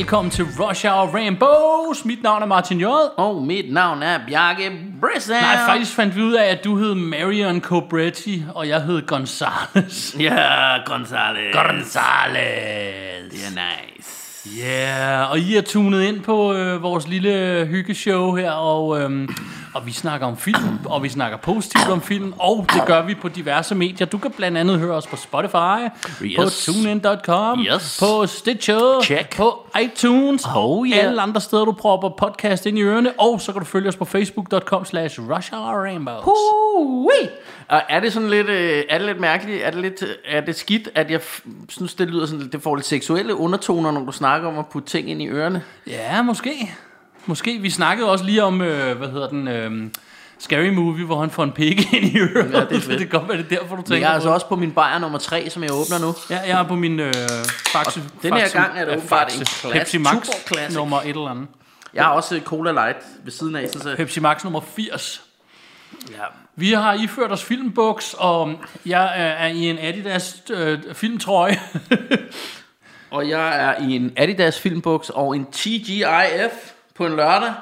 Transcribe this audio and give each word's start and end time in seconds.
Velkommen 0.00 0.30
til 0.30 0.44
Rush 0.44 0.86
Hour 0.86 1.06
Rainbows. 1.14 2.04
Mit 2.04 2.22
navn 2.22 2.42
er 2.42 2.46
Martin 2.46 2.80
J. 2.80 2.84
Og 3.16 3.42
mit 3.42 3.72
navn 3.72 4.02
er 4.02 4.18
Bjarke 4.26 4.72
Brisson. 5.00 5.36
Nej, 5.36 5.56
faktisk 5.66 5.94
fandt 5.94 6.16
vi 6.16 6.22
ud 6.22 6.32
af, 6.32 6.44
at 6.44 6.64
du 6.64 6.76
hed 6.76 6.94
Marion 6.94 7.60
Cobretti, 7.60 8.44
og 8.54 8.68
jeg 8.68 8.82
hed 8.82 9.06
Gonzales. 9.06 10.16
Ja, 10.20 10.76
Gonzales. 10.86 11.54
Gonzales. 11.54 13.32
Det 13.32 13.40
er 13.46 13.50
nice. 13.50 14.58
Ja, 14.58 15.18
yeah, 15.18 15.30
og 15.30 15.38
I 15.38 15.56
er 15.56 15.62
tunet 15.62 16.02
ind 16.02 16.20
på 16.20 16.54
øh, 16.54 16.82
vores 16.82 17.08
lille 17.08 17.66
hyggeshow 17.70 18.34
her, 18.36 18.50
og, 18.50 19.00
øhm, 19.00 19.28
og 19.74 19.86
vi 19.86 19.92
snakker 19.92 20.26
om 20.26 20.36
film, 20.36 20.78
og 20.84 21.02
vi 21.02 21.08
snakker 21.08 21.38
positivt 21.38 21.88
om 21.88 22.00
film, 22.02 22.32
og 22.38 22.66
det 22.74 22.82
gør 22.86 23.02
vi 23.02 23.14
på 23.14 23.28
diverse 23.28 23.74
medier. 23.74 24.06
Du 24.06 24.18
kan 24.18 24.30
blandt 24.30 24.58
andet 24.58 24.78
høre 24.78 24.94
os 24.94 25.06
på 25.06 25.16
Spotify, 25.16 25.78
Yes. 26.22 26.36
på 26.66 26.72
TuneIn.com, 26.72 27.60
Yes. 27.60 27.98
på 28.02 28.26
Stitcher, 28.26 29.02
Check. 29.02 29.36
på 29.36 29.66
iTunes, 29.82 30.46
Oh, 30.56 30.88
yeah. 30.88 31.04
alle 31.04 31.22
andre 31.22 31.40
steder, 31.40 31.64
du 31.64 31.72
propper 31.72 32.08
podcast 32.08 32.66
ind 32.66 32.78
i 32.78 32.82
ørerne, 32.82 33.12
og 33.18 33.40
så 33.40 33.52
kan 33.52 33.60
du 33.60 33.66
følge 33.66 33.88
os 33.88 33.96
på 33.96 34.04
Facebook.com 34.04 34.84
slash 34.84 35.20
Rush 35.20 35.52
Hour 35.54 35.82
Rainbows. 35.84 36.24
Hui. 36.24 37.28
Og 37.68 37.82
er 37.88 38.00
det 38.00 38.12
sådan 38.12 38.30
lidt, 38.30 38.48
øh, 38.48 38.82
er 38.88 38.98
det 38.98 39.06
lidt 39.06 39.20
mærkeligt, 39.20 39.62
er 39.64 39.70
det, 39.70 39.80
lidt, 39.80 40.02
øh, 40.02 40.08
er 40.28 40.40
det 40.40 40.56
skidt, 40.56 40.88
at 40.94 41.10
jeg 41.10 41.20
synes, 41.68 41.94
det 41.94 42.08
lyder 42.08 42.26
sådan, 42.26 42.48
det 42.52 42.62
får 42.62 42.76
lidt 42.76 42.86
seksuelle 42.86 43.34
undertoner, 43.34 43.90
når 43.90 44.00
du 44.04 44.12
snakker 44.12 44.48
om 44.48 44.58
at 44.58 44.66
putte 44.66 44.88
ting 44.88 45.10
ind 45.10 45.22
i 45.22 45.28
ørerne? 45.28 45.62
Ja, 45.86 46.22
måske. 46.22 46.70
Måske. 47.26 47.58
Vi 47.58 47.70
snakkede 47.70 48.10
også 48.10 48.24
lige 48.24 48.42
om, 48.44 48.62
øh, 48.62 48.98
hvad 48.98 49.08
hedder 49.08 49.28
den, 49.28 49.48
øh, 49.48 49.90
Scary 50.38 50.68
Movie, 50.68 51.04
hvor 51.06 51.20
han 51.20 51.30
får 51.30 51.44
en 51.44 51.52
pik 51.52 51.92
ind 51.94 52.04
i 52.04 52.18
øret. 52.18 52.52
Ja, 52.52 52.60
det 52.60 52.64
er 52.64 52.68
det 52.68 52.82
fedt. 52.82 52.98
kan 52.98 53.08
godt 53.08 53.28
være, 53.28 53.38
det 53.38 53.44
er 53.52 53.58
derfor, 53.58 53.68
du 53.76 53.76
Men 53.76 53.84
tænker 53.84 54.00
jeg 54.06 54.10
er 54.10 54.14
altså 54.14 54.28
på 54.28 54.34
også 54.34 54.46
på 54.46 54.56
min 54.56 54.72
bajer 54.72 54.98
nummer 54.98 55.18
3, 55.18 55.50
som 55.50 55.62
jeg 55.62 55.72
åbner 55.72 55.98
nu. 55.98 56.14
Ja, 56.30 56.40
jeg 56.40 56.58
er 56.60 56.62
på 56.68 56.74
min 56.74 57.00
øh, 57.00 57.14
Faxe. 57.72 58.02
den 58.22 58.32
her 58.34 58.40
Faxe- 58.46 58.58
gang 58.60 58.78
er 58.78 58.84
det 58.84 58.96
åbenbart 58.96 59.32
Faxe. 59.32 59.38
en 59.40 59.46
class- 59.46 59.78
Pepsi 59.78 59.98
Max 59.98 60.28
nummer 60.74 61.00
et 61.00 61.08
eller 61.08 61.28
andet. 61.28 61.46
Jeg 61.94 62.04
har 62.04 62.10
også 62.10 62.40
Cola 62.44 62.72
Light 62.72 62.98
ved 63.24 63.32
siden 63.32 63.56
af, 63.56 63.68
så, 63.72 63.78
så 63.78 63.94
Pepsi 63.96 64.20
Max 64.20 64.44
nummer 64.44 64.60
80. 64.60 65.22
ja. 66.10 66.14
Vi 66.56 66.72
har 66.72 66.94
iført 66.94 67.32
os 67.32 67.44
filmbuks, 67.44 68.14
og 68.18 68.52
jeg 68.86 69.02
er, 69.04 69.24
er 69.28 69.46
i 69.46 69.70
en 69.70 69.78
Adidas 69.78 70.42
øh, 70.50 70.78
filmtrøje. 70.92 71.60
Og 73.10 73.28
jeg 73.28 73.64
er 73.64 73.82
i 73.88 73.96
en 73.96 74.12
Adidas 74.16 74.60
filmbuks 74.60 75.10
og 75.10 75.36
en 75.36 75.46
TGIF 75.52 76.52
på 77.00 77.06
en 77.06 77.16
lørdag. 77.16 77.52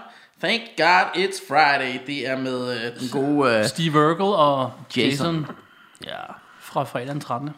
Thank 0.42 0.60
God 0.76 1.06
it's 1.22 1.40
Friday. 1.48 1.98
Det 2.06 2.28
er 2.28 2.38
med 2.38 2.70
øh, 2.76 3.00
den 3.00 3.08
gode... 3.12 3.58
Øh, 3.58 3.64
Steve 3.64 3.98
Urkel 4.10 4.24
og 4.24 4.72
Jason, 4.96 5.10
Jason. 5.10 5.46
Ja, 6.04 6.16
fra 6.60 6.84
fredag 6.84 7.06
den 7.08 7.20
13. 7.20 7.50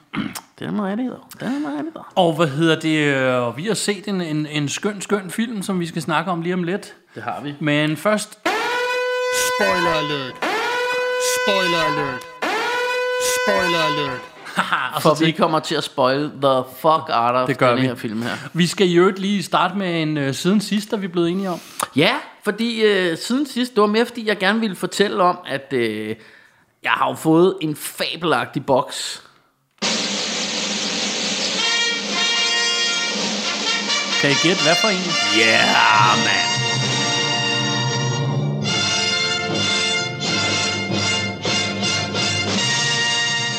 det 0.59 0.67
er 0.67 0.71
meget 0.71 0.99
rigtigt. 0.99 1.17
Det 1.41 1.43
er 1.43 1.59
meget 1.61 1.79
rigtigt. 1.79 1.97
Og 2.15 2.33
hvad 2.37 2.47
hedder 2.47 2.81
det? 2.81 2.99
øh, 2.99 3.57
Vi 3.57 3.65
har 3.67 3.75
set 3.75 4.09
en, 4.09 4.21
en, 4.21 4.47
en 4.47 4.69
skøn, 4.69 5.01
skøn 5.01 5.31
film, 5.31 5.63
som 5.63 5.81
vi 5.81 5.87
skal 5.87 6.03
snakke 6.03 6.31
om 6.31 6.43
lige 6.43 6.55
om 6.55 6.63
lidt. 6.63 6.95
Det 7.15 7.23
har 7.23 7.41
vi. 7.41 7.55
Men 7.61 7.97
først... 7.97 8.39
Spoiler 9.49 9.91
alert. 9.91 10.35
Spoiler 11.37 11.83
alert. 11.93 12.23
Spoiler 13.37 13.83
alert. 13.91 14.21
og 14.95 15.03
For 15.03 15.15
så 15.15 15.25
vi 15.25 15.31
kommer 15.31 15.59
til 15.59 15.75
at 15.75 15.85
spoil 15.85 16.31
the 16.43 16.63
fuck 16.81 17.09
out 17.13 17.35
of 17.35 17.47
Det 17.49 17.59
gør 17.59 17.71
den 17.71 17.83
vi. 17.83 17.87
her 17.87 17.95
film 17.95 18.23
her. 18.23 18.37
Vi 18.53 18.67
skal 18.67 18.89
i 18.89 18.95
øvrigt 18.95 19.19
lige 19.19 19.43
starte 19.43 19.77
med 19.79 20.03
en 20.03 20.17
uh, 20.29 20.35
siden 20.35 20.61
sidst, 20.61 20.91
der 20.91 20.97
vi 20.97 21.07
er 21.07 21.11
blevet 21.11 21.31
enige 21.31 21.51
om. 21.51 21.61
Ja, 21.97 22.15
fordi 22.45 22.83
øh, 22.83 23.19
siden 23.19 23.47
sidst, 23.47 23.75
det 23.75 23.81
var 23.81 23.87
mere 23.87 24.07
fordi, 24.07 24.27
jeg 24.29 24.39
gerne 24.39 24.61
ville 24.61 24.77
fortælle 24.77 25.23
om, 25.23 25.39
at 25.47 25.73
øh, 25.73 26.17
jeg 26.83 26.93
har 26.93 27.09
jo 27.09 27.15
fået 27.15 27.55
en 27.61 27.77
fabelagtig 27.77 28.67
boks. 28.67 29.23
Kan 34.21 34.31
I 34.31 34.35
gætte, 34.43 34.63
hvad 34.63 34.75
for 34.81 34.89
en? 34.89 35.05
Yeah, 35.41 36.19
man. 36.27 36.50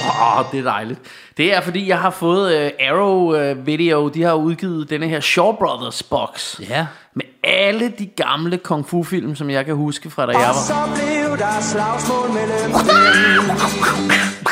Oh, 0.06 0.45
det 0.51 0.59
er 0.59 0.63
dejligt. 0.63 1.00
Det 1.38 1.53
er 1.56 1.62
fordi, 1.62 1.88
jeg 1.88 2.00
har 2.00 2.09
fået 2.09 2.56
uh, 2.56 2.88
Arrow 2.88 3.51
uh, 3.51 3.66
Video, 3.67 4.07
de 4.07 4.23
har 4.23 4.34
udgivet 4.34 4.89
denne 4.89 5.07
her 5.07 5.19
Shaw 5.19 5.51
Brothers 5.51 6.03
box. 6.03 6.59
Ja. 6.69 6.88
Med 7.13 7.25
alle 7.44 7.94
de 8.00 8.06
gamle 8.06 8.57
kung 8.57 8.88
fu 8.88 9.03
film, 9.03 9.35
som 9.35 9.50
jeg 9.50 9.66
kan 9.66 9.75
huske 9.75 10.09
fra 10.09 10.25
da 10.25 10.31
jeg 10.31 10.47
var 10.47 10.53
Så 10.53 10.90
blev 10.94 11.38
der 11.38 11.61
slagsmål 11.61 12.29
mellem 12.29 12.72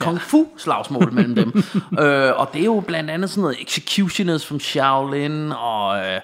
kung 0.00 0.20
fu 0.20 0.46
slagsmål 0.56 1.12
mellem 1.12 1.34
dem. 1.34 1.62
øh, 2.04 2.32
og 2.36 2.48
det 2.52 2.60
er 2.60 2.64
jo 2.64 2.82
blandt 2.86 3.10
andet 3.10 3.30
sådan 3.30 3.42
noget 3.42 3.56
Executioners 3.62 4.46
from 4.46 4.60
Shaolin, 4.60 5.52
og 5.52 5.98
øh, 5.98 6.20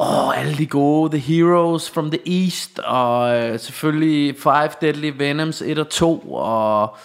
åh, 0.00 0.40
alle 0.40 0.58
de 0.58 0.66
gode, 0.66 1.10
The 1.10 1.18
Heroes 1.18 1.90
from 1.90 2.10
the 2.10 2.44
East, 2.44 2.78
og 2.78 3.36
øh, 3.36 3.60
selvfølgelig 3.60 4.36
Five 4.42 4.70
Deadly 4.80 5.12
Venoms 5.16 5.62
1 5.62 5.78
og 5.78 5.88
2, 5.88 6.18
og 6.18 6.96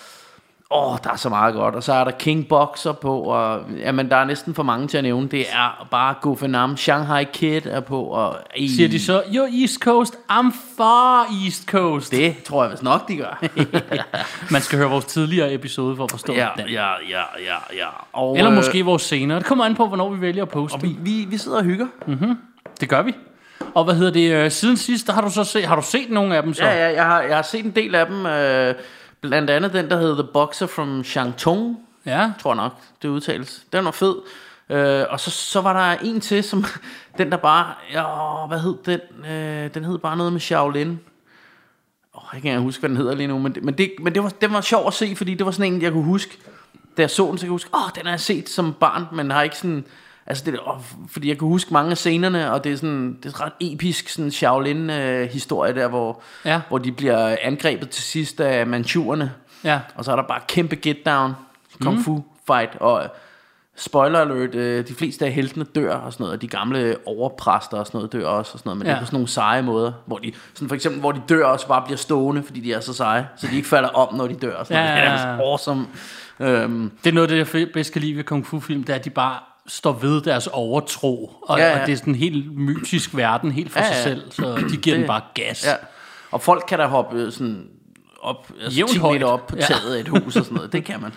åh, 0.72 0.98
der 1.04 1.12
er 1.12 1.16
så 1.16 1.30
meget 1.30 1.54
godt. 1.54 1.76
Og 1.76 1.84
så 1.84 1.94
er 1.94 2.04
der 2.04 2.12
King 2.12 2.48
Boxer 2.48 2.92
på, 2.92 3.20
og 3.22 3.62
jamen, 3.78 4.09
der 4.09 4.16
er 4.16 4.26
næsten 4.26 4.56
for 4.56 4.64
mange 4.64 4.88
til 4.88 4.98
at 4.98 5.04
nævne. 5.04 5.28
Det 5.28 5.42
er 5.42 5.88
bare 5.92 6.16
Gufenam, 6.22 6.78
Shanghai 6.78 7.24
Kid 7.24 7.62
er 7.66 7.80
på, 7.80 8.04
og 8.04 8.38
i, 8.56 8.70
Siger 8.76 8.90
de 8.90 9.00
så, 9.00 9.22
you're 9.22 9.62
East 9.62 9.80
Coast, 9.80 10.14
I'm 10.32 10.54
far 10.78 11.28
East 11.46 11.66
Coast. 11.66 12.12
Det 12.12 12.44
tror 12.44 12.64
jeg 12.64 12.72
vist 12.72 12.84
nok, 12.84 13.08
de 13.08 13.18
gør. 13.18 13.44
Man 14.54 14.62
skal 14.62 14.78
høre 14.80 14.90
vores 14.90 15.06
tidligere 15.06 15.54
episode 15.54 15.96
for 15.96 16.04
at 16.04 16.12
forstå 16.12 16.34
ja, 16.34 16.48
den. 16.58 16.70
ja, 16.70 16.88
ja, 17.09 17.22
ja, 17.46 17.78
ja. 17.78 17.88
Og, 18.14 18.38
Eller 18.38 18.52
øh, 18.52 18.56
måske 18.56 18.86
vores 18.86 19.02
senere. 19.02 19.40
Det 19.40 19.46
kommer 19.46 19.66
an 19.66 19.76
på, 19.76 19.88
hvornår 19.88 20.09
vi 20.09 20.22
vælger 20.22 20.44
at 20.44 20.50
poste 20.50 20.76
og 20.76 20.84
vi, 20.84 20.96
vi, 21.00 21.26
vi 21.30 21.38
sidder 21.38 21.58
og 21.58 21.64
hygger. 21.64 21.88
Det 22.82 22.90
gør 22.90 23.02
vi. 23.02 23.14
Og 23.74 23.84
hvad 23.84 23.96
hedder 23.96 24.12
det, 24.12 24.32
øh, 24.32 24.52
siden 24.52 24.78
sidst, 24.78 25.08
der 25.08 25.14
har 25.14 25.22
du 25.22 25.30
så 25.30 25.44
set, 25.44 25.66
har 25.66 25.76
du 25.76 25.82
set 25.82 26.09
nogle 26.09 26.36
af 26.36 26.44
dem 26.44 26.53
så? 26.53 26.66
Ja, 26.66 26.88
ja, 26.88 26.96
jeg 26.96 27.06
har, 27.06 27.22
jeg 27.22 27.36
har 27.36 27.44
set 27.44 27.66
en 27.66 27.72
del 27.72 27.96
af 27.96 28.06
dem. 28.06 28.26
Øh, 28.26 28.76
blandt 29.22 29.50
andet 29.50 29.74
den, 29.74 29.90
der 29.90 29.98
hedder 29.98 30.24
The 30.24 30.32
Boxer 30.34 30.68
from 30.68 31.04
Shantung, 31.04 31.78
ja. 32.06 32.32
tror 32.42 32.54
nok, 32.54 32.74
det 33.02 33.08
udtales. 33.08 33.66
Den 33.74 33.86
var 33.86 33.92
fed. 33.92 34.16
Øh, 34.70 35.06
og 35.09 35.20
så, 35.20 35.32
så 35.32 35.62
var 35.62 35.74
der 35.74 36.02
en 36.04 36.22
til, 36.22 36.44
som 36.44 36.66
den 37.18 37.32
der 37.32 37.38
bare, 37.38 37.74
ja, 37.92 38.46
hvad 38.48 38.59
hed 38.59 38.76
den? 38.86 39.26
Øh, 39.26 39.74
den 39.74 39.86
hed 39.86 39.98
bare 39.98 40.18
noget 40.18 40.34
med 40.34 40.42
Shaolin. 40.42 41.00
Oh, 42.14 42.24
jeg 42.34 42.42
kan 42.42 42.52
ikke 42.52 42.62
huske, 42.62 42.80
hvad 42.80 42.90
den 42.90 42.98
hedder 42.98 43.16
lige 43.16 43.28
nu, 43.28 43.40
men, 43.40 43.56
det, 43.56 43.64
men, 43.64 43.78
det, 43.78 43.91
men 44.00 44.16
det 44.16 44.23
var, 44.23 44.29
den 44.29 44.53
var 44.53 44.62
sjov 44.62 44.88
at 44.88 44.94
se, 44.94 45.16
fordi 45.16 45.34
det 45.34 45.46
var 45.46 45.52
sådan 45.52 45.74
en, 45.74 45.82
jeg 45.82 45.91
kunne 45.91 46.03
huske. 46.03 46.38
Da 46.97 47.02
jeg 47.02 47.09
så 47.09 47.28
den, 47.28 47.38
så 47.38 47.41
kunne 47.41 47.46
jeg 47.46 47.52
huske, 47.52 47.70
åh, 47.74 47.90
den 47.96 48.06
har 48.06 48.12
jeg 48.12 48.20
set 48.20 48.50
som 48.50 48.74
barn, 48.74 49.06
men 49.12 49.32
har 49.32 49.41
ikke 49.41 49.58
sådan... 49.58 49.85
Altså 50.31 50.43
det, 50.45 50.59
oh, 50.66 50.79
fordi 51.07 51.29
jeg 51.29 51.37
kan 51.37 51.47
huske 51.47 51.73
mange 51.73 51.91
af 51.91 51.97
scenerne, 51.97 52.51
og 52.53 52.63
det 52.63 52.72
er 52.72 52.75
sådan 52.75 53.17
det 53.23 53.33
er 53.33 53.41
ret 53.45 53.51
episk 53.59 54.09
sådan 54.09 54.31
Shaolin-historie 54.31 55.75
der, 55.75 55.87
hvor, 55.87 56.22
Ja. 56.45 56.61
hvor 56.69 56.78
de 56.78 56.91
bliver 56.91 57.35
angrebet 57.41 57.89
til 57.89 58.03
sidst 58.03 58.41
af 58.41 58.67
manchurerne. 58.67 59.31
Ja. 59.63 59.79
Og 59.95 60.05
så 60.05 60.11
er 60.11 60.16
der 60.16 60.23
bare 60.23 60.39
kæmpe 60.47 60.75
get 60.75 61.05
down, 61.05 61.31
kung 61.81 62.01
fu 62.03 62.23
fight, 62.47 62.69
og 62.79 63.03
øh, 63.03 63.09
spoiler 63.75 64.19
alert, 64.19 64.55
øh, 64.55 64.87
de 64.87 64.93
fleste 64.93 65.25
af 65.25 65.31
heltene 65.31 65.66
dør 65.66 65.95
og 65.95 66.13
sådan 66.13 66.23
noget, 66.23 66.35
og 66.35 66.41
de 66.41 66.47
gamle 66.47 66.95
overpræster 67.05 67.78
og 67.78 67.87
sådan 67.87 67.97
noget 67.97 68.13
dør 68.13 68.28
også 68.28 68.51
og 68.53 68.59
sådan 68.59 68.69
noget, 68.69 68.78
men 68.78 68.85
ja. 68.87 68.89
det 68.89 68.95
Ja. 68.95 68.97
er 68.97 69.01
på 69.01 69.05
sådan 69.05 69.16
nogle 69.16 69.28
seje 69.28 69.61
måder, 69.61 69.91
hvor 70.05 70.17
de, 70.17 70.31
sådan 70.53 70.67
for 70.67 70.75
eksempel, 70.75 70.99
hvor 71.01 71.11
de 71.11 71.22
dør 71.29 71.45
og 71.45 71.59
så 71.59 71.67
bare 71.67 71.81
bliver 71.85 71.97
stående, 71.97 72.43
fordi 72.43 72.59
de 72.59 72.73
er 72.73 72.79
så 72.79 72.93
seje, 72.93 73.28
så 73.37 73.47
de 73.51 73.55
ikke 73.55 73.67
falder 73.67 73.89
om, 73.89 74.16
når 74.16 74.28
de 74.28 74.33
dør 74.35 74.55
og 74.55 74.66
sådan 74.67 74.83
Ja, 74.83 74.89
noget. 74.89 74.97
Det 74.97 75.03
ja, 75.03 75.16
er 75.16 75.28
ja. 75.28 75.31
altså 75.33 75.43
awesome. 75.43 75.87
Øhm, 76.39 76.91
Det 77.03 77.09
er 77.09 77.13
noget, 77.13 77.31
af 77.31 77.45
det 77.45 77.53
jeg 77.59 77.67
bedst 77.73 77.91
kan 77.93 78.01
lide 78.01 78.17
ved 78.17 78.23
kung 78.23 78.45
fu 78.45 78.59
film, 78.59 78.83
det 78.83 78.93
er, 78.93 78.97
at 78.99 79.05
de 79.05 79.09
bare 79.09 79.35
står 79.72 79.91
ved 79.94 80.22
deres 80.22 80.47
overtro. 80.47 81.32
Og, 81.41 81.58
Ja, 81.59 81.64
ja, 81.64 81.70
ja. 81.70 81.76
ja. 81.76 81.82
og 81.82 81.88
det 81.88 81.94
er 81.94 81.97
sådan 81.97 82.14
en 82.14 82.20
helt 82.20 82.58
mytisk 82.59 83.16
verden, 83.16 83.52
helt 83.52 83.72
for 83.72 83.79
Ja, 83.79 83.85
ja, 83.85 83.91
ja. 83.91 83.96
sig 83.96 84.03
selv. 84.03 84.32
Så 84.32 84.68
de 84.72 84.78
giver 84.78 84.97
den 84.97 85.08
bare 85.08 85.22
gas. 85.34 85.66
ja. 85.66 85.73
Og 86.32 86.41
folk 86.41 86.64
kan 86.68 86.79
da 86.79 86.85
hoppe 86.85 87.18
øh, 87.18 87.32
sådan 87.32 87.68
op, 88.22 88.52
altså 88.64 88.78
Jævnt 88.78 88.91
10 88.91 88.97
meter 88.97 89.08
højt. 89.08 89.23
op 89.23 89.47
på 89.47 89.56
Ja. 89.56 89.62
taget 89.62 89.96
af 89.96 90.00
et 90.00 90.08
hus 90.08 90.35
og 90.35 90.44
sådan 90.44 90.56
noget. 90.56 90.72
Det 90.73 90.85
kan 90.85 91.02
man. 91.02 91.14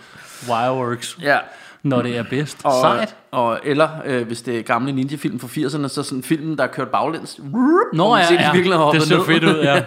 Wireworks. 0.48 1.18
Ja. 1.22 1.38
Når 1.84 2.02
det 2.02 2.16
er 2.16 2.22
bedst. 2.30 2.58
Og, 2.64 2.72
Sejt. 2.80 3.16
Og, 3.30 3.60
eller 3.64 3.88
øh, 4.04 4.26
hvis 4.26 4.42
det 4.42 4.58
er 4.58 4.62
gamle 4.62 4.92
ninja-film 4.92 5.40
fra 5.40 5.48
80'erne, 5.48 5.88
så 5.88 6.02
sådan 6.02 6.18
en 6.18 6.22
film, 6.22 6.56
der 6.56 6.64
er 6.64 6.68
kørt 6.68 6.88
baglæns. 6.88 7.40
Nå 7.92 8.16
ja, 8.16 8.22
ja. 8.32 8.52
virkelig 8.52 8.78
det 8.92 9.02
ser 9.02 9.16
ned. 9.16 9.24
fedt 9.26 9.44
ud, 9.44 9.62
ja. 9.68 9.82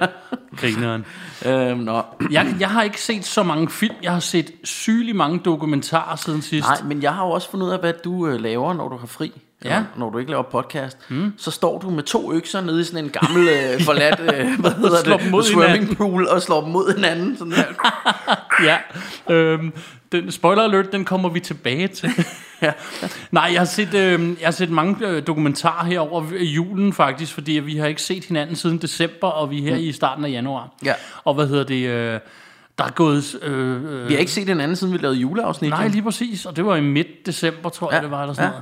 Grineren. 0.58 1.06
øhm, 1.46 1.80
nå. 1.80 2.02
Jeg, 2.32 2.56
jeg 2.60 2.70
har 2.70 2.84
ikke 2.84 3.02
set 3.02 3.26
så 3.26 3.44
mange 3.44 3.70
film. 3.70 3.96
Jeg 4.04 4.12
har 4.12 4.20
set 4.20 4.52
sygelig 4.64 5.16
mange 5.16 5.40
dokumentarer 5.40 6.16
siden 6.16 6.42
sidst. 6.42 6.68
Nej, 6.68 6.82
men 6.84 7.02
jeg 7.02 7.14
har 7.14 7.26
jo 7.26 7.32
også 7.32 7.52
fundet 7.52 7.68
ud 7.68 7.72
af, 7.72 7.80
hvad 7.80 7.94
du 8.04 8.28
øh, 8.28 8.40
laver, 8.40 8.74
når 8.74 8.90
du 8.90 8.98
har 8.98 9.08
fri. 9.08 9.32
Ja. 9.66 9.84
Når 9.98 10.10
du 10.10 10.18
ikke 10.18 10.32
laver 10.32 10.44
podcast. 10.44 10.98
Mm. 11.10 11.34
Så 11.38 11.52
står 11.52 11.80
du 11.80 11.90
med 11.90 12.04
to 12.04 12.34
økser 12.34 12.62
nede 12.62 12.82
i 12.82 12.84
sådan 12.84 13.06
en 13.06 13.10
gammel 13.10 13.48
øh, 13.48 13.82
forladt 13.86 14.20
øh, 14.20 14.60
hvad 14.60 14.72
hedder 14.72 15.18
det, 15.18 15.46
swimming 15.46 15.98
pool, 15.98 16.28
og 16.28 16.42
slår 16.42 16.62
dem 16.62 16.70
mod 16.70 16.96
hinanden. 16.96 17.38
Sådan 17.38 17.54
der. 17.54 17.64
ja. 18.70 18.78
Øhm, 19.30 19.74
den, 20.12 20.32
spoiler 20.32 20.64
alert, 20.64 20.92
den 20.92 21.06
kommer 21.06 21.30
vi 21.30 21.40
tilbage 21.40 21.88
til. 21.88 22.10
Ja. 22.62 22.72
Nej, 23.32 23.50
jeg 23.54 23.60
har 23.60 23.66
set, 23.66 23.94
øh, 23.94 24.30
jeg 24.40 24.48
har 24.48 24.52
set 24.52 24.70
mange 24.70 25.08
øh, 25.08 25.28
dokumentarer 25.28 25.86
her 25.86 26.00
over 26.00 26.24
julen 26.42 26.94
faktisk, 26.94 27.34
fordi 27.34 27.52
vi 27.52 27.78
har 27.78 27.88
ikke 27.88 28.02
set 28.02 28.26
hinanden 28.26 28.56
siden 28.56 28.78
december, 28.78 29.28
og 29.28 29.52
vi 29.52 29.58
er 29.58 29.62
her 29.62 29.76
mm. 29.76 29.82
i 29.82 29.92
starten 29.92 30.26
af 30.26 30.30
januar. 30.30 30.70
Ja. 30.86 30.94
Og 31.24 31.34
hvad 31.34 31.48
hedder 31.48 31.64
det... 31.64 31.88
Øh, 31.88 32.20
der 32.78 32.84
er 32.84 32.90
gået... 32.90 33.36
Øh, 33.42 33.84
øh, 33.84 34.08
Vi 34.10 34.14
har 34.14 34.20
ikke 34.20 34.32
set 34.32 34.48
hinanden, 34.48 34.76
siden 34.76 34.94
vi 34.94 34.98
lavede 34.98 35.18
juleafsnit. 35.18 35.70
Nej, 35.70 35.88
lige 35.88 36.02
præcis. 36.02 36.46
Og 36.46 36.56
det 36.56 36.66
var 36.66 36.76
i 36.76 36.82
midt 36.82 37.26
december, 37.26 37.70
tror 37.70 37.92
jeg, 37.92 37.98
Ja, 37.98 38.04
det 38.04 38.12
var, 38.12 38.22
eller 38.22 38.34
sådan 38.34 38.52
ja. 38.52 38.60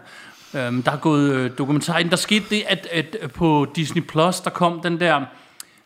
noget. 0.53 0.67
Øhm, 0.67 0.83
der 0.83 0.91
er 0.91 0.97
gået 0.97 1.31
øh, 1.33 1.51
dokumentar 1.57 1.97
ind. 1.97 2.09
Der 2.09 2.15
skete 2.15 2.45
det, 2.50 2.63
at, 2.67 2.88
at 2.91 3.31
på 3.33 3.67
Disney 3.75 4.01
Plus, 4.01 4.39
der 4.39 4.50
kom 4.50 4.81
den 4.81 5.00
der 5.00 5.21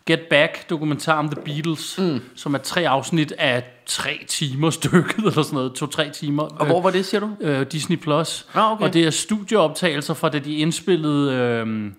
Get 0.06 0.20
Back 0.30 0.70
dokumentar 0.70 1.20
om 1.20 1.30
The 1.30 1.42
Beatles, 1.46 1.96
mm. 2.00 2.22
som 2.36 2.54
er 2.54 2.58
tre 2.58 2.88
afsnit 2.90 3.34
af 3.38 3.64
tre 3.86 4.26
timer 4.28 4.70
stykket, 4.70 5.18
eller 5.28 5.42
sådan 5.42 5.56
noget, 5.56 5.74
to-tre 5.74 6.10
timer. 6.10 6.44
Og 6.44 6.66
hvor 6.66 6.82
var 6.82 6.90
det, 6.90 7.06
siger 7.06 7.22
du? 7.22 7.30
øh, 7.42 7.66
Disney 7.72 7.98
Plus. 7.98 8.46
Ah, 8.54 8.72
okay. 8.72 8.84
Og 8.84 8.94
det 8.94 9.04
er 9.06 9.10
studieoptagelser 9.10 10.14
fra, 10.14 10.30
da 10.30 10.40
de 10.40 10.56
indspillede 10.56 11.34
øh, 11.34 11.92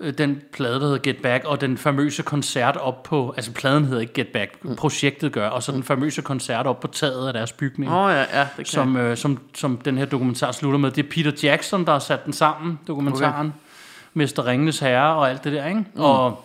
øh, 0.00 0.18
den 0.18 0.40
plade, 0.52 0.74
der 0.74 0.80
hedder 0.80 0.98
Get 0.98 1.16
Back, 1.22 1.44
og 1.44 1.60
den 1.60 1.78
famøse 1.78 2.22
koncert 2.22 2.76
op 2.76 3.02
på, 3.02 3.34
altså 3.36 3.52
pladen 3.52 3.84
hedder 3.84 4.00
ikke 4.00 4.12
Get 4.12 4.28
Back, 4.28 4.64
Mm. 4.64 4.76
projektet 4.76 5.32
gør, 5.32 5.48
og 5.48 5.62
så 5.62 5.72
den 5.72 5.82
famøse 5.82 6.22
koncert 6.22 6.66
op 6.66 6.80
på 6.80 6.86
taget 6.86 7.26
af 7.26 7.32
deres 7.32 7.52
bygning. 7.52 7.92
Oh, 7.92 8.10
ja, 8.12 8.40
ja, 8.40 8.48
det 8.56 8.68
Som, 8.68 8.96
øh, 8.96 9.16
som, 9.16 9.38
som 9.54 9.76
den 9.76 9.98
her 9.98 10.04
dokumentar 10.04 10.52
slutter 10.52 10.78
med. 10.78 10.90
Det 10.90 11.04
er 11.04 11.08
Peter 11.10 11.32
Jackson, 11.42 11.84
der 11.84 11.92
har 11.92 11.98
sat 11.98 12.24
den 12.24 12.32
sammen, 12.32 12.78
dokumentaren. 12.88 13.46
Okay. 13.46 13.58
Mester 14.14 14.46
Ringenes 14.46 14.78
Herre 14.78 15.14
og 15.14 15.30
alt 15.30 15.44
det 15.44 15.52
der, 15.52 15.66
ikke? 15.68 15.80
Mm. 15.94 16.00
Og 16.00 16.44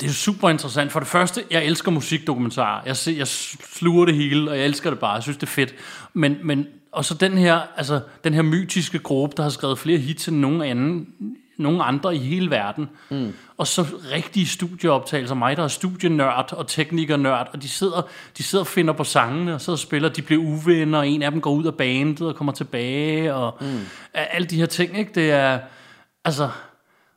det 0.00 0.08
er 0.08 0.12
super 0.12 0.48
interessant. 0.48 0.92
For 0.92 1.00
det 1.00 1.08
første, 1.08 1.44
jeg 1.50 1.64
elsker 1.64 1.90
musikdokumentarer. 1.90 2.82
Jeg, 2.86 2.96
ser, 2.96 3.16
jeg 3.16 3.28
sluger 3.28 4.04
det 4.04 4.14
hele, 4.14 4.50
og 4.50 4.58
jeg 4.58 4.64
elsker 4.64 4.90
det 4.90 4.98
bare. 4.98 5.12
Jeg 5.12 5.22
synes, 5.22 5.36
det 5.36 5.42
er 5.42 5.50
fedt. 5.50 5.74
Men, 6.14 6.36
men 6.44 6.66
og 6.92 7.04
så 7.04 7.14
den 7.14 7.38
her, 7.38 7.60
altså, 7.76 8.00
den 8.24 8.34
her 8.34 8.42
mytiske 8.42 8.98
gruppe, 8.98 9.36
der 9.36 9.42
har 9.42 9.50
skrevet 9.50 9.78
flere 9.78 9.98
hits 9.98 10.28
end 10.28 10.36
nogen 10.36 10.62
anden, 10.62 11.06
nogen 11.58 11.80
andre 11.84 12.14
i 12.14 12.18
hele 12.18 12.50
verden. 12.50 12.88
Mm. 13.10 13.32
Og 13.56 13.66
så 13.66 13.86
rigtige 14.12 14.46
studieoptagelser. 14.46 15.34
Mig, 15.34 15.56
der 15.56 15.64
er 15.64 15.68
studienørd 15.68 16.52
og 16.52 16.66
teknikernørd, 16.66 17.48
og 17.52 17.62
de 17.62 17.68
sidder, 17.68 18.02
de 18.38 18.42
sidder 18.42 18.64
og 18.64 18.68
finder 18.68 18.92
på 18.92 19.04
sangene, 19.04 19.54
og 19.54 19.60
og 19.68 19.78
spiller. 19.78 20.08
De 20.08 20.22
bliver 20.22 20.42
uvenner, 20.42 20.98
og 20.98 21.08
en 21.08 21.22
af 21.22 21.30
dem 21.30 21.40
går 21.40 21.52
ud 21.52 21.64
af 21.64 21.74
bandet 21.74 22.26
og 22.26 22.36
kommer 22.36 22.52
tilbage, 22.52 23.34
og 23.34 23.58
mm. 23.60 23.78
alle 24.14 24.46
de 24.46 24.56
her 24.56 24.66
ting, 24.66 24.98
ikke? 24.98 25.12
Det 25.14 25.30
er, 25.30 25.58
altså... 26.24 26.48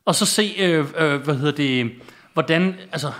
Og 0.06 0.16
så 0.16 0.26
se, 0.26 0.54
øh, 0.60 0.86
øh, 0.98 1.22
hvad 1.22 1.36
hedder 1.36 1.52
det, 1.52 1.92
hvordan, 2.34 2.76
altså, 2.92 3.12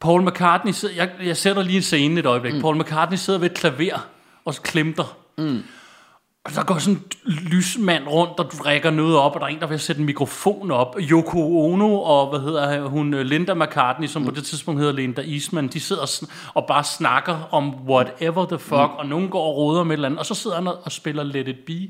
Paul 0.00 0.26
McCartney 0.26 0.72
sidder, 0.72 0.94
jeg, 0.94 1.10
jeg 1.24 1.36
sætter 1.36 1.62
lige 1.62 1.76
en 1.76 1.82
scene 1.82 2.20
et 2.20 2.26
øjeblik. 2.26 2.54
Mm. 2.54 2.60
Paul 2.60 2.76
McCartney 2.76 3.16
sidder 3.16 3.38
ved 3.38 3.50
et 3.50 3.56
klaver 3.56 4.06
og 4.44 4.54
klemter. 4.54 5.16
Mm. 5.38 5.62
Og 6.44 6.54
der 6.54 6.64
går 6.64 6.78
sådan 6.78 7.02
en 7.26 7.32
lysmand 7.32 8.08
rundt, 8.08 8.32
der 8.38 8.44
drikker 8.44 8.90
noget 8.90 9.16
op, 9.16 9.34
og 9.34 9.40
der 9.40 9.46
er 9.46 9.50
en, 9.50 9.60
der 9.60 9.66
vil 9.66 9.80
sætte 9.80 10.00
en 10.00 10.06
mikrofon 10.06 10.70
op. 10.70 10.96
Yoko 11.00 11.64
Ono 11.72 12.00
og, 12.00 12.30
hvad 12.30 12.40
hedder 12.40 12.88
hun, 12.88 13.14
Linda 13.14 13.54
McCartney, 13.54 14.06
som 14.06 14.22
mm. 14.22 14.28
på 14.28 14.34
det 14.34 14.44
tidspunkt 14.44 14.80
hedder 14.80 14.94
Linda 14.94 15.22
Eastman, 15.22 15.68
de 15.68 15.80
sidder 15.80 16.02
sn- 16.02 16.50
og 16.54 16.66
bare 16.66 16.84
snakker 16.84 17.48
om 17.50 17.88
whatever 17.88 18.46
the 18.46 18.58
fuck, 18.58 18.72
mm. 18.72 18.98
og 18.98 19.06
nogen 19.06 19.28
går 19.28 19.42
og 19.42 19.56
roder 19.56 19.84
med 19.84 19.90
et 19.90 19.96
eller 19.96 20.08
andet, 20.08 20.18
og 20.18 20.26
så 20.26 20.34
sidder 20.34 20.56
han 20.56 20.66
og 20.66 20.78
og 20.84 20.92
spiller 20.92 21.22
Let 21.22 21.48
It 21.48 21.58
Be 21.66 21.88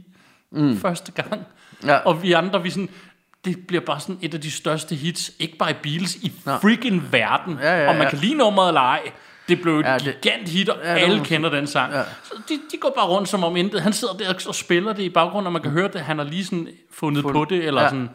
mm. 0.52 0.76
første 0.76 1.12
gang. 1.12 1.46
Ja. 1.86 1.96
Og 1.96 2.22
vi 2.22 2.32
andre, 2.32 2.62
vi 2.62 2.70
sådan, 2.70 2.88
det 3.44 3.66
bliver 3.68 3.80
bare 3.80 4.00
sådan 4.00 4.18
et 4.22 4.34
af 4.34 4.40
de 4.40 4.50
største 4.50 4.94
hits, 4.94 5.30
ikke 5.38 5.56
bare 5.56 5.70
i 5.70 5.74
Beatles, 5.82 6.14
i 6.16 6.32
freaking 6.44 7.12
verden. 7.12 7.58
Ja, 7.62 7.82
ja, 7.82 7.88
og 7.88 7.94
man 7.94 8.02
ja. 8.02 8.10
kan 8.10 8.18
lide 8.18 8.34
nummeret 8.34 8.68
eller 8.68 8.80
ej. 8.80 9.00
Det 9.48 9.62
blev 9.62 9.78
et 9.78 9.84
Ja, 9.84 9.92
ja, 9.92 9.98
det- 9.98 10.20
gigant 10.20 10.48
hit, 10.48 10.68
og 10.68 10.78
Ja, 10.84 10.88
ja, 10.88 10.94
det 10.94 11.00
alle 11.02 11.24
kender 11.24 11.50
den 11.50 11.66
sang. 11.66 11.92
Ja. 11.92 11.98
Ja. 11.98 12.04
Så 12.24 12.32
de, 12.48 12.54
de 12.72 12.76
går 12.80 12.92
bare 12.96 13.06
rundt 13.06 13.28
som 13.28 13.44
om 13.44 13.56
intet. 13.56 13.82
Han 13.82 13.92
sidder 13.92 14.14
der 14.14 14.34
og 14.48 14.54
spiller 14.54 14.92
det 14.92 15.02
i 15.02 15.08
baggrunden, 15.08 15.46
og 15.46 15.52
man 15.52 15.62
kan 15.62 15.70
høre 15.70 15.88
det. 15.92 16.00
Han 16.00 16.18
har 16.18 16.24
lige 16.24 16.44
sådan 16.44 16.68
fundet 16.92 17.22
Fund- 17.24 17.32
på 17.32 17.44
det, 17.44 17.64
eller 17.64 17.80
ja. 17.80 17.84
ja. 17.84 17.90
sådan 17.90 18.10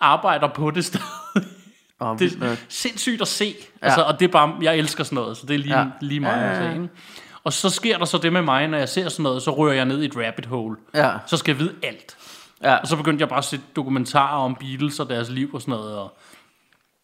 arbejder 0.00 0.48
på 0.48 0.70
det 0.70 0.84
stadig. 0.88 1.06
Og, 1.98 2.18
Det 2.18 2.42
er 2.42 2.56
sindssygt 2.68 3.22
at 3.22 3.28
se. 3.28 3.54
Altså, 3.82 4.02
og 4.02 4.20
det 4.20 4.26
er 4.28 4.32
bare, 4.32 4.54
jeg 4.62 4.76
elsker 4.76 5.04
sådan 5.04 5.16
noget, 5.16 5.36
så 5.36 5.46
det 5.46 5.54
er 5.54 5.58
lige, 5.58 5.74
Ja. 5.78 5.80
ja. 5.80 5.86
lige 6.00 6.20
mig 6.20 6.30
Ja, 6.30 6.64
ja, 6.64 6.70
ja. 6.72 6.86
Og 7.44 7.52
så 7.52 7.70
sker 7.70 7.98
der 7.98 8.04
så 8.04 8.18
det 8.18 8.32
med 8.32 8.42
mig, 8.42 8.68
når 8.68 8.78
jeg 8.78 8.88
ser 8.88 9.08
sådan 9.08 9.22
noget, 9.22 9.42
så 9.42 9.50
rører 9.56 9.74
jeg 9.74 9.84
ned 9.84 10.02
i 10.02 10.04
et 10.04 10.16
rabbit 10.26 10.46
hole. 10.46 10.76
Ja. 10.94 11.10
Så 11.26 11.36
skal 11.36 11.52
jeg 11.52 11.58
vide 11.58 11.72
alt. 11.82 12.16
Ja. 12.62 12.76
Og 12.76 12.86
så 12.86 12.96
begyndte 12.96 13.22
jeg 13.22 13.28
bare 13.28 13.38
at 13.38 13.44
se 13.44 13.60
dokumentarer 13.76 14.38
om 14.38 14.54
Beatles 14.60 15.00
og 15.00 15.08
deres 15.08 15.30
liv 15.30 15.54
og 15.54 15.60
sådan 15.60 15.72
noget. 15.72 15.98
Og 15.98 16.18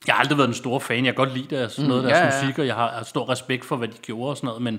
jeg 0.06 0.15
har 0.15 0.21
aldrig 0.21 0.39
været 0.39 0.49
en 0.49 0.55
stor 0.55 0.79
fan. 0.79 1.05
Jeg 1.05 1.15
kan 1.15 1.27
godt 1.27 1.35
lide 1.35 1.56
deres, 1.56 1.73
sådan 1.73 1.89
noget 1.89 2.03
af 2.03 2.09
deres 2.09 2.21
Mm, 2.21 2.27
ja, 2.27 2.37
ja, 2.37 2.43
musik, 2.43 2.59
og 2.59 2.67
jeg 2.67 2.75
har, 2.75 2.91
har 2.91 3.05
stor 3.05 3.29
respekt 3.29 3.65
for, 3.65 3.77
hvad 3.77 3.89
de 3.89 3.97
gjorde 4.03 4.31
og 4.31 4.37
sådan 4.37 4.47
noget. 4.47 4.62
Men 4.62 4.75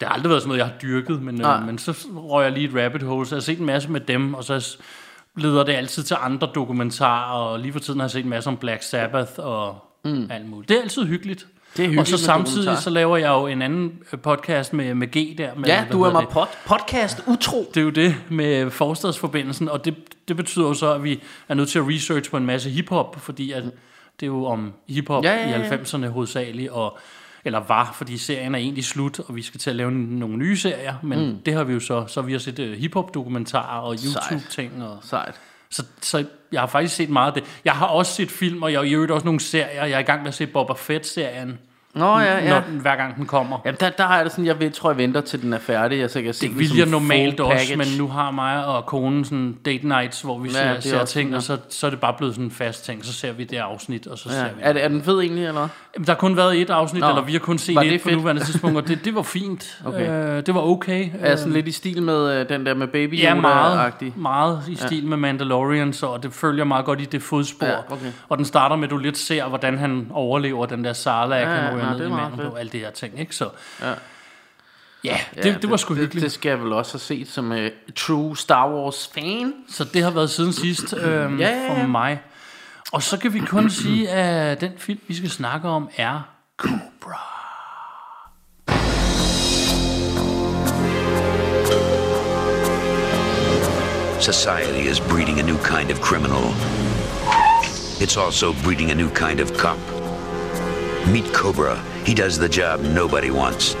det 0.00 0.08
har 0.08 0.14
aldrig 0.14 0.30
været 0.30 0.42
sådan 0.42 0.48
noget, 0.48 0.58
jeg 0.58 0.66
har 0.66 0.78
dyrket. 0.82 1.22
Men, 1.22 1.34
Nej. 1.34 1.56
øh, 1.56 1.66
men 1.66 1.78
så 1.78 2.06
røg 2.16 2.44
jeg 2.44 2.52
lige 2.52 2.68
et 2.68 2.84
rabbit 2.84 3.02
hole, 3.02 3.26
så 3.26 3.34
jeg 3.34 3.40
har 3.40 3.42
set 3.42 3.58
en 3.58 3.66
masse 3.66 3.90
med 3.90 4.00
dem. 4.00 4.34
Og 4.34 4.44
så 4.44 4.76
leder 5.36 5.64
det 5.64 5.72
altid 5.72 6.02
til 6.02 6.16
andre 6.20 6.48
dokumentarer. 6.54 7.38
Og 7.38 7.60
lige 7.60 7.72
for 7.72 7.80
tiden 7.80 8.00
har 8.00 8.04
jeg 8.04 8.10
set 8.10 8.24
en 8.24 8.30
masse 8.30 8.50
om 8.50 8.56
Black 8.56 8.82
Sabbath 8.82 9.32
og 9.36 9.84
mm. 10.04 10.30
alt 10.30 10.46
muligt. 10.46 10.68
Det 10.68 10.76
er 10.78 10.82
altid 10.82 11.04
hyggeligt. 11.04 11.46
Det 11.76 11.94
er 11.94 12.00
og 12.00 12.06
så 12.06 12.18
samtidig 12.18 12.78
så 12.78 12.90
laver 12.90 13.16
jeg 13.16 13.28
jo 13.28 13.46
en 13.46 13.62
anden 13.62 13.92
øh, 14.12 14.18
podcast 14.18 14.72
med, 14.72 14.94
med 14.94 15.08
G 15.08 15.38
der. 15.38 15.54
Med, 15.54 15.68
ja, 15.68 15.84
du 15.92 16.02
er 16.02 16.12
mig 16.12 16.26
pod, 16.30 16.46
podcast 16.66 17.22
utro. 17.26 17.70
Det 17.74 17.80
er 17.80 17.84
jo 17.84 17.90
det 17.90 18.14
med 18.28 18.70
forstadsforbindelsen, 18.70 19.68
og 19.68 19.84
det, 19.84 19.94
det 20.28 20.36
betyder 20.36 20.66
jo 20.66 20.74
så, 20.74 20.94
at 20.94 21.04
vi 21.04 21.20
er 21.48 21.54
nødt 21.54 21.68
til 21.68 21.78
at 21.78 21.84
research 21.88 22.30
på 22.30 22.36
en 22.36 22.46
masse 22.46 22.70
hiphop, 22.70 23.20
fordi 23.20 23.52
at 23.52 23.64
det 24.20 24.26
er 24.26 24.26
jo 24.26 24.44
om 24.44 24.72
hiphop 24.88 25.24
Ja, 25.24 25.34
ja, 25.34 25.58
ja. 25.58 25.74
i 25.74 25.82
90'erne 25.82 26.06
hovedsageligt, 26.06 26.70
og, 26.70 26.98
eller 27.44 27.62
var, 27.68 27.94
fordi 27.94 28.18
serien 28.18 28.54
er 28.54 28.58
egentlig 28.58 28.84
slut, 28.84 29.20
og 29.20 29.36
vi 29.36 29.42
skal 29.42 29.60
til 29.60 29.70
at 29.70 29.76
lave 29.76 29.90
nogle 29.92 30.36
nye 30.36 30.56
serier, 30.56 30.94
men 31.02 31.26
mm. 31.26 31.38
det 31.46 31.54
har 31.54 31.64
vi 31.64 31.72
jo 31.72 31.80
så, 31.80 32.04
så 32.06 32.22
vi 32.22 32.32
har 32.32 32.38
set 32.38 32.58
uh, 32.58 32.72
hiphop-dokumentarer 32.72 33.80
og 33.80 33.96
YouTube-ting, 34.04 34.84
og, 34.84 34.98
Sejt. 35.02 35.40
så, 35.70 35.84
så 36.00 36.24
jeg 36.52 36.60
har 36.60 36.66
faktisk 36.66 36.96
set 36.96 37.10
meget 37.10 37.36
af 37.36 37.42
det. 37.42 37.60
Jeg 37.64 37.72
har 37.72 37.86
også 37.86 38.12
set 38.12 38.30
film, 38.30 38.62
og 38.62 38.72
jeg 38.72 38.80
har 38.80 38.84
i 38.84 38.94
øvrigt 38.94 39.12
også 39.12 39.24
nogle 39.24 39.40
serier. 39.40 39.84
Jeg 39.84 39.90
er 39.90 39.98
i 39.98 40.02
gang 40.02 40.22
med 40.22 40.28
at 40.28 40.34
se 40.34 40.46
Boba 40.46 40.72
Fett-serien, 40.72 41.58
Nå 41.94 42.18
ja, 42.18 42.38
ja. 42.44 42.48
når, 42.50 42.60
den- 42.60 42.78
hver 42.80 42.96
gang 42.96 43.16
den 43.16 43.26
kommer. 43.26 43.58
Jamen, 43.64 43.76
der, 43.80 43.90
der 43.90 44.04
har 44.04 44.16
jeg 44.16 44.24
det 44.24 44.32
sådan, 44.32 44.46
jeg 44.46 44.60
ved, 44.60 44.70
tror, 44.70 44.90
jeg 44.90 44.98
venter 44.98 45.20
til 45.20 45.42
den 45.42 45.52
er 45.52 45.58
færdig, 45.58 45.98
jeg 45.98 46.10
så 46.10 46.22
kan 46.22 46.34
se 46.34 46.48
Det 46.48 46.58
vil 46.58 46.66
jeg 46.76 46.84
full 46.86 46.90
normalt 46.90 47.40
også, 47.40 47.56
package. 47.56 47.76
men 47.76 47.86
nu 47.98 48.08
har 48.08 48.30
mig 48.30 48.66
og 48.66 48.86
konen 48.86 49.24
sådan 49.24 49.56
date 49.64 49.88
nights, 49.88 50.20
hvor 50.22 50.38
vi 50.38 50.48
Ja, 50.48 50.54
ser, 50.54 50.68
det 50.68 50.76
er 50.76 50.80
ser 50.80 51.04
ting, 51.04 51.06
sådan, 51.06 51.34
og 51.34 51.42
så, 51.42 51.58
så 51.68 51.86
er 51.86 51.90
det 51.90 52.00
bare 52.00 52.14
blevet 52.18 52.34
sådan 52.34 52.44
en 52.44 52.50
fast 52.50 52.84
ting. 52.84 53.04
Så 53.04 53.12
ser 53.12 53.32
vi 53.32 53.44
det 53.44 53.56
afsnit, 53.56 54.06
og 54.06 54.18
så 54.18 54.28
Ja. 54.32 54.34
ser 54.34 54.44
vi 54.44 54.60
Er, 54.60 54.72
det, 54.72 54.84
er 54.84 54.88
den 54.88 55.02
fed 55.02 55.20
egentlig, 55.20 55.46
eller? 55.46 55.68
Jamen, 55.94 56.06
Der 56.06 56.12
har 56.12 56.18
kun 56.18 56.36
været 56.36 56.60
et 56.60 56.70
afsnit, 56.70 57.00
Nå. 57.00 57.08
Eller 57.08 57.22
vi 57.22 57.32
har 57.32 57.38
kun 57.38 57.58
set 57.58 57.74
Var 57.76 57.82
det 57.82 57.92
et 57.94 58.00
på 58.02 58.08
fedt? 58.08 58.18
nuværende 58.18 58.44
tidspunkt, 58.44 58.76
og 58.76 58.88
det, 58.88 59.04
det 59.04 59.14
var 59.14 59.22
fint. 59.22 59.82
Okay. 59.84 60.36
Øh, 60.38 60.46
det 60.46 60.54
var 60.54 60.60
okay. 60.60 61.08
Er 61.20 61.36
sådan 61.36 61.52
lidt 61.52 61.68
i 61.68 61.72
stil 61.72 62.02
med 62.02 62.40
øh, 62.40 62.48
den 62.48 62.66
der 62.66 62.74
med 62.74 62.86
Baby 62.86 63.18
Ja, 63.18 63.34
meget, 63.34 63.92
meget 64.16 64.62
i 64.68 64.74
stil 64.74 65.06
med 65.06 65.16
Mandalorian, 65.16 65.94
og 66.02 66.22
det 66.22 66.32
følger 66.32 66.64
meget 66.64 66.84
godt 66.84 67.00
i 67.00 67.04
det 67.04 67.22
fodspor. 67.22 67.66
Ja, 67.66 67.72
okay. 67.90 68.06
Og 68.28 68.36
den 68.38 68.44
starter 68.44 68.76
med, 68.76 68.84
at 68.84 68.90
du 68.90 68.96
lidt 68.96 69.18
ser, 69.18 69.48
hvordan 69.48 69.78
han 69.78 70.06
overlever 70.10 70.66
den 70.66 70.84
der 70.84 70.92
Sarlacc, 70.92 71.48
Ja, 71.48 71.64
ja, 71.64 71.81
ja, 71.84 71.90
ned 71.90 71.98
det 71.98 72.12
er 72.12 72.28
i 72.28 72.36
fedt. 72.36 72.46
og 72.46 72.60
alt 72.60 72.72
det 72.72 72.80
her 72.80 72.90
ting. 72.90 73.20
Ikke? 73.20 73.34
Så, 73.36 73.48
Ja. 73.80 73.88
ja, 75.04 75.18
det, 75.34 75.44
ja, 75.44 75.54
det, 75.62 75.70
var 75.70 75.76
sgu 75.76 75.94
det, 75.94 76.00
hyggeligt. 76.00 76.24
Det 76.24 76.32
skal 76.32 76.48
jeg 76.48 76.60
vel 76.62 76.72
også 76.72 76.92
have 76.92 77.00
set 77.00 77.28
som 77.28 77.50
uh, 77.50 77.58
true 77.96 78.36
Star 78.36 78.70
Wars 78.70 79.10
fan. 79.14 79.54
Så 79.68 79.84
det 79.84 80.02
har 80.02 80.10
været 80.10 80.30
siden 80.30 80.52
sidst 80.52 80.94
øhm, 80.96 81.38
Ja, 81.40 81.48
ja, 81.48 81.62
ja. 81.62 81.82
for 81.82 81.86
mig. 81.86 82.20
Og 82.92 83.02
så 83.02 83.18
kan 83.18 83.34
vi 83.34 83.38
kun 83.38 83.70
sige, 83.82 84.08
at 84.10 84.60
den 84.60 84.72
film, 84.78 84.98
vi 85.08 85.14
skal 85.16 85.30
snakke 85.30 85.68
om, 85.68 85.88
er 85.96 86.20
Cobra. 86.56 87.28
Society 94.20 94.86
is 94.88 95.00
breeding 95.00 95.40
a 95.40 95.42
new 95.42 95.58
kind 95.58 95.90
of 95.90 96.00
criminal. 96.00 96.52
It's 98.00 98.16
also 98.16 98.52
breeding 98.62 98.90
a 98.92 98.94
new 98.94 99.10
kind 99.10 99.40
of 99.40 99.56
cop. 99.56 99.78
Meet 101.06 101.32
Cobra. 101.34 101.76
He 102.04 102.14
does 102.14 102.38
the 102.38 102.48
job 102.48 102.80
nobody 102.80 103.30
wants. 103.30 103.74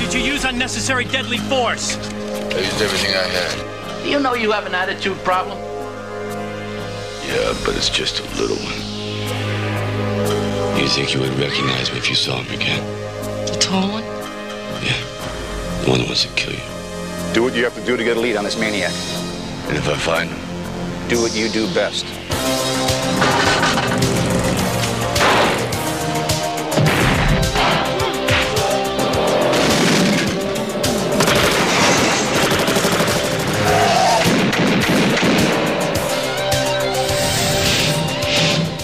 Did 0.00 0.14
you 0.14 0.20
use 0.20 0.44
unnecessary 0.44 1.04
deadly 1.04 1.38
force. 1.38 1.96
I 1.96 2.58
used 2.58 2.80
everything 2.80 3.14
I 3.14 3.28
had. 3.28 4.02
Do 4.02 4.08
you 4.08 4.18
know 4.18 4.34
you 4.34 4.52
have 4.52 4.66
an 4.66 4.74
attitude 4.74 5.18
problem? 5.18 5.58
Yeah, 7.26 7.54
but 7.64 7.76
it's 7.76 7.90
just 7.90 8.20
a 8.20 8.40
little 8.40 8.56
one. 8.56 8.87
You 10.88 10.94
think 10.94 11.12
you 11.12 11.20
would 11.20 11.38
recognize 11.38 11.92
me 11.92 11.98
if 11.98 12.08
you 12.08 12.14
saw 12.14 12.40
me 12.44 12.54
again? 12.54 12.82
The 13.46 13.58
tall 13.60 13.90
one? 13.90 14.02
Yeah. 14.82 14.96
The 15.82 15.90
one 15.90 15.98
that 15.98 16.06
wants 16.06 16.22
to 16.22 16.32
kill 16.32 16.54
you. 16.54 16.62
Do 17.34 17.42
what 17.42 17.54
you 17.54 17.62
have 17.64 17.74
to 17.74 17.84
do 17.84 17.98
to 17.98 18.02
get 18.02 18.16
a 18.16 18.20
lead 18.20 18.36
on 18.36 18.44
this 18.44 18.58
maniac. 18.58 18.94
And 19.68 19.76
if 19.76 19.86
I 19.86 19.96
find 19.96 20.30
him, 20.30 21.08
Do 21.10 21.20
what 21.20 21.36
you 21.36 21.50
do 21.50 21.66
best. 21.74 22.06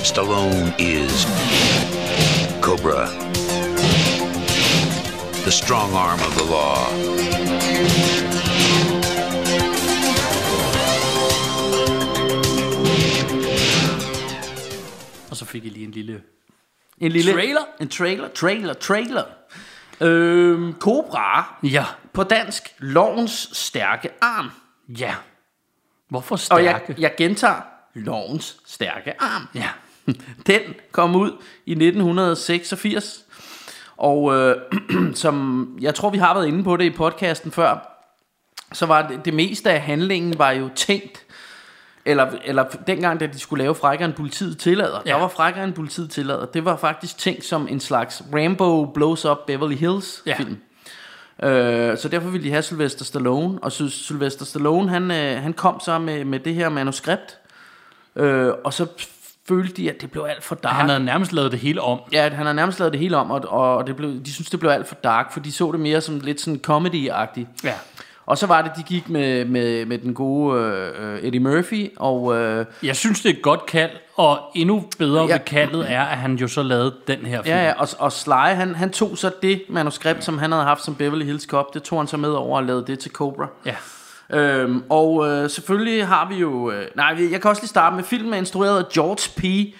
Stallone 0.05 0.75
is 0.79 1.34
Cobra. 2.85 3.07
The 5.45 5.51
strong 5.51 5.95
arm 5.95 6.21
of 6.21 6.37
the 6.37 6.45
law. 6.45 7.95
Og 15.31 15.37
så 15.37 15.45
fik 15.45 15.65
I 15.65 15.69
lige 15.69 15.85
en 15.85 15.91
lille... 15.91 16.23
En 16.99 17.13
lille 17.13 17.33
Trailer? 17.33 17.61
En 17.81 17.89
trailer, 17.89 18.29
trailer, 18.29 18.75
trailer. 18.75 19.25
Øhm, 20.01 20.75
Cobra. 20.79 21.55
Ja, 21.63 21.85
På 22.13 22.23
dansk, 22.23 22.75
lovens 22.79 23.49
stærke 23.53 24.11
arm. 24.21 24.51
ja. 24.99 25.15
Hvorfor 26.09 26.39
Og 26.51 26.65
jeg, 26.65 26.81
stærke? 26.85 27.01
jeg 27.03 27.15
gentager, 27.17 27.61
lovens 27.95 28.57
stærke 28.67 29.23
arm. 29.23 29.49
Ja. 29.55 29.69
Den 30.47 30.61
kom 30.93 31.17
ud 31.17 31.31
i 31.67 31.73
1986. 31.73 33.21
Og 33.97 34.35
øh, 34.35 34.57
som 35.15 35.69
jeg 35.81 35.95
tror, 35.95 36.11
vi 36.11 36.19
har 36.19 36.35
været 36.35 36.47
inde 36.47 36.65
på 36.65 36.77
det 36.77 36.85
i 36.85 36.91
podcasten 36.91 37.53
før, 37.53 37.91
så 38.73 38.87
var 38.87 39.09
det, 39.09 39.25
det 39.25 39.35
meste 39.35 39.71
af 39.71 39.81
handlingen 39.81 40.39
var 40.39 40.51
jo 40.51 40.69
tænkt, 40.77 41.19
eller, 42.05 42.27
eller 42.45 42.65
dengang, 42.87 43.21
da 43.21 43.27
de 43.27 43.39
skulle 43.39 43.63
lave 43.65 43.75
Frækkere 43.75 44.07
end 44.09 44.15
politiet 44.15 44.59
tillader, 44.59 45.01
ja. 45.07 45.11
Der 45.13 45.17
var 45.19 45.29
Frækkere 45.29 45.65
end 45.65 45.73
politiet 45.75 46.11
tillader, 46.11 46.47
det 46.47 46.65
var 46.65 46.77
faktisk 46.77 47.19
tænkt 47.19 47.45
som 47.45 47.69
en 47.71 47.81
slags 47.81 48.23
Rambo 48.35 48.85
Blows 48.87 49.25
Up 49.25 49.39
Beverly 49.47 49.75
Hills 49.77 50.23
Ja. 50.27 50.35
film. 50.37 50.57
Øh, 51.43 51.99
så 51.99 52.09
derfor 52.09 52.29
ville 52.29 52.45
de 52.45 52.51
have 52.51 52.63
Sylvester 52.63 53.05
Stallone, 53.05 53.59
og 53.63 53.73
Sy- 53.73 53.83
Sylvester 53.83 54.45
Stallone, 54.45 54.89
han, 54.89 55.11
øh, 55.11 55.43
han 55.43 55.53
kom 55.53 55.81
så 55.81 55.99
med, 55.99 56.25
med 56.25 56.39
det 56.41 56.55
her 56.55 56.69
manuskript, 56.69 57.39
øh, 58.17 58.53
og 58.65 58.73
så 58.73 58.87
følte 59.49 59.75
de, 59.75 59.91
at 59.91 60.01
det 60.01 60.11
blev 60.11 60.27
alt 60.29 60.45
for 60.45 60.55
dark. 60.55 60.75
Han 60.75 60.89
havde 60.89 61.05
nærmest 61.05 61.33
lavet 61.33 61.53
det 61.53 61.61
hele 61.61 61.81
om. 61.81 62.01
Ja, 62.13 62.29
han 62.29 62.47
har 62.47 62.53
nærmest 62.53 62.79
lavet 62.79 62.93
det 62.93 63.01
hele 63.01 63.17
om, 63.17 63.31
og, 63.31 63.49
og 63.49 63.87
det 63.87 63.97
blev, 63.97 64.25
de 64.25 64.33
synes, 64.33 64.51
det 64.51 64.61
blev 64.61 64.71
alt 64.71 64.89
for 64.89 64.95
dark, 64.95 65.33
for 65.33 65.41
de 65.41 65.53
så 65.53 65.73
det 65.73 65.81
mere 65.81 66.01
som 66.01 66.21
lidt 66.21 66.41
sådan 66.41 66.61
comedy-agtigt. 66.67 67.47
Ja. 67.65 67.75
Og 68.27 68.39
så 68.39 68.47
var 68.47 68.63
det, 68.63 68.73
de 68.77 68.83
gik 68.83 69.09
med, 69.09 69.45
med, 69.45 69.87
med 69.87 69.99
den 69.99 70.15
gode 70.15 70.61
øh, 70.61 71.19
Eddie 71.23 71.41
Murphy, 71.41 71.91
og 71.97 72.37
øh, 72.37 72.67
Jeg 72.83 72.97
synes, 72.97 73.21
det 73.23 73.31
er 73.31 73.35
et 73.37 73.43
godt 73.43 73.67
kald, 73.67 73.91
og 74.17 74.39
endnu 74.55 74.85
bedre 74.99 75.25
ja. 75.27 75.33
ved 75.33 75.41
kaldet 75.41 75.93
er, 75.93 76.03
at 76.03 76.17
han 76.19 76.35
jo 76.35 76.49
så 76.49 76.63
lavede 76.63 76.95
den 77.07 77.19
her 77.19 77.43
film. 77.43 77.55
ja, 77.55 77.65
ja, 77.65 77.73
og, 77.79 77.89
og 77.99 78.13
Sly, 78.13 78.33
han, 78.33 78.75
han 78.75 78.91
tog 78.91 79.19
så 79.19 79.31
det 79.43 79.63
manuskript, 79.69 80.25
som 80.25 80.39
han 80.39 80.53
havde 80.53 80.65
haft 80.65 80.85
som 80.85 80.95
Beverly 80.95 81.25
Hills 81.25 81.45
Cop, 81.45 81.75
det 81.75 81.83
tog 81.83 81.99
han 81.99 82.07
så 82.07 82.17
med 82.17 82.31
over 82.31 82.57
og 82.57 82.65
lavede 82.65 82.85
det 82.87 82.99
til 82.99 83.11
Cobra. 83.11 83.49
ja. 83.67 83.75
Øhm, 84.31 84.83
og 84.89 85.29
øh, 85.29 85.51
selvfølgelig 85.51 86.07
har 86.07 86.29
vi 86.29 86.35
jo... 86.35 86.71
Øh, 86.71 86.87
nej, 86.97 87.17
jeg 87.31 87.41
kan 87.41 87.51
også 87.51 87.63
lige 87.63 87.69
starte 87.69 87.97
med 87.97 88.05
filmen 88.05 88.35
er 88.35 88.39
instrueret 88.39 88.79
af 88.79 88.89
George 88.89 89.31
P. 89.37 89.75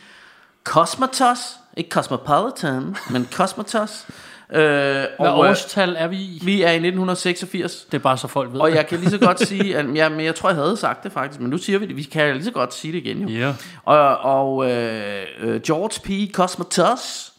Cosmatos. 0.65 1.39
Ikke 1.77 1.91
Cosmopolitan, 1.91 2.97
men 3.11 3.29
Cosmatos. 3.37 4.07
Øh, 4.53 4.61
Hvad 4.61 5.07
og, 5.19 5.45
øh, 5.45 5.51
årstal 5.51 5.97
er 5.99 6.07
vi 6.07 6.17
i? 6.17 6.41
vi 6.45 6.63
er 6.63 6.71
i 6.71 6.75
1986. 6.75 7.85
Det 7.85 7.95
er 7.95 8.03
bare 8.03 8.19
så 8.19 8.29
folk 8.29 8.53
ved 8.53 8.61
Og 8.61 8.75
jeg 8.75 8.87
kan 8.87 8.99
lige 8.99 9.11
så 9.11 9.19
godt 9.19 9.47
sige, 9.49 9.77
at 9.79 9.95
ja, 9.95 10.09
men 10.09 10.21
jeg 10.21 10.35
tror, 10.35 10.49
jeg 10.49 10.57
havde 10.57 10.77
sagt 10.77 11.05
det 11.05 11.13
faktisk, 11.13 11.41
men 11.41 11.51
nu 11.51 11.59
siger 11.59 11.79
vi 11.79 11.87
det. 11.87 11.97
Vi 11.97 12.03
kan 12.03 12.35
lige 12.35 12.45
så 12.45 12.51
godt 12.51 12.75
sige 12.75 12.93
det 12.93 12.99
igen 12.99 13.29
jo. 13.29 13.29
Ja. 13.29 13.55
Og, 13.85 14.19
og 14.19 14.71
øh, 14.71 15.23
øh, 15.41 15.61
George 15.61 16.01
P. 16.05 16.35
Cosmatos, 16.35 17.33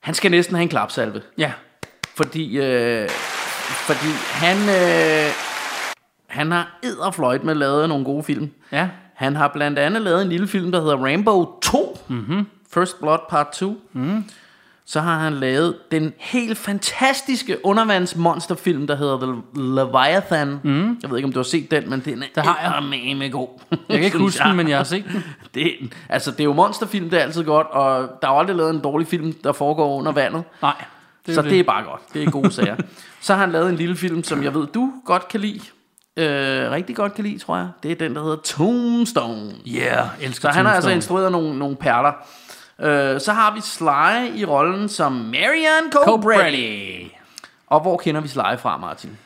han 0.00 0.14
skal 0.14 0.30
næsten 0.30 0.56
have 0.56 0.62
en 0.62 0.68
klapsalve. 0.68 1.22
Ja. 1.38 1.52
Fordi, 2.16 2.58
øh, 2.58 3.08
fordi 3.86 4.08
han, 4.30 4.56
øh, 4.56 5.32
han 6.32 6.52
har 6.52 6.78
edderfløjt 6.82 7.44
med 7.44 7.54
lavet 7.54 7.88
nogle 7.88 8.04
gode 8.04 8.22
film. 8.22 8.50
Ja. 8.72 8.88
Han 9.14 9.36
har 9.36 9.48
blandt 9.48 9.78
andet 9.78 10.02
lavet 10.02 10.22
en 10.22 10.28
lille 10.28 10.48
film, 10.48 10.72
der 10.72 10.80
hedder 10.80 10.96
Rainbow 10.96 11.46
2. 11.62 11.98
Mm-hmm. 12.08 12.46
First 12.74 13.00
Blood 13.00 13.18
Part 13.30 13.48
2. 13.52 13.76
Mm. 13.92 14.24
Så 14.84 15.00
har 15.00 15.18
han 15.18 15.32
lavet 15.34 15.76
den 15.90 16.12
helt 16.18 16.58
fantastiske 16.58 17.66
undervandsmonsterfilm, 17.66 18.86
der 18.86 18.96
hedder 18.96 19.18
The 19.18 19.62
Leviathan. 19.62 20.60
Mm. 20.62 20.98
Jeg 21.02 21.10
ved 21.10 21.18
ikke, 21.18 21.26
om 21.26 21.32
du 21.32 21.38
har 21.38 21.44
set 21.44 21.70
den, 21.70 21.90
men 21.90 22.00
den 22.00 22.22
er 22.22 22.26
Det 22.34 22.42
har 22.42 22.58
jeg. 22.62 22.68
eddermame 22.70 23.28
god. 23.30 23.48
Jeg 23.70 23.78
kan 23.88 24.04
ikke 24.04 24.18
huske 24.28 24.44
den, 24.44 24.56
men 24.56 24.68
jeg 24.68 24.76
har 24.76 24.84
set 24.84 25.04
den. 25.12 25.24
Det, 25.54 25.92
altså, 26.08 26.30
det 26.30 26.40
er 26.40 26.44
jo 26.44 26.52
monsterfilm, 26.52 27.10
det 27.10 27.18
er 27.18 27.22
altid 27.22 27.44
godt, 27.44 27.66
og 27.66 28.08
der 28.22 28.28
er 28.28 28.32
aldrig 28.32 28.56
lavet 28.56 28.70
en 28.70 28.80
dårlig 28.80 29.06
film, 29.06 29.32
der 29.32 29.52
foregår 29.52 29.96
under 29.98 30.12
vandet. 30.12 30.44
Nej. 30.62 30.84
Det 31.26 31.34
så 31.34 31.42
det. 31.42 31.50
det 31.50 31.60
er 31.60 31.64
bare 31.64 31.84
godt. 31.84 32.00
Det 32.14 32.22
er 32.22 32.30
gode 32.30 32.52
sager. 32.52 32.76
så 33.20 33.34
har 33.34 33.40
han 33.40 33.52
lavet 33.52 33.68
en 33.70 33.76
lille 33.76 33.96
film, 33.96 34.24
som 34.24 34.42
jeg 34.42 34.54
ved, 34.54 34.66
du 34.66 34.92
godt 35.04 35.28
kan 35.28 35.40
lide. 35.40 35.60
Øh, 36.16 36.70
rigtig 36.70 36.96
godt 36.96 37.14
kan 37.14 37.24
lide, 37.24 37.38
tror 37.38 37.56
jeg. 37.56 37.68
Det 37.82 37.92
er 37.92 37.96
den, 37.96 38.14
der 38.14 38.22
hedder 38.22 38.36
Tombstone. 38.36 39.52
Yeah, 39.66 40.06
elsker 40.20 40.48
Så 40.48 40.56
han 40.56 40.66
har 40.66 40.74
altså 40.74 40.90
instrueret 40.90 41.32
nogle, 41.32 41.58
nogle 41.58 41.76
perler. 41.76 42.12
Øh, 42.80 43.20
så 43.20 43.32
har 43.32 43.54
vi 43.54 43.60
Sly 43.60 44.40
i 44.40 44.44
rollen 44.44 44.88
som 44.88 45.12
Marion 45.12 45.92
Cobretti. 45.92 46.04
Cobretti. 46.04 47.16
Og 47.66 47.80
hvor 47.80 47.96
kender 47.96 48.20
vi 48.20 48.28
Sly 48.28 48.56
fra, 48.58 48.76
Martin? 48.76 49.18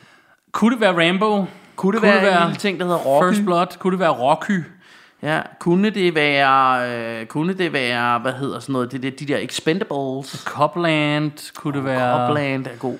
Kunne 0.51 0.71
det 0.71 0.81
være 0.81 1.07
Rambo? 1.07 1.45
Kunne 1.75 1.95
det 1.95 2.01
være 2.01 2.41
en 2.41 2.47
lille 2.47 2.59
ting, 2.59 2.79
der 2.79 2.85
hedder 2.85 2.99
Rocky? 2.99 3.25
First 3.25 3.45
Blood? 3.45 3.77
Kunne 3.79 3.91
det 3.91 3.99
være 3.99 4.09
Rocky? 4.09 4.63
Ja, 5.21 5.41
kunne 5.59 5.89
det 5.89 6.15
være, 6.15 6.89
øh, 7.19 7.25
kunne 7.25 7.57
det 7.57 7.73
være, 7.73 8.19
hvad 8.19 8.33
hedder 8.33 8.59
sådan 8.59 8.73
noget, 8.73 8.91
det, 8.91 9.03
det, 9.03 9.19
de 9.19 9.25
der 9.25 9.37
Expendables? 9.37 10.43
Copland? 10.45 11.53
Kunne 11.55 11.77
det 11.77 11.85
være... 11.85 12.27
Copland 12.27 12.67
er 12.67 12.75
god. 12.79 12.97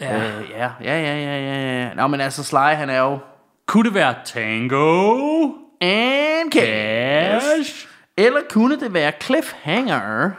Ja. 0.00 0.16
Øh, 0.16 0.50
ja, 0.50 0.70
ja, 0.84 1.00
ja, 1.00 1.16
ja, 1.16 1.38
ja, 1.38 1.82
ja. 1.82 1.94
Nå, 1.94 2.06
men 2.06 2.20
altså 2.20 2.44
Sly, 2.44 2.56
han 2.56 2.90
er 2.90 2.98
jo 2.98 3.18
Kunne 3.66 3.84
det 3.84 3.94
være 3.94 4.14
Tango? 4.24 5.60
and 5.80 6.52
cash. 6.52 7.86
Eller 8.16 8.40
kunne 8.50 8.80
det 8.80 8.94
være 8.94 9.12
Cliffhanger? 9.22 10.30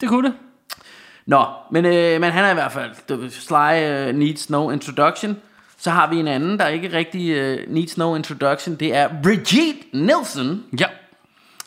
Det 0.00 0.08
kunne 0.08 0.28
det. 0.28 0.36
Nå, 1.26 1.44
men, 1.70 1.84
øh, 1.84 2.20
men 2.20 2.32
han 2.32 2.44
er 2.44 2.50
i 2.50 2.54
hvert 2.54 2.72
fald, 2.72 3.30
Sly 3.30 4.08
uh, 4.08 4.18
needs 4.18 4.50
no 4.50 4.70
introduction. 4.70 5.36
Så 5.78 5.90
har 5.90 6.06
vi 6.06 6.16
en 6.16 6.28
anden, 6.28 6.58
der 6.58 6.66
ikke 6.68 6.92
rigtig 6.92 7.30
uh, 7.30 7.74
needs 7.74 7.96
no 7.98 8.14
introduction. 8.16 8.74
Det 8.76 8.96
er 8.96 9.08
Brigitte 9.22 9.80
Nielsen. 9.92 10.64
Ja. 10.78 10.86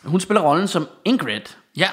Hun 0.04 0.20
spiller 0.20 0.40
rollen 0.42 0.68
som 0.68 0.88
Ingrid. 1.04 1.40
Ja. 1.76 1.88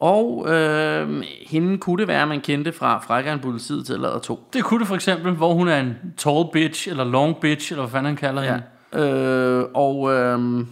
Og 0.00 0.46
øh, 0.48 1.24
hende 1.46 1.78
kunne 1.78 2.00
det 2.00 2.08
være, 2.08 2.26
man 2.26 2.40
kendte 2.40 2.72
fra 2.72 2.98
Frækkeren 2.98 3.38
Politiet 3.38 3.86
til 3.86 4.00
Lader 4.00 4.18
2. 4.18 4.48
Det 4.52 4.64
kunne 4.64 4.80
det 4.80 4.88
for 4.88 4.94
eksempel, 4.94 5.32
hvor 5.32 5.54
hun 5.54 5.68
er 5.68 5.80
en 5.80 5.96
tall 6.16 6.44
bitch, 6.52 6.88
eller 6.88 7.04
long 7.04 7.36
bitch, 7.40 7.72
eller 7.72 7.82
hvad 7.82 7.90
fanden 7.90 8.06
han 8.06 8.16
kalder 8.16 8.42
ja. 8.42 8.50
hende. 8.50 8.64
Øh, 8.92 9.64
og 9.74 10.12
øh, 10.12 10.66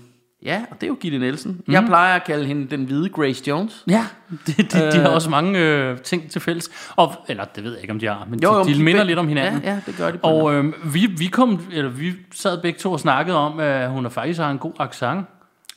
ja, 0.45 0.65
og 0.71 0.77
det 0.81 0.83
er 0.83 0.89
jo 0.89 0.97
Gitte 1.01 1.19
Nielsen. 1.19 1.63
Mm. 1.67 1.73
Jeg 1.73 1.85
plejer 1.87 2.15
at 2.17 2.25
kalde 2.25 2.47
hende 2.47 2.77
den 2.77 2.85
hvide 2.85 3.09
Grace 3.09 3.45
Jones. 3.49 3.85
Ja, 3.89 4.07
de, 4.47 4.53
de, 4.53 4.93
de 4.93 4.99
har 4.99 5.09
også 5.09 5.31
mange 5.31 5.59
øh, 5.59 5.99
ting 5.99 6.31
til 6.31 6.41
fælles. 6.41 6.93
Og, 6.97 7.13
eller 7.29 7.45
det 7.45 7.65
ved 7.65 7.73
jeg 7.73 7.81
ikke, 7.81 7.93
om 7.93 7.99
de 7.99 8.07
har, 8.07 8.27
men 8.31 8.41
Jo, 8.43 8.55
jo, 8.55 8.63
de, 8.63 8.69
de 8.69 8.75
de 8.75 8.83
minder 8.83 9.05
lidt 9.05 9.19
om 9.19 9.29
hinanden. 9.29 9.63
Ja, 9.63 9.71
ja, 9.71 9.81
det 9.87 9.97
gør 9.97 10.11
de 10.11 10.19
Og 10.23 10.55
øh, 10.55 10.95
vi, 10.95 11.07
vi, 11.19 11.27
kom, 11.27 11.61
eller 11.73 11.91
vi 11.91 12.13
sad 12.35 12.63
begge 12.63 12.79
to 12.79 12.93
og 12.93 13.01
snakkede 13.01 13.37
om, 13.37 13.61
at 13.61 13.91
hun 13.91 14.05
er 14.05 14.11
faktisk 14.11 14.41
har 14.41 14.51
en 14.51 14.59
god 14.59 14.73
accent. 14.79 15.27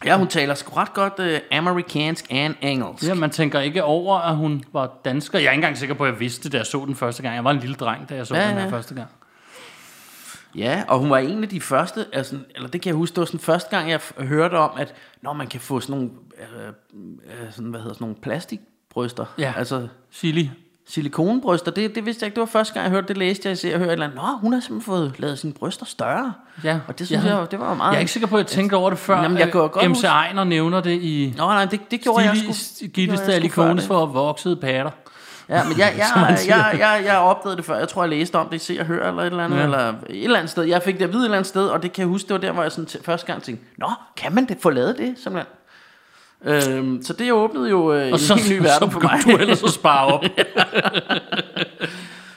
Ja, 0.08 0.18
hun 0.18 0.28
taler 0.28 0.56
sgu 0.56 0.76
ret 0.76 0.94
godt 0.94 1.14
øh, 1.20 1.40
amerikansk 1.52 2.26
and 2.30 2.56
engelsk. 2.62 3.08
Ja, 3.08 3.14
man 3.14 3.30
tænker 3.30 3.60
ikke 3.60 3.84
over, 3.84 4.18
at 4.20 4.36
hun 4.36 4.64
var 4.74 4.92
dansker. 5.06 5.40
Jeg 5.40 5.48
er 5.48 5.52
ikke 5.52 5.58
engang 5.58 5.78
sikker 5.78 5.96
på, 5.96 6.06
at 6.06 6.12
jeg 6.12 6.20
vidste 6.20 6.44
det, 6.44 6.52
da 6.52 6.58
jeg 6.58 6.66
så 6.66 6.86
den 6.86 6.96
første 6.96 7.24
gang. 7.24 7.36
Jeg 7.36 7.44
var 7.44 7.52
en 7.52 7.60
lille 7.60 7.76
dreng, 7.76 8.10
da 8.10 8.16
jeg 8.16 8.28
så 8.28 8.36
Ja, 8.36 8.48
den 8.48 8.54
her 8.58 8.64
ja. 8.64 8.70
første 8.72 8.96
gang. 8.96 9.08
Ja, 10.56 10.84
og 10.88 11.00
hun 11.00 11.10
var 11.10 11.18
en 11.18 11.44
af 11.44 11.50
de 11.50 11.62
første, 11.62 12.06
altså, 12.14 12.38
eller 12.56 12.70
det 12.70 12.82
kan 12.82 12.90
jeg 12.90 12.96
huske, 12.96 13.14
det 13.16 13.20
var 13.20 13.26
sådan 13.26 13.40
første 13.40 13.78
gang, 13.78 13.90
jeg 13.90 14.00
hørte 14.18 14.56
om, 14.56 14.72
at 14.78 14.94
når 15.22 15.34
man 15.34 15.48
kan 15.48 15.60
få 15.60 15.80
sådan 15.80 15.96
nogle, 15.96 16.10
øh, 16.40 16.68
øh, 16.68 17.52
sådan, 17.52 17.70
hvad 17.70 17.80
hedder 17.80 17.94
sådan 17.94 18.06
nogle 18.06 18.16
plastikbryster, 18.22 19.26
Ja. 19.38 19.54
altså 19.58 19.88
Silly. 20.12 20.46
Silikonebryster, 20.89 21.72
det, 21.72 21.96
det 21.96 22.06
vidste 22.06 22.24
jeg 22.24 22.27
ikke, 22.27 22.36
det 22.36 22.39
var 22.39 22.46
første 22.46 22.74
gang, 22.74 22.84
jeg 22.84 22.91
hørte 22.91 23.08
det, 23.08 23.17
læste 23.17 23.41
jeg, 23.46 23.50
jeg 23.50 23.58
ser 23.58 23.74
og 23.74 23.79
hørte 23.79 23.89
et 23.89 23.94
eller 23.94 24.06
andet, 24.06 24.15
nå, 24.17 24.27
hun 24.41 24.53
har 24.53 24.60
simpelthen 24.60 24.86
fået 24.94 25.13
lavet 25.20 25.39
sine 25.39 25.53
bryster 25.53 25.86
større. 25.86 26.34
Ja. 26.63 26.79
Og 26.88 27.00
det 27.00 27.08
synes 27.08 27.24
Ja. 27.24 27.29
jeg, 27.29 27.39
jeg 27.39 27.51
det 27.51 27.60
var 27.60 27.74
meget... 27.74 27.91
Jeg 27.91 27.96
er 27.96 28.00
ikke 28.00 28.12
sikker 28.12 28.27
på, 28.27 28.36
at 28.36 28.39
jeg 28.39 28.48
tænkte 28.48 28.75
over 28.75 28.89
det 28.89 29.00
før. 29.00 29.22
Jamen, 29.22 29.38
jeg 29.38 29.51
kan 29.51 29.62
jo 29.62 29.70
godt 29.72 29.91
MC 29.91 30.03
Ejner 30.03 30.44
nævner 30.44 30.82
det 30.82 30.91
i 31.01 31.34
Nå, 31.38 31.46
nej, 31.46 31.65
det, 31.65 31.91
det 31.91 32.01
gjorde 32.01 32.24
jeg 32.24 32.34
gjorde 32.34 33.12
jeg 33.12 33.17
sgu 33.17 33.25
Stalikones 33.25 33.84
det. 33.84 33.88
for 33.88 34.06
voksede 34.06 34.56
patter. 34.56 34.91
Ja, 35.50 35.63
men 35.63 35.77
jeg, 35.79 35.94
jeg, 35.98 36.38
siger. 36.39 36.56
jeg, 36.58 36.79
jeg, 36.79 37.03
jeg 37.06 37.17
opdagede 37.17 37.58
det 37.58 37.65
før. 37.65 37.77
Jeg 37.77 37.88
tror, 37.88 38.03
jeg 38.03 38.10
læste 38.10 38.36
om 38.36 38.48
det 38.50 38.56
i 38.56 38.60
Se 38.60 38.77
og 38.79 38.86
Hør 38.86 39.08
eller 39.10 39.22
et 39.22 39.25
eller 39.25 39.44
andet. 39.46 39.58
Ja. 39.58 39.63
Eller 39.63 39.88
et 39.89 39.96
eller 40.10 40.38
andet 40.38 40.51
sted. 40.51 40.63
Jeg 40.63 40.84
fik 40.84 40.98
det 41.00 41.03
at 41.03 41.12
vide 41.12 41.22
et 41.22 41.25
eller 41.25 41.38
andet 41.38 41.48
sted, 41.50 41.67
og 41.67 41.84
det 41.84 41.94
kan 41.94 42.01
jeg 42.01 42.08
huske, 42.08 42.27
det 42.27 42.34
var 42.34 42.39
der, 42.39 42.51
hvor 42.51 42.62
jeg 42.63 42.72
sådan 42.72 43.01
første 43.06 43.27
gang 43.27 43.44
tænkte, 43.44 43.65
Nå, 43.77 43.89
kan 44.17 44.36
man 44.36 44.46
det, 44.48 44.58
få 44.62 44.70
lavet 44.70 44.98
det, 44.98 45.15
simpelthen? 45.24 45.53
Øhm, 46.46 47.03
så 47.03 47.13
det 47.13 47.32
åbnede 47.34 47.70
jo 47.70 47.94
øh, 47.94 48.08
en 48.08 48.13
Og 48.13 48.20
så, 48.20 48.36
helt 48.36 48.50
ny 48.50 48.58
verden 48.63 48.91
for 48.91 49.00
mig. 49.00 49.20
du 49.24 49.29
ellers 49.38 49.63
at 49.63 49.70
spare 49.70 50.06
op. 50.06 50.24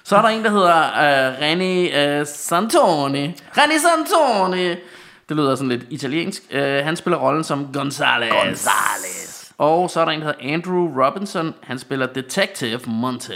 Så 0.05 0.17
er 0.17 0.23
der 0.23 0.29
en, 0.29 0.45
der 0.45 0.51
hedder 0.51 0.77
øh, 0.79 1.39
René 1.39 1.97
øh, 1.99 2.27
Santoni. 2.27 3.29
René 3.57 3.79
Santoni. 3.79 4.69
Det 5.29 5.37
lyder 5.37 5.55
sådan 5.55 5.69
lidt 5.69 5.83
italiensk. 5.91 6.43
Øh, 6.51 6.85
han 6.85 6.97
spiller 6.97 7.19
rollen 7.19 7.45
som 7.45 7.69
Gonzales. 7.73 8.33
Gonzales. 8.33 9.53
Og 9.59 9.91
så 9.91 10.01
er 10.01 10.05
der 10.05 10.13
en, 10.13 10.21
der 10.21 10.27
hedder 10.27 10.55
Andrew 10.55 11.03
Robinson. 11.05 11.55
Han 11.63 11.79
spiller 11.79 12.07
Detective 12.07 12.81
Monte. 12.87 13.33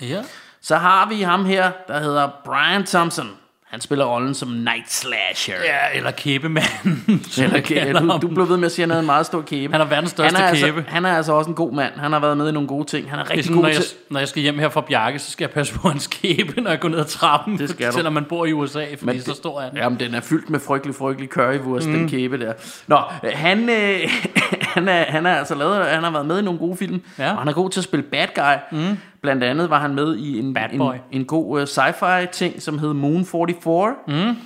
ja. 0.00 0.22
Så 0.62 0.76
har 0.76 1.08
vi 1.08 1.22
ham 1.22 1.44
her, 1.44 1.70
der 1.88 2.00
hedder 2.00 2.28
Brian 2.44 2.84
Thompson. 2.86 3.30
Han 3.74 3.80
spiller 3.80 4.04
rollen 4.04 4.34
som 4.34 4.48
Night 4.48 4.92
Slasher. 4.92 5.54
ja, 5.64 5.98
eller 5.98 6.10
kæbemanden. 6.10 7.04
Eller, 7.38 7.60
kalder 7.60 8.00
du, 8.00 8.18
du 8.28 8.34
blev 8.34 8.48
ved 8.48 8.56
med 8.56 8.66
at 8.66 8.72
sige, 8.72 8.82
at 8.82 8.86
han 8.86 8.90
havde 8.90 9.00
en 9.00 9.06
meget 9.06 9.26
stor 9.26 9.40
kæbe. 9.42 9.72
Han 9.72 9.80
er 9.80 9.84
verdens 9.84 10.10
største 10.10 10.36
han 10.36 10.54
er 10.54 10.54
kæbe. 10.60 10.76
Altså, 10.78 10.92
han 10.92 11.04
er 11.04 11.16
altså 11.16 11.32
også 11.32 11.50
en 11.50 11.54
god 11.56 11.72
mand. 11.72 11.92
Han 11.96 12.12
har 12.12 12.20
været 12.20 12.36
med 12.36 12.48
i 12.48 12.52
nogle 12.52 12.68
gode 12.68 12.84
ting. 12.88 13.10
Han 13.10 13.18
er 13.18 13.22
rigtig 13.22 13.36
Ligesom, 13.36 13.54
god 13.54 13.62
når, 13.62 13.68
jeg, 13.68 13.76
til... 13.76 13.86
når 14.10 14.18
jeg 14.18 14.28
skal 14.28 14.42
hjem 14.42 14.58
her 14.58 14.68
fra 14.68 14.80
Bjarke, 14.80 15.18
så 15.18 15.30
skal 15.30 15.44
jeg 15.44 15.50
passe 15.50 15.74
på 15.74 15.88
hans 15.88 16.06
kæbe, 16.06 16.60
når 16.60 16.70
jeg 16.70 16.80
går 16.80 16.88
ned 16.88 16.98
ad 16.98 17.04
trappen. 17.04 17.58
Det 17.58 17.70
skal 17.70 17.86
du. 17.88 17.92
Selvom 17.92 18.12
man 18.12 18.24
bor 18.24 18.46
i 18.46 18.52
USA, 18.52 18.84
fordi 18.98 19.04
Men 19.04 19.20
så 19.20 19.30
det- 19.30 19.36
stor 19.36 19.60
er 19.60 19.68
den. 19.68 19.78
Jamen, 19.78 20.00
den 20.00 20.14
er 20.14 20.20
fyldt 20.20 20.50
med 20.50 20.60
frygtelig, 20.60 20.94
frygtelig 20.96 21.28
currywurst, 21.30 21.86
mm. 21.86 21.92
den 21.92 22.08
kæbe 22.08 22.38
der. 22.40 22.52
Nå, 22.86 22.98
han, 23.32 23.68
øh, 23.70 24.00
han, 24.74 24.88
er, 24.88 25.04
han 25.08 25.26
er 25.26 25.34
altså 25.34 25.54
lavet, 25.54 25.86
han 25.86 26.02
har 26.04 26.10
været 26.10 26.26
med 26.26 26.38
i 26.38 26.42
nogle 26.42 26.58
gode 26.58 26.76
film, 26.76 27.00
Ja. 27.18 27.30
og 27.32 27.38
han 27.38 27.48
er 27.48 27.52
god 27.52 27.70
til 27.70 27.80
at 27.80 27.84
spille 27.84 28.02
bad 28.02 28.26
guy. 28.34 28.78
Mm. 28.78 28.98
Blandt 29.24 29.44
andet 29.44 29.70
var 29.70 29.80
han 29.80 29.94
med 29.94 30.16
i 30.16 30.38
en, 30.38 30.56
en, 30.72 30.82
en 31.12 31.24
god 31.24 31.60
uh, 31.60 31.66
sci-fi 31.66 32.26
ting, 32.32 32.62
som 32.62 32.78
hed 32.78 32.92
Moon 32.92 33.26
44. 33.26 33.94
Mm. 34.08 34.36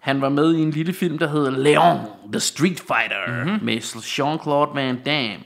Han 0.00 0.20
var 0.20 0.28
med 0.28 0.54
i 0.54 0.58
en 0.62 0.70
lille 0.70 0.92
film, 0.92 1.18
der 1.18 1.28
hedder 1.28 1.50
Leon, 1.50 1.98
The 2.32 2.40
Street 2.40 2.80
Fighter, 2.80 3.42
mm-hmm. 3.44 3.58
med 3.62 3.76
Jean-Claude 3.78 4.74
Van 4.74 4.98
Damme. 5.06 5.44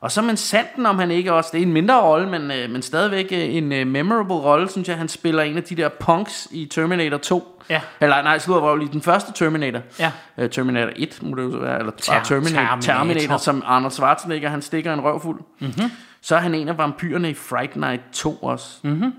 Og 0.00 0.12
så 0.12 0.22
men 0.22 0.36
sanden 0.36 0.86
om 0.86 0.98
han 0.98 1.10
ikke 1.10 1.32
også, 1.32 1.50
det 1.52 1.58
er 1.58 1.62
en 1.62 1.72
mindre 1.72 2.00
rolle, 2.00 2.28
men, 2.28 2.50
øh, 2.50 2.70
men 2.70 2.82
stadigvæk 2.82 3.28
øh, 3.32 3.54
en 3.54 3.72
øh, 3.72 3.86
memorable 3.86 4.34
rolle, 4.34 4.70
synes 4.70 4.88
jeg, 4.88 4.96
han 4.96 5.08
spiller 5.08 5.42
en 5.42 5.56
af 5.56 5.62
de 5.62 5.74
der 5.74 5.88
punks 5.88 6.48
i 6.50 6.66
Terminator 6.66 7.18
2. 7.18 7.62
Ja. 7.70 7.80
Eller 8.00 8.22
nej, 8.22 8.38
slutter 8.38 8.62
var 8.62 8.70
jo 8.70 8.76
lige 8.76 8.92
den 8.92 9.02
første 9.02 9.32
Terminator. 9.32 9.80
Ja. 9.98 10.10
Uh, 10.36 10.50
Terminator 10.50 10.92
1, 10.96 11.18
må 11.22 11.36
det 11.36 11.42
jo 11.42 11.48
være, 11.48 11.78
eller 11.78 11.92
Ter- 11.92 12.24
Terminator, 12.24 12.80
Terminator. 12.80 12.80
Terminator, 12.80 13.36
som 13.36 13.62
Arnold 13.66 13.92
Schwarzenegger, 13.92 14.48
han 14.48 14.62
stikker 14.62 14.94
en 14.94 15.00
røvfuld. 15.00 15.40
Mm-hmm. 15.60 15.90
Så 16.26 16.36
er 16.36 16.40
han 16.40 16.54
en 16.54 16.68
af 16.68 16.78
vampyrerne 16.78 17.30
i 17.30 17.34
Fright 17.34 17.76
Night 17.76 18.02
2 18.12 18.34
også. 18.34 18.66
Mm-hmm. 18.82 19.12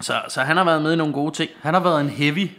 Så, 0.00 0.14
så 0.28 0.40
han 0.40 0.56
har 0.56 0.64
været 0.64 0.82
med 0.82 0.92
i 0.92 0.96
nogle 0.96 1.12
gode 1.12 1.34
ting. 1.34 1.50
Han 1.62 1.74
har 1.74 1.80
været 1.80 2.00
en 2.00 2.08
heavy, 2.08 2.50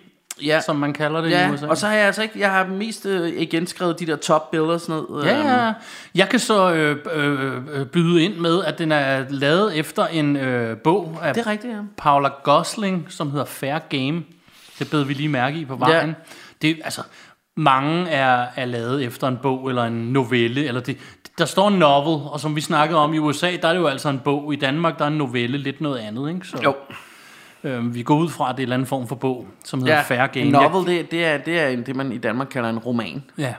Ja, 0.42 0.62
som 0.62 0.76
man 0.76 0.94
kalder 0.94 1.22
det 1.22 1.30
i 1.30 1.32
ja 1.32 1.52
USA. 1.52 1.68
og 1.68 1.78
så 1.78 1.88
har 1.88 1.96
jeg 1.96 2.06
altså 2.06 2.22
ikke, 2.22 2.40
jeg 2.40 2.52
har 2.52 2.66
mest 2.68 3.06
øh, 3.06 3.42
igen 3.42 3.68
skrevet 3.68 4.00
de 4.00 4.06
der 4.06 4.16
top 4.16 4.52
billeder 4.52 4.78
sådan 4.78 5.04
noget. 5.10 5.26
Ja, 5.26 5.38
øhm, 5.40 5.48
ja. 5.48 5.74
Jeg 6.16 6.30
kan 6.30 6.40
så 6.40 6.74
øh, 6.74 6.98
øh, 7.14 7.54
øh, 7.74 7.86
byde 7.86 8.24
ind 8.24 8.36
med, 8.36 8.64
at 8.64 8.80
den 8.80 8.92
er 8.92 9.26
lavet 9.30 9.78
efter 9.78 10.08
en 10.08 10.36
øh, 10.36 10.78
bog 10.78 11.20
af 11.22 11.34
Det 11.34 11.46
er 11.46 11.52
rigtigt, 11.52 11.74
ja. 11.74 11.80
Paula 11.98 12.30
Gosling, 12.44 13.06
som 13.10 13.32
hedder 13.32 13.46
Fair 13.46 13.80
Game. 13.90 14.24
Det 14.80 14.90
bed 14.92 15.04
vi 15.04 15.14
lige 15.14 15.30
mærke 15.30 15.58
i 15.58 15.66
på 15.66 15.76
vejen. 15.76 16.10
Ja. 16.10 16.14
Det, 16.62 16.82
altså, 16.84 17.02
mange 17.58 18.10
er, 18.10 18.48
er 18.56 18.66
lavet 18.66 19.04
efter 19.04 19.28
en 19.28 19.38
bog 19.42 19.70
eller 19.70 19.84
en 19.84 19.94
novelle. 19.94 20.66
Eller 20.66 20.82
det, 20.82 20.98
der 21.38 21.46
står 21.46 21.68
en 21.68 21.80
novel, 21.80 22.28
og 22.32 22.40
som 22.40 22.56
vi 22.56 22.62
snakkede 22.62 23.00
om 23.00 23.14
i 23.14 23.18
USA, 23.18 23.58
der 23.62 23.68
er 23.68 23.74
det 23.74 23.80
jo 23.80 23.88
altså 23.88 24.10
en 24.10 24.20
bog. 24.20 24.54
I 24.54 24.56
Danmark, 24.56 24.98
der 25.00 25.04
er 25.04 25.10
en 25.10 25.18
novelle 25.18 25.58
lidt 25.58 25.82
noget 25.82 25.98
andet. 26.00 26.30
Ikke? 26.30 26.48
Så, 26.48 26.58
Jo, 26.64 26.76
øh, 27.64 27.96
vi 27.96 28.04
går 28.04 28.16
ud 28.16 28.30
fra, 28.30 28.50
at 28.50 28.58
det 28.58 28.60
er 28.60 28.64
en 28.64 28.64
eller 28.64 28.76
anden 28.76 28.88
form 28.88 29.08
for 29.08 29.16
bog, 29.16 29.48
som 29.64 29.80
hedder 29.80 29.96
ja, 29.96 30.02
Fair 30.02 30.28
Game. 30.28 30.46
en 30.46 30.52
novel, 30.52 30.98
det, 30.98 31.12
det, 31.12 31.26
er, 31.26 31.38
det 31.38 31.60
er 31.60 31.68
en, 31.68 31.86
det, 31.86 31.96
man 31.96 32.12
i 32.12 32.18
Danmark 32.18 32.48
kalder 32.48 32.70
en 32.70 32.80
roman. 32.80 33.24
Ja. 33.38 33.54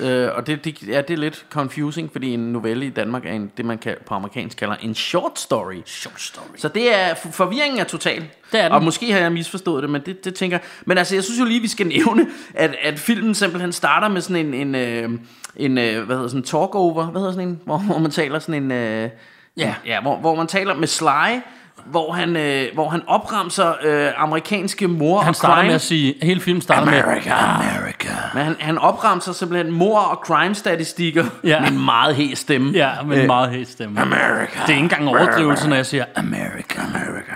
Øh, 0.00 0.28
og 0.34 0.46
det, 0.46 0.64
det, 0.64 0.82
ja, 0.88 1.00
det 1.00 1.10
er 1.14 1.18
lidt 1.18 1.46
confusing, 1.50 2.12
fordi 2.12 2.34
en 2.34 2.40
novelle 2.52 2.86
i 2.86 2.90
Danmark 2.90 3.26
er 3.26 3.32
en, 3.32 3.52
det, 3.56 3.64
man 3.64 3.78
kan, 3.78 3.96
på 4.06 4.14
amerikansk 4.14 4.56
kalder 4.58 4.74
en 4.74 4.94
short 4.94 5.38
story. 5.38 5.74
Short 5.86 6.20
story. 6.20 6.44
Så 6.56 6.68
det 6.68 6.94
er, 7.00 7.14
for- 7.14 7.28
forvirringen 7.30 7.80
er 7.80 7.84
total. 7.84 8.24
Det 8.52 8.60
er 8.60 8.62
den. 8.64 8.72
Og 8.72 8.82
måske 8.84 9.12
har 9.12 9.18
jeg 9.18 9.32
misforstået 9.32 9.82
det, 9.82 9.90
men 9.90 10.02
det, 10.06 10.24
det 10.24 10.34
tænker. 10.34 10.58
Men 10.84 10.98
altså, 10.98 11.14
jeg 11.14 11.24
synes 11.24 11.40
jo 11.40 11.44
lige, 11.44 11.60
vi 11.60 11.68
skal 11.68 11.86
nævne, 11.96 12.26
at, 12.54 12.74
at 12.82 12.98
filmen 12.98 13.34
simpelthen 13.34 13.72
starter 13.72 14.08
med 14.08 14.20
sådan 14.20 14.46
en, 14.46 14.54
en, 14.54 14.74
øh, 14.74 15.10
en 15.56 15.78
øh, 15.78 16.02
hvad 16.02 16.16
hedder 16.16 16.28
sådan 16.28 16.40
en 16.40 16.44
talk-over, 16.44 17.04
hvad 17.06 17.20
hedder 17.20 17.32
sådan 17.34 17.48
en, 17.48 17.60
hvor, 17.64 17.78
hvor 17.78 17.98
man 17.98 18.10
taler 18.10 18.38
sådan 18.38 18.62
en, 18.62 18.70
øh, 18.72 19.10
Ja. 19.56 19.74
ja 19.86 20.00
hvor, 20.00 20.16
hvor 20.16 20.34
man 20.34 20.46
taler 20.46 20.74
med 20.74 20.88
Sly, 20.88 21.40
hvor 21.84 22.12
han, 22.12 22.36
øh, 22.36 22.64
hvor 22.74 22.88
han 22.88 23.02
opremser 23.06 23.72
øh, 23.84 24.10
amerikanske 24.16 24.88
mor 24.88 25.20
Han 25.20 25.28
og 25.28 25.34
starter 25.36 25.54
crime. 25.54 25.66
med 25.66 25.74
at 25.74 25.80
sige, 25.80 26.14
hele 26.22 26.40
filmen 26.40 26.62
starter 26.62 26.84
med, 26.90 26.98
America. 26.98 28.14
Men 28.34 28.42
han, 28.44 28.56
han 28.60 28.78
opremser 28.78 29.32
simpelthen 29.32 29.72
mor 29.72 29.98
og 30.00 30.16
crime 30.26 30.54
statistikker 30.54 31.24
Ja. 31.44 31.60
med 31.60 31.68
en 31.68 31.84
meget 31.84 32.14
hæs 32.16 32.38
stemme. 32.38 32.70
ja, 32.74 32.90
med 33.06 33.16
en 33.16 33.22
Øh, 33.22 33.26
meget 33.26 33.50
hæs 33.50 33.68
stemme. 33.68 34.00
America. 34.00 34.60
Det 34.60 34.68
er 34.68 34.68
ikke 34.68 34.80
engang 34.82 35.08
overdrivelse, 35.08 35.68
når 35.68 35.76
jeg 35.76 35.86
siger 35.86 36.04
America. 36.16 36.80
America. 36.94 37.34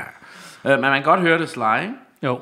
Øh, 0.65 0.71
men 0.71 0.81
man 0.81 0.93
kan 0.93 1.03
godt 1.03 1.21
høre 1.21 1.39
det 1.39 1.49
Sly, 1.51 1.81
ikke? 1.83 1.95
Jo. 2.23 2.39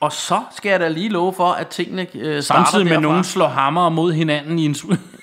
Og 0.00 0.12
så 0.12 0.40
skal 0.56 0.70
jeg 0.70 0.80
da 0.80 0.88
lige 0.88 1.08
love 1.08 1.34
for, 1.36 1.52
at 1.52 1.66
tingene 1.66 2.06
øh, 2.14 2.42
Samtidig 2.42 2.84
med, 2.84 2.92
derfra. 2.92 3.02
nogen 3.02 3.24
slår 3.24 3.48
hammer 3.48 3.88
mod 3.88 4.12
hinanden 4.12 4.58
i 4.58 4.64
en 4.64 4.74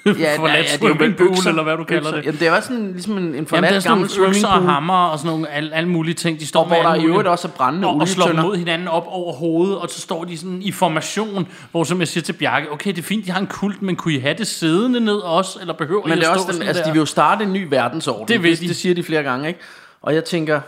ja, 0.09 0.11
ja, 0.11 0.57
det 0.61 0.71
jo 0.71 0.77
swimmingpool, 0.77 1.27
økser- 1.29 1.49
eller 1.49 1.63
hvad 1.63 1.77
du 1.77 1.83
kalder 1.83 2.01
økser. 2.01 2.15
det. 2.15 2.25
Jamen, 2.25 2.39
det 2.39 2.47
er 2.47 2.51
også 2.51 2.67
sådan, 2.67 2.91
ligesom 2.91 3.17
en, 3.17 3.23
en 3.23 3.33
Jamen, 3.33 3.47
forladt 3.47 3.83
sådan 3.83 3.97
gammel 3.97 4.11
nogle 4.17 4.29
økser 4.29 4.47
og 4.47 4.61
hammer 4.73 5.05
og 5.05 5.19
sådan 5.19 5.31
nogle 5.31 5.49
alle, 5.49 5.75
alle 5.75 5.89
mulige 5.89 6.13
ting. 6.13 6.39
De 6.39 6.47
står 6.47 6.59
Og 6.63 6.69
med 6.69 6.77
hvor 6.77 6.89
der 6.89 6.95
i 6.95 7.05
øvrigt 7.05 7.27
også 7.27 7.47
er 7.47 7.51
brændende 7.51 7.87
og, 7.87 7.95
og 7.95 8.07
slår 8.07 8.27
dem 8.27 8.35
mod 8.35 8.57
hinanden 8.57 8.87
op 8.87 9.03
over 9.07 9.33
hovedet, 9.33 9.77
og 9.77 9.89
så 9.89 10.01
står 10.01 10.23
de 10.23 10.37
sådan 10.37 10.61
i 10.61 10.71
formation, 10.71 11.47
hvor 11.71 11.83
som 11.83 11.99
jeg 11.99 12.07
siger 12.07 12.21
til 12.23 12.33
Bjarke, 12.33 12.71
okay, 12.71 12.89
det 12.89 12.97
er 12.97 13.03
fint, 13.03 13.25
de 13.25 13.31
har 13.31 13.39
en 13.39 13.47
kult, 13.47 13.81
men 13.81 13.95
kunne 13.95 14.13
I 14.13 14.19
have 14.19 14.35
det 14.37 14.47
siddende 14.47 14.99
ned 14.99 15.15
også, 15.17 15.57
eller 15.61 15.73
behøver 15.73 16.07
Men 16.07 16.17
I 16.17 16.21
det 16.21 16.25
er 16.25 16.29
at 16.29 16.35
også 16.35 16.43
stå 16.51 16.59
den, 16.59 16.67
altså, 16.67 16.81
der? 16.83 16.87
de 16.87 16.93
vil 16.93 16.99
jo 16.99 17.05
starte 17.05 17.43
en 17.43 17.53
ny 17.53 17.67
verdensorden. 17.69 18.27
Det 18.27 18.43
det, 18.43 18.59
de. 18.59 18.67
det 18.67 18.75
siger 18.75 18.95
de 18.95 19.03
flere 19.03 19.23
gange, 19.23 19.47
ikke? 19.47 19.59
Og 20.01 20.15
jeg 20.15 20.25
tænker, 20.25 20.59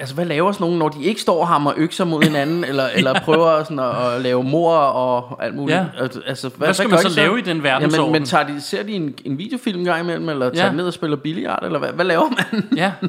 altså 0.00 0.14
hvad 0.14 0.24
laver 0.24 0.52
sådan 0.52 0.64
nogen, 0.64 0.78
når 0.78 0.88
de 0.88 1.04
ikke 1.04 1.20
står 1.20 1.40
og 1.40 1.48
hammer 1.48 1.72
økser 1.76 2.04
mod 2.04 2.22
hinanden, 2.22 2.64
eller, 2.64 2.86
eller 2.94 3.20
prøver 3.24 3.62
sådan 3.64 3.78
at, 3.78 4.12
at 4.14 4.20
lave 4.20 4.44
mor 4.44 4.74
og 4.74 5.44
alt 5.44 5.54
muligt? 5.54 5.76
Ja. 5.78 5.84
Altså, 6.26 6.48
hvad, 6.48 6.66
Hvad 6.66 6.74
skal 6.74 6.88
gør 6.90 6.96
man 6.96 7.04
de 7.04 7.10
så 7.10 7.20
lave 7.20 7.38
i 7.38 7.42
den 7.42 7.62
verdensorden? 7.62 8.04
Jamen, 8.04 8.12
men 8.12 8.24
tager 8.24 8.46
de, 8.46 8.60
ser 8.60 8.82
de 8.82 8.92
en, 8.92 9.14
en 9.24 9.38
videofilm 9.38 9.84
gang 9.84 10.02
imellem, 10.02 10.28
eller 10.28 10.50
tager 10.50 10.66
Ja. 10.66 10.72
ned 10.72 10.86
og 10.86 10.92
spiller 10.92 11.16
billiard, 11.16 11.64
eller 11.64 11.78
hvad, 11.78 11.88
hvad 11.92 12.04
laver 12.04 12.28
man? 12.30 12.68
Ja, 12.76 12.92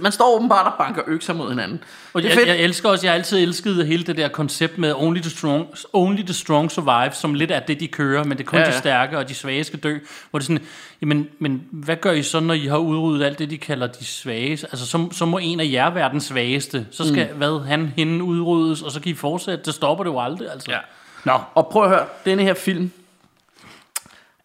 Man 0.00 0.12
står 0.12 0.36
åbenbart 0.36 0.66
og 0.66 0.72
banker 0.78 1.02
økser 1.06 1.32
mod 1.32 1.48
hinanden. 1.48 1.84
og 2.12 2.22
det 2.22 2.28
er 2.28 2.30
jeg, 2.30 2.38
fedt. 2.38 2.48
jeg, 2.48 2.58
elsker 2.58 2.88
også, 2.88 3.06
jeg 3.06 3.12
har 3.12 3.18
altid 3.18 3.38
elsket 3.38 3.86
hele 3.86 4.04
det 4.04 4.16
der 4.16 4.28
koncept 4.28 4.78
med 4.78 4.94
only 4.96 5.20
the 5.20 5.30
strong, 5.30 5.68
only 5.92 6.22
the 6.22 6.34
strong 6.34 6.70
survive, 6.70 7.12
som 7.12 7.34
lidt 7.34 7.50
er 7.50 7.60
det, 7.60 7.80
de 7.80 7.88
kører, 7.88 8.24
men 8.24 8.38
det 8.38 8.44
er 8.44 8.48
kun 8.48 8.58
Ja, 8.58 8.64
ja, 8.64 8.70
de 8.70 8.78
stærke, 8.78 9.18
og 9.18 9.28
de 9.28 9.34
svage 9.34 9.64
skal 9.64 9.78
dø. 9.78 9.98
Hvor 10.30 10.38
det 10.38 10.44
er 10.44 10.46
sådan, 10.46 10.66
jamen, 11.00 11.28
men 11.38 11.62
hvad 11.70 11.96
gør 11.96 12.12
I 12.12 12.22
så, 12.22 12.40
når 12.40 12.54
I 12.54 12.66
har 12.66 12.76
udryddet 12.76 13.24
alt 13.24 13.38
det, 13.38 13.50
de 13.50 13.58
kalder 13.58 13.86
de 13.86 14.04
svage? 14.04 14.50
Altså, 14.50 14.86
så, 14.86 15.08
så 15.12 15.24
må 15.24 15.38
en 15.38 15.60
af 15.60 15.68
jer 15.72 15.90
være 15.90 16.10
den 16.10 16.20
svageste. 16.20 16.86
Så 16.90 17.08
skal, 17.08 17.28
mm. 17.32 17.38
hvad, 17.38 17.66
han, 17.66 17.92
hende 17.96 18.24
udryddes, 18.24 18.82
og 18.82 18.92
så 18.92 19.00
kan 19.00 19.12
I 19.12 19.14
fortsætte. 19.14 19.64
Det 19.64 19.74
stopper 19.74 20.04
det 20.04 20.10
jo 20.10 20.20
aldrig, 20.20 20.50
altså. 20.52 20.70
Ja. 20.70 20.78
Nå, 21.24 21.40
Og 21.54 21.68
prøv 21.68 21.82
at 21.82 21.88
høre, 21.88 22.06
denne 22.24 22.42
her 22.42 22.54
film, 22.54 22.90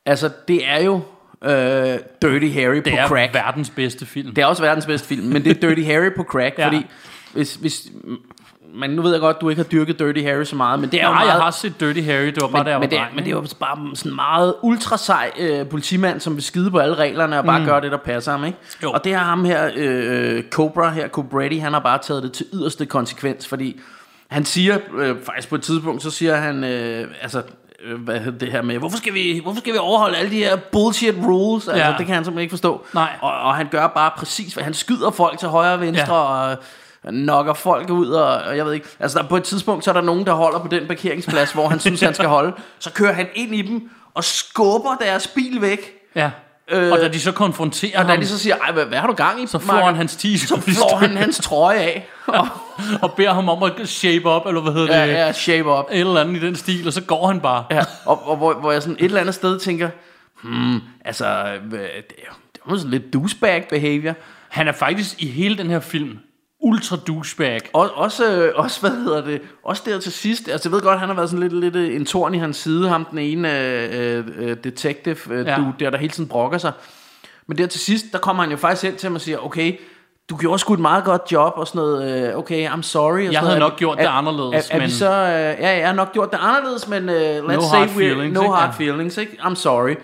altså 0.06 0.30
det 0.48 0.68
er 0.68 0.84
jo 0.84 1.02
øh, 1.44 1.50
Dirty 2.22 2.54
Harry 2.54 2.76
det 2.76 2.84
på 2.84 2.90
er 2.98 3.08
crack. 3.08 3.34
verdens 3.34 3.70
bedste 3.70 4.06
film. 4.06 4.34
Det 4.36 4.42
er 4.42 4.46
også 4.46 4.64
verdens 4.64 4.86
bedste 4.86 5.08
film, 5.08 5.28
men 5.28 5.44
det 5.44 5.64
er 5.64 5.68
Dirty 5.70 5.82
Harry 5.84 6.10
på 6.16 6.24
crack, 6.24 6.58
Ja. 6.60 6.66
fordi 6.68 6.86
hvis, 7.34 7.56
hvis, 7.56 7.82
men 8.76 8.90
nu 8.90 9.02
ved 9.02 9.12
jeg 9.12 9.20
godt, 9.22 9.36
at 9.36 9.42
du 9.42 9.50
ikke 9.50 9.62
har 9.62 9.70
dyrket 9.70 10.00
Dirty 10.00 10.22
Harry 10.22 10.44
så 10.44 10.56
meget, 10.56 10.80
men 10.80 10.90
det 10.92 11.02
er 11.02 11.06
jo 11.06 11.10
Nej, 11.12 11.20
meget, 11.26 11.34
jeg 11.34 11.42
har 11.44 11.52
set 11.52 11.80
Dirty 11.80 12.00
Harry, 12.02 12.26
det 12.26 12.42
var 12.42 12.48
bare 12.48 12.60
men, 12.60 12.66
der, 12.66 12.72
jeg 12.72 12.76
var 12.76 12.80
men, 12.80 12.90
det 12.90 12.98
er, 12.98 13.02
dreng, 13.02 13.16
men 13.16 13.24
det 13.24 13.30
er 13.32 13.36
jo 13.36 13.46
bare 13.60 13.96
sådan 13.96 14.12
en 14.12 14.16
meget 14.16 14.54
ultra 14.62 14.98
sej 14.98 15.32
øh, 15.40 15.68
politimand, 15.68 16.20
som 16.20 16.36
vil 16.36 16.44
skide 16.44 16.72
på 16.72 16.78
alle 16.78 16.96
reglerne 16.96 17.38
og 17.40 17.46
bare 17.46 17.60
mm. 17.60 17.66
gøre 17.66 17.82
det, 17.82 17.92
der 17.92 17.98
passer 17.98 18.32
ham, 18.32 18.46
ikke? 18.46 18.58
Jo. 18.84 18.92
Og 18.92 19.04
det 19.04 19.16
har 19.16 19.24
ham 19.24 19.46
her, 19.46 19.70
øh, 19.76 20.44
Cobra 20.52 20.90
her, 20.92 21.08
Cobretti, 21.08 21.58
han 21.58 21.74
har 21.74 21.80
bare 21.80 21.98
taget 22.02 22.24
det 22.24 22.32
til 22.32 22.46
yderste 22.54 22.86
konsekvens, 22.86 23.48
fordi 23.48 23.80
han 24.28 24.46
siger, 24.46 24.78
øh, 24.98 25.16
faktisk 25.26 25.50
på 25.50 25.56
et 25.56 25.62
tidspunkt, 25.62 26.04
så 26.04 26.10
siger 26.12 26.36
han, 26.36 26.64
øh, 26.64 27.08
altså, 27.22 27.38
øh, 27.40 27.44
hvad 27.98 28.20
hedder 28.20 28.40
det 28.40 28.52
her 28.52 28.62
med, 28.62 28.78
hvorfor 28.78 28.98
skal, 28.98 29.14
vi, 29.14 29.40
hvorfor 29.44 29.60
skal 29.60 29.74
vi 29.74 29.78
overholde 29.78 30.18
alle 30.18 30.32
de 30.32 30.36
her 30.38 30.56
bullshit 30.56 31.16
rules? 31.26 31.68
Altså, 31.68 31.84
Ja. 31.84 31.90
det 31.98 32.06
kan 32.06 32.16
han 32.16 32.24
simpelthen 32.24 32.40
ikke 32.42 32.52
forstå. 32.52 32.86
Nej. 32.94 33.10
Og, 33.22 33.32
og 33.40 33.56
han 33.56 33.68
gør 33.72 33.88
bare 33.88 34.12
præcis, 34.18 34.54
hvad 34.54 34.64
han 34.64 34.74
skyder 34.74 35.12
folk 35.12 35.40
til 35.40 35.48
højre 35.48 35.74
og 35.74 35.82
venstre, 35.82 36.16
Ja. 36.50 36.52
og 36.52 36.58
knocker 37.10 37.54
folk 37.54 37.90
ud, 37.90 38.08
og, 38.10 38.28
og 38.38 38.58
jeg 38.58 38.66
ved 38.66 38.74
ikke, 38.74 38.88
altså 39.00 39.20
der, 39.20 39.28
på 39.28 39.38
et 39.38 39.44
tidspunkt, 39.44 39.84
så 39.84 39.92
er 39.92 39.94
der 39.94 40.02
nogen, 40.02 40.26
der 40.26 40.34
holder 40.34 40.60
på 40.60 40.68
den 40.68 40.88
parkeringsplads, 40.88 41.52
hvor 41.52 41.68
han 41.68 41.80
synes, 41.80 42.02
han 42.02 42.14
skal 42.14 42.28
holde, 42.28 42.54
så 42.80 42.92
kører 42.94 43.14
han 43.14 43.28
ind 43.36 43.56
i 43.56 43.62
dem, 43.62 43.90
og 44.14 44.24
skubber 44.24 44.96
deres 45.02 45.28
bil 45.28 45.62
væk, 45.62 45.94
Ja. 46.16 46.30
Øh, 46.72 46.92
og 46.92 46.98
da 47.00 47.08
de 47.08 47.20
så 47.20 47.32
konfronterer 47.32 48.00
og 48.00 48.06
da 48.06 48.12
ham, 48.12 48.20
de 48.22 48.28
så 48.28 48.40
siger, 48.40 48.56
ej, 48.56 48.72
hvad, 48.72 48.86
hvad 48.86 48.98
har 48.98 49.08
du 49.08 49.14
gang 49.14 49.44
i? 49.44 49.48
så 49.48 49.60
får 49.60 49.74
han 49.86 49.96
hans 49.96 50.16
t-shirt 50.16 50.48
så 50.48 50.62
flår 50.62 50.98
han 50.98 51.18
hans 51.18 51.40
trøje 51.44 51.78
af, 51.80 52.08
og, 52.28 52.48
og 53.04 53.14
beder 53.14 53.34
ham 53.34 53.50
om 53.50 53.64
at 53.64 53.88
shape 53.88 54.30
up, 54.30 54.42
eller 54.48 54.62
hvad 54.62 54.74
hedder 54.74 55.06
det? 55.06 55.14
ja, 55.14 55.32
shape 55.32 55.70
up. 55.70 55.86
Et 55.92 56.00
eller 56.00 56.22
andet 56.22 56.44
i 56.44 56.46
den 56.46 56.56
stil, 56.56 56.88
og 56.88 56.94
så 56.94 57.02
går 57.02 57.28
han 57.28 57.40
bare. 57.40 57.64
Ja, 57.72 57.82
og, 58.06 58.28
og 58.28 58.38
hvor, 58.38 58.54
hvor 58.54 58.72
jeg 58.72 58.82
sådan 58.82 58.98
et 59.00 59.06
eller 59.06 59.22
andet 59.22 59.36
sted 59.36 59.60
tænker, 59.60 59.90
hmm, 60.44 60.82
altså, 61.06 61.26
øh, 61.66 61.72
det 61.72 62.16
er 62.28 62.34
det 62.68 62.74
er 62.74 62.78
sådan 62.78 62.92
lidt 62.92 63.14
douchebag 63.14 63.68
behavior. 63.70 64.14
Han 64.50 64.68
er 64.68 64.72
faktisk 64.72 65.22
i 65.22 65.28
hele 65.28 65.58
den 65.58 65.68
her 65.68 65.80
film 65.80 66.18
ultra 66.60 66.98
douchebag. 67.08 67.62
Og, 67.74 67.92
også, 67.96 68.36
øh, 68.36 68.54
også, 68.56 68.82
hvad 68.82 68.92
hedder 68.92 69.26
det, 69.26 69.42
også 69.64 69.84
der 69.86 70.00
til 70.00 70.12
sidst, 70.12 70.50
altså 70.50 70.70
jeg 70.70 70.74
ved 70.74 70.82
godt, 70.82 71.00
han 71.00 71.10
har 71.10 71.16
været 71.16 71.30
sådan 71.30 71.50
lidt, 71.50 71.60
lidt 71.60 71.76
øh, 71.76 71.96
en 71.96 72.06
torn 72.06 72.36
i 72.36 72.38
hans 72.38 72.58
side, 72.58 72.90
ham 72.90 73.06
den 73.06 73.20
ene 73.20 73.62
øh, 73.62 74.26
øh, 74.38 74.58
detective 74.64 75.18
øh, 75.30 75.46
ja. 75.46 75.56
dude 75.56 75.74
der, 75.80 75.90
der 75.90 75.98
hele 75.98 76.12
tiden 76.12 76.30
brokker 76.30 76.58
sig. 76.58 76.72
Men 77.48 77.58
der 77.58 77.68
til 77.68 77.80
sidst, 77.80 78.06
der 78.12 78.18
kommer 78.18 78.44
han 78.44 78.52
jo 78.52 78.58
faktisk 78.58 78.84
hen 78.84 78.96
til 78.96 79.12
mig 79.12 79.16
og 79.16 79.22
siger, 79.22 79.38
okay, 79.46 79.80
du 80.30 80.36
gjorde 80.38 80.60
sgu 80.60 80.74
et 80.74 80.80
meget 80.80 81.04
godt 81.04 81.22
job 81.32 81.54
og 81.56 81.68
sådan 81.68 81.80
noget, 81.80 82.30
øh, 82.32 82.38
okay, 82.38 82.70
I'm 82.70 82.82
sorry. 82.82 83.20
Og 83.28 83.34
sådan 83.34 83.36
havde 83.36 83.46
noget. 83.46 83.60
nok 83.60 83.72
Er- 83.72 83.76
gjort 83.78 83.98
det 83.98 84.06
er- 84.06 84.10
anderledes, 84.10 84.70
Er, 84.70 84.74
er, 84.76 84.80
men- 84.80 84.88
vi 84.88 84.92
så, 84.92 85.10
øh, 85.12 85.64
ja, 85.64 85.78
jeg 85.78 85.88
har 85.88 85.94
nok 85.96 86.14
gjort 86.14 86.32
det 86.32 86.40
anderledes, 86.42 86.88
men 86.88 87.10
uh, 87.10 87.16
let's 87.16 87.56
No 87.56 87.62
say 87.62 87.88
feelings, 87.88 88.34
no 88.34 88.42
ikke? 88.42 88.54
hard 88.54 88.74
feelings, 88.74 89.18
ikke? 89.18 89.38
I'm 89.42 89.56
sorry. 89.56 89.96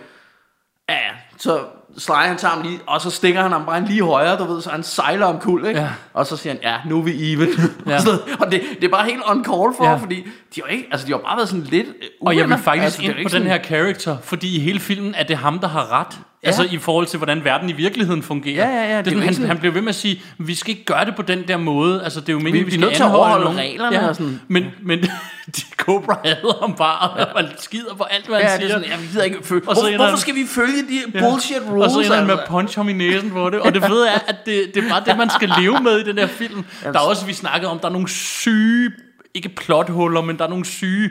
Ja, 0.90 0.96
så 1.38 1.60
slejer 1.98 2.28
han 2.28 2.38
sammen 2.38 2.66
lige, 2.66 2.80
og 2.88 3.02
så 3.02 3.10
stikker 3.10 3.42
han 3.42 3.52
ham 3.52 3.66
bare 3.66 3.78
en 3.78 3.86
lige 3.86 4.04
højere, 4.04 4.38
du 4.38 4.44
ved, 4.44 4.62
så 4.62 4.70
han 4.70 4.84
sejler 4.84 5.26
om 5.26 5.40
kul, 5.40 5.66
ikke? 5.66 5.80
Ja. 5.80 5.90
Og 6.14 6.26
så 6.28 6.38
siger 6.38 6.54
han, 6.54 6.62
ja, 6.64 6.76
nu 6.90 7.00
er 7.00 7.04
vi 7.04 7.34
even. 7.34 7.48
Ja. 7.88 7.98
Og 8.42 8.52
det, 8.52 8.62
det 8.76 8.84
er 8.84 8.90
bare 8.90 9.06
helt 9.06 9.22
on 9.26 9.46
call 9.46 9.74
for, 9.78 9.86
Ja. 9.86 9.96
fordi 9.96 10.28
de 10.56 10.62
har, 10.66 10.68
ikke, 10.72 10.88
altså, 10.92 11.08
de 11.08 11.12
har 11.12 11.20
bare 11.20 11.38
været 11.38 11.50
sådan 11.50 11.64
lidt 11.64 11.88
øh, 11.88 11.94
Og 12.22 12.34
jeg 12.34 12.36
vil 12.38 12.42
uvenner. 12.44 12.58
faktisk 12.58 12.84
altså, 12.84 12.98
det 13.02 13.04
ind 13.06 13.14
på 13.14 13.18
ikke 13.20 13.24
den 13.30 13.30
sådan- 13.32 13.48
her 13.48 13.64
character, 13.64 14.18
fordi 14.24 14.56
i 14.56 14.60
hele 14.60 14.80
filmen 14.80 15.16
er 15.16 15.24
det 15.24 15.38
ham, 15.38 15.60
der 15.60 15.68
har 15.68 15.92
ret. 16.00 16.20
Ja. 16.44 16.48
Altså 16.48 16.64
i 16.72 16.78
forhold 16.78 17.06
til, 17.08 17.18
hvordan 17.18 17.44
verden 17.44 17.70
i 17.70 17.74
virkeligheden 17.74 18.24
fungerer. 18.24 18.70
Ja, 18.70 18.76
ja, 18.84 18.92
ja, 18.92 18.98
det 18.98 19.06
Det 19.06 19.18
er, 19.18 19.22
han, 19.22 19.34
sådan- 19.34 19.48
han 19.48 19.58
bliver 19.58 19.74
ved 19.74 19.82
med 19.82 19.90
at 19.90 19.96
sige, 19.96 20.22
vi 20.38 20.56
skal 20.56 20.70
ikke 20.72 20.86
gøre 20.86 21.06
det 21.06 21.16
på 21.16 21.22
den 21.22 21.48
der 21.48 21.58
måde. 21.58 22.04
Altså 22.04 22.20
det 22.20 22.30
er 22.30 22.34
jo 22.34 22.40
meningen, 22.40 22.66
Vi- 22.66 22.72
vi, 22.72 22.78
vi 22.78 22.82
er 22.84 22.86
nødt 22.86 22.96
til 22.96 23.04
at 23.04 23.10
overholde 23.16 23.44
nogen. 23.44 23.60
reglerne 23.60 24.10
og 24.10 24.16
sådan. 24.16 24.40
Men, 24.48 24.66
men 24.82 25.00
de 25.56 25.62
Cobra 25.78 26.20
hader 26.26 26.62
ham 26.62 26.76
bare, 26.76 27.10
og 27.36 27.44
skider 27.60 27.96
på 27.96 28.04
alt, 28.04 28.28
hvad 28.28 28.40
Ja, 28.40 28.48
han 28.48 28.60
det 28.60 28.66
er 28.66 28.70
siger. 28.70 28.80
sådan, 28.80 28.90
ja, 28.90 28.98
vi 29.02 29.08
gider 29.12 29.24
ikke 29.24 29.38
følge. 29.44 29.68
Og 29.68 29.74
Hvor, 29.76 29.90
hvorfor 29.90 30.10
han- 30.10 30.18
skal 30.18 30.36
vi 30.36 30.46
følge 30.48 30.82
de 30.90 31.20
bullshit 31.20 31.58
Og 31.58 31.72
rules? 31.74 31.92
så 31.94 32.00
ender 32.00 32.16
han 32.16 32.26
med 32.26 32.34
at 32.34 32.40
altså? 32.40 32.52
punch 32.52 32.78
ham 32.78 32.90
i 32.90 32.94
næsen 32.94 33.32
på 33.32 33.50
det. 33.50 33.60
Og 33.60 33.74
det 33.74 33.84
fede 33.84 34.08
er, 34.10 34.20
at 34.28 34.36
det, 34.46 34.72
det 34.76 34.84
er 34.84 34.90
bare 34.90 35.04
det, 35.06 35.18
man 35.18 35.30
skal 35.30 35.50
leve 35.60 35.80
med 35.80 36.00
i 36.00 36.04
den 36.04 36.18
her 36.18 36.28
film. 36.28 36.66
Der 36.84 36.90
er 36.94 37.00
også, 37.00 37.26
vi 37.26 37.34
snakkede 37.34 37.72
om, 37.72 37.80
der 37.80 37.88
er 37.88 37.92
nogle 37.92 38.10
syge, 38.10 38.92
ikke 39.36 39.50
plothuller, 39.50 40.22
men 40.22 40.38
der 40.38 40.44
er 40.46 40.50
nogle 40.50 40.66
syge 40.66 41.10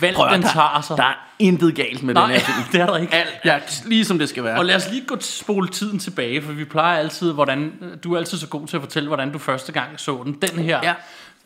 valg, 0.00 0.16
Prøv 0.16 0.28
den 0.32 0.42
tager 0.42 0.84
sig. 0.86 0.96
Der 0.96 1.02
er 1.04 1.14
intet 1.38 1.74
galt 1.76 2.02
med 2.02 2.14
den 2.14 2.22
Nej, 2.22 2.32
her 2.32 2.40
film. 2.40 2.58
det 2.72 2.80
er 2.80 2.86
der 2.86 2.96
ikke. 2.96 3.14
Alt, 3.14 3.28
ja, 3.44 3.58
lige 3.86 4.04
som 4.04 4.18
det 4.18 4.28
skal 4.28 4.44
være. 4.44 4.58
Og 4.58 4.64
lad 4.64 4.76
os 4.76 4.90
lige 4.90 5.04
gå 5.06 5.16
spole 5.20 5.68
tiden 5.68 5.98
tilbage, 5.98 6.42
for 6.42 6.52
vi 6.52 6.64
plejer 6.64 6.98
altid, 6.98 7.32
hvordan, 7.32 7.72
du 8.04 8.14
er 8.14 8.18
altid 8.18 8.38
så 8.38 8.46
god 8.48 8.66
til 8.66 8.76
at 8.76 8.82
fortælle, 8.82 9.06
hvordan 9.06 9.32
du 9.32 9.38
første 9.38 9.72
gang 9.72 9.88
så 9.96 10.22
den. 10.24 10.32
Den 10.32 10.58
her, 10.64 10.80
Ja. 10.82 10.94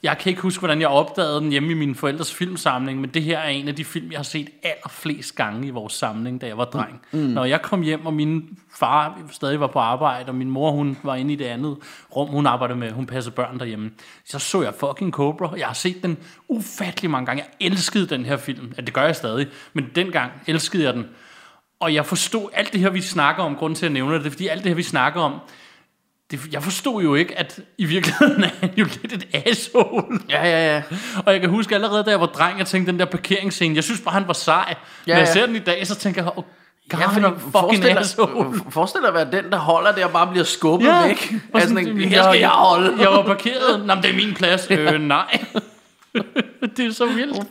Jeg 0.04 0.18
kan 0.18 0.30
ikke 0.30 0.42
huske, 0.42 0.58
hvordan 0.58 0.80
jeg 0.80 0.88
opdagede 0.88 1.40
den 1.40 1.50
hjemme 1.50 1.70
i 1.70 1.74
min 1.74 1.94
forældres 1.94 2.34
filmsamling, 2.34 3.00
men 3.00 3.10
det 3.10 3.22
her 3.22 3.38
er 3.38 3.48
en 3.48 3.68
af 3.68 3.74
de 3.74 3.84
film, 3.84 4.10
jeg 4.10 4.18
har 4.18 4.24
set 4.24 4.48
allerflest 4.62 5.34
gange 5.34 5.66
i 5.66 5.70
vores 5.70 5.92
samling, 5.92 6.40
da 6.40 6.46
jeg 6.46 6.58
var 6.58 6.64
dreng. 6.64 7.00
Mm. 7.12 7.18
Når 7.18 7.44
jeg 7.44 7.62
kom 7.62 7.82
hjem, 7.82 8.06
og 8.06 8.14
min 8.14 8.58
far 8.74 9.18
stadig 9.30 9.60
var 9.60 9.66
på 9.66 9.78
arbejde, 9.78 10.28
og 10.28 10.34
min 10.34 10.50
mor 10.50 10.70
hun 10.70 10.96
var 11.02 11.14
inde 11.14 11.32
i 11.32 11.36
det 11.36 11.44
andet 11.44 11.76
rum, 12.16 12.28
hun 12.28 12.46
arbejdede 12.46 12.78
med, 12.78 12.90
hun 12.90 13.06
passede 13.06 13.34
børn 13.34 13.58
derhjemme, 13.58 13.90
så 14.24 14.38
så 14.38 14.62
jeg 14.62 14.74
fucking 14.74 15.12
Cobra. 15.12 15.54
Jeg 15.56 15.66
har 15.66 15.74
set 15.74 16.02
den 16.02 16.18
ufattelig 16.48 17.10
mange 17.10 17.26
gange. 17.26 17.42
Jeg 17.42 17.66
elskede 17.66 18.06
den 18.06 18.24
her 18.24 18.36
film. 18.36 18.72
Ja, 18.76 18.82
det 18.82 18.94
gør 18.94 19.02
jeg 19.02 19.16
stadig, 19.16 19.46
men 19.72 19.86
dengang 19.94 20.32
elskede 20.46 20.84
jeg 20.84 20.94
den. 20.94 21.06
Og 21.80 21.94
jeg 21.94 22.06
forstod 22.06 22.48
alt 22.52 22.72
det 22.72 22.80
her, 22.80 22.90
vi 22.90 23.00
snakker 23.00 23.42
om, 23.42 23.56
grunden 23.56 23.76
til 23.76 23.86
at 23.86 23.92
nævne 23.92 24.24
det, 24.24 24.32
fordi 24.32 24.46
alt 24.46 24.64
det 24.64 24.70
her, 24.70 24.76
vi 24.76 24.82
snakker 24.82 25.20
om, 25.20 25.40
det, 26.30 26.40
jeg 26.52 26.62
forstod 26.62 27.02
jo 27.02 27.14
ikke, 27.14 27.38
at 27.38 27.60
i 27.78 27.84
virkeligheden 27.84 28.44
er 28.44 28.48
han 28.60 28.70
jo 28.76 28.84
lidt 29.02 29.12
et 29.12 29.26
asshole. 29.46 30.18
Ja, 30.28 30.44
ja, 30.44 30.74
ja. 30.74 30.82
Og 31.26 31.32
jeg 31.32 31.40
kan 31.40 31.50
huske 31.50 31.74
allerede, 31.74 32.04
da 32.04 32.10
jeg 32.10 32.20
var 32.20 32.26
dreng, 32.26 32.58
jeg 32.58 32.66
tænkte 32.66 32.92
den 32.92 33.00
der 33.00 33.04
parkeringsscene, 33.06 33.74
jeg 33.74 33.84
synes 33.84 34.00
bare, 34.00 34.12
han 34.14 34.26
var 34.26 34.32
sej. 34.32 34.74
Ja, 35.06 35.12
Når 35.12 35.18
jeg 35.18 35.26
ja. 35.26 35.32
ser 35.32 35.46
den 35.46 35.56
i 35.56 35.58
dag, 35.58 35.86
så 35.86 35.94
tænker 35.94 36.22
jeg, 36.22 36.32
oh, 36.36 36.44
God, 36.88 37.00
Ja, 37.00 37.06
han 37.06 37.24
er 37.24 37.30
fucking 37.30 37.52
forestil 37.52 37.98
asshole. 37.98 38.52
dig, 38.52 38.72
forestil 38.72 39.00
dig 39.00 39.08
at 39.08 39.14
være 39.14 39.42
den, 39.42 39.50
der 39.52 39.58
holder 39.58 39.92
det 39.92 40.04
og 40.04 40.10
bare 40.10 40.26
bliver 40.26 40.44
skubbet 40.44 40.86
ja, 40.86 41.06
væk. 41.06 41.32
og 41.52 41.60
Altså, 41.60 41.68
sådan, 41.68 41.84
sådan, 41.86 42.00
her 42.00 42.22
skal 42.22 42.40
jeg 42.40 42.48
holde. 42.48 42.94
Jeg 43.00 43.10
var 43.10 43.22
parkeret. 43.22 43.86
Nå, 43.86 43.94
det 43.94 44.10
er 44.10 44.14
min 44.14 44.34
plads. 44.34 44.66
Øh, 44.70 45.00
nej. 45.16 45.44
det 46.76 46.86
er 46.86 46.92
så 46.92 47.06
vildt. 47.06 47.46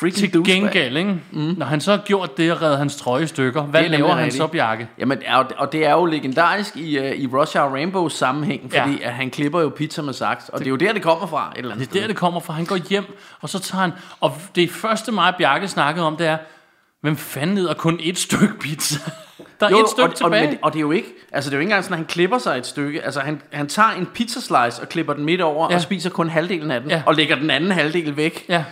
Freaking 0.00 0.14
Til 0.32 0.34
douchebag. 0.34 0.62
gengæld, 0.72 0.96
ikke? 0.96 1.16
Mm. 1.32 1.54
Når 1.56 1.66
han 1.66 1.80
så 1.80 1.90
har 1.90 1.98
gjort 2.06 2.36
det 2.36 2.52
og 2.52 2.62
reddet 2.62 2.78
hans 2.78 2.96
trøje 2.96 3.22
i 3.22 3.26
stykker, 3.26 3.62
hvad 3.62 3.80
Det 3.80 3.86
er 3.86 3.90
laver 3.90 4.14
han 4.14 4.32
så, 4.32 4.46
Bjarke? 4.46 4.88
Jamen, 4.98 5.18
og- 5.34 5.46
og 5.56 5.72
det 5.72 5.86
er 5.86 5.92
jo 5.92 6.04
legendarisk 6.04 6.76
i, 6.76 6.98
uh, 6.98 7.04
i 7.06 7.26
Rush 7.26 7.56
Hour 7.58 7.68
Rainbows 7.74 8.12
sammenhæng, 8.14 8.72
fordi 8.72 8.98
Ja. 9.00 9.08
at 9.08 9.12
han 9.14 9.30
klipper 9.30 9.60
jo 9.60 9.68
pizza 9.68 10.02
med 10.02 10.12
saks, 10.12 10.48
og 10.48 10.52
det, 10.58 10.64
det 10.64 10.66
er 10.66 10.70
jo 10.70 10.76
der, 10.76 10.92
det 10.92 11.02
kommer 11.02 11.26
fra 11.26 11.52
et 11.56 11.58
eller 11.58 11.74
andet 11.74 11.92
Det 11.92 11.96
er 11.96 12.00
der, 12.00 12.08
det 12.08 12.16
kommer 12.16 12.40
fra. 12.40 12.52
Han 12.54 12.64
går 12.64 12.76
hjem, 12.90 13.04
og 13.40 13.48
så 13.48 13.58
tager 13.58 13.82
han... 13.82 13.92
Og 14.20 14.32
det 14.54 14.70
første 14.70 15.12
mig 15.12 15.28
og 15.28 15.34
Bjarke 15.38 15.68
snakkede 15.68 16.06
om, 16.06 16.16
det 16.16 16.26
er, 16.26 16.36
hvem 17.00 17.16
fanden 17.16 17.58
æder 17.58 17.74
kun 17.74 17.98
et 18.02 18.18
stykke 18.18 18.58
pizza? 18.60 18.98
Der 19.60 19.66
er 19.66 19.70
et 19.70 19.88
stykke 19.90 20.02
og, 20.04 20.08
og, 20.10 20.14
tilbage. 20.16 20.46
men, 20.48 20.58
og 20.62 20.72
det 20.72 20.78
er 20.78 20.80
jo 20.80 20.90
ikke, 20.90 21.08
altså 21.32 21.50
det 21.50 21.54
er 21.54 21.58
jo 21.58 21.60
ikke 21.60 21.66
engang 21.70 21.84
sådan, 21.84 21.94
at 21.94 21.98
han 21.98 22.06
klipper 22.06 22.38
sig 22.38 22.58
et 22.58 22.66
stykke. 22.66 23.02
Altså 23.04 23.20
han, 23.20 23.42
han 23.52 23.68
tager 23.68 23.90
en 23.90 24.06
pizza 24.06 24.40
slice 24.40 24.82
og 24.82 24.88
klipper 24.88 25.12
den 25.12 25.24
midt 25.24 25.40
over, 25.40 25.68
Ja. 25.70 25.76
og 25.76 25.82
spiser 25.82 26.10
kun 26.10 26.28
halvdelen 26.28 26.70
af 26.70 26.80
den, 26.80 26.90
ja. 26.90 27.02
og 27.06 27.14
lægger 27.14 27.36
den 27.36 27.50
anden 27.50 27.70
halvdel 27.70 28.16
væk. 28.16 28.44
Ja. 28.48 28.64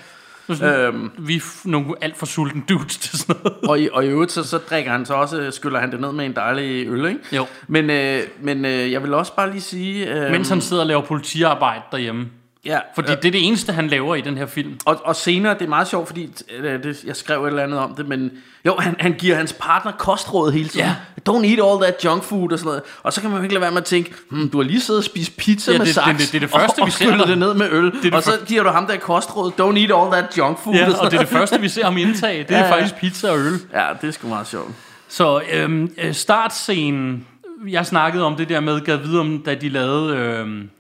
Så 0.47 0.55
sådan, 0.55 0.81
Øhm. 0.81 1.11
Vi 1.19 1.37
er 1.37 1.69
nogle 1.69 1.95
alt 2.01 2.17
for 2.17 2.27
sultne 2.27 2.63
dudes 2.69 2.97
til 2.97 3.19
sådan 3.19 3.37
noget. 3.45 3.59
Og, 3.71 3.81
i, 3.81 3.89
og 3.93 4.05
i 4.05 4.09
øvrigt, 4.09 4.33
så, 4.33 4.43
så 4.43 4.59
drikker 4.59 4.91
han 4.91 5.07
så 5.07 5.15
også, 5.15 5.51
skyller 5.51 5.81
han 5.81 5.93
det 5.93 6.01
ned 6.01 6.13
med 6.13 6.27
en 6.27 6.37
dejlig 6.37 6.89
øl, 6.89 7.07
ikke? 7.07 7.21
Jo. 7.33 7.47
Men, 7.69 7.91
øh, 7.91 8.23
men 8.41 8.65
øh, 8.65 8.93
jeg 8.93 9.03
vil 9.03 9.15
også 9.15 9.35
bare 9.37 9.51
lige 9.51 9.61
sige... 9.61 10.25
Øh, 10.25 10.31
Mens 10.31 10.49
han 10.49 10.61
sidder 10.61 10.83
og 10.83 10.87
laver 10.87 11.03
politiarbejde 11.03 11.83
derhjemme. 11.93 12.27
Ja, 12.67 12.79
Fordi 12.95 13.09
det 13.09 13.25
er 13.25 13.31
det 13.31 13.47
eneste, 13.47 13.73
han 13.73 13.89
laver 13.89 14.15
i 14.15 14.21
den 14.21 14.37
her 14.37 14.47
film. 14.47 14.79
Og, 14.85 15.01
og 15.05 15.17
senere, 15.17 15.55
det 15.55 15.63
er 15.63 15.69
meget 15.69 15.89
sjovt, 15.89 16.07
fordi 16.07 16.31
øh, 16.59 16.83
det, 16.83 17.05
jeg 17.05 17.17
skrev 17.17 17.45
et 17.45 17.49
eller 17.49 17.63
andet 17.63 17.79
om 17.79 17.95
det, 17.95 18.09
men 18.09 18.31
jo, 18.67 18.77
han, 18.79 18.97
han 18.99 19.13
giver 19.13 19.37
hans 19.37 19.53
partner 19.53 19.93
kostråd 19.93 20.53
hele 20.53 20.69
tiden. 20.69 20.87
Ja. 20.87 20.95
Don't 21.29 21.45
eat 21.47 21.61
all 21.71 21.83
that 21.83 22.05
junk 22.05 22.23
food 22.23 22.53
og 22.53 22.59
sådan 22.59 22.69
noget. 22.69 22.83
Og 23.03 23.13
så 23.13 23.21
kan 23.21 23.31
man 23.31 23.37
jo 23.39 23.43
ikke 23.43 23.55
lade 23.55 23.61
være 23.63 23.71
med 23.71 23.79
at 23.79 23.85
tænke, 23.85 24.15
hmm, 24.31 24.49
du 24.49 24.59
har 24.59 24.65
lige 24.65 24.81
siddet 24.81 25.01
og 25.01 25.05
spist 25.05 25.37
pizza 25.37 25.73
Ja, 25.73 25.79
med 25.79 25.87
det- 25.87 25.95
saks, 25.95 26.07
det- 26.09 26.19
det- 26.19 26.29
det 26.33 26.37
er 26.37 26.41
det 26.41 26.51
første, 26.51 26.79
og, 26.81 26.87
vi 26.87 26.91
og 26.91 26.93
ser 26.93 27.17
dig. 27.17 27.27
det 27.27 27.39
ned 27.39 27.55
med 27.55 27.69
øl. 27.73 27.85
Det 27.85 27.95
er 27.97 28.01
det 28.03 28.15
og 28.15 28.23
så 28.23 28.31
giver 28.47 28.63
du 28.63 28.69
ham 28.69 28.87
der 28.87 28.97
kostråd, 28.97 29.53
don't 29.61 29.79
eat 29.79 30.03
all 30.03 30.13
that 30.23 30.39
junk 30.39 30.59
food. 30.59 30.75
Ja, 30.75 30.87
og, 30.89 30.99
og 31.01 31.11
det 31.11 31.17
er 31.17 31.21
det 31.21 31.29
første, 31.29 31.61
vi 31.61 31.69
ser 31.69 31.85
ham 31.85 31.97
indtage. 31.97 32.43
Det 32.43 32.51
er 32.51 32.59
Ja, 32.59 32.65
ja. 32.67 32.73
faktisk 32.73 32.95
pizza 32.95 33.31
og 33.31 33.39
øl. 33.39 33.53
Ja, 33.75 33.87
det 34.01 34.09
er 34.09 34.13
sgu 34.13 34.29
meget 34.29 34.47
sjovt. 34.47 34.71
Så 35.09 35.41
øhm, 35.53 35.91
øh, 35.99 36.15
startscenen, 36.15 37.27
jeg 37.69 37.87
snakkede 37.87 38.25
om 38.25 38.37
det 38.37 38.49
der 38.49 38.61
med, 38.61 38.81
gav 38.81 38.99
videre 39.03 39.21
om, 39.21 39.39
da 39.47 39.55
de 39.55 39.69
lavede 39.69 40.17
øhm, 40.17 40.71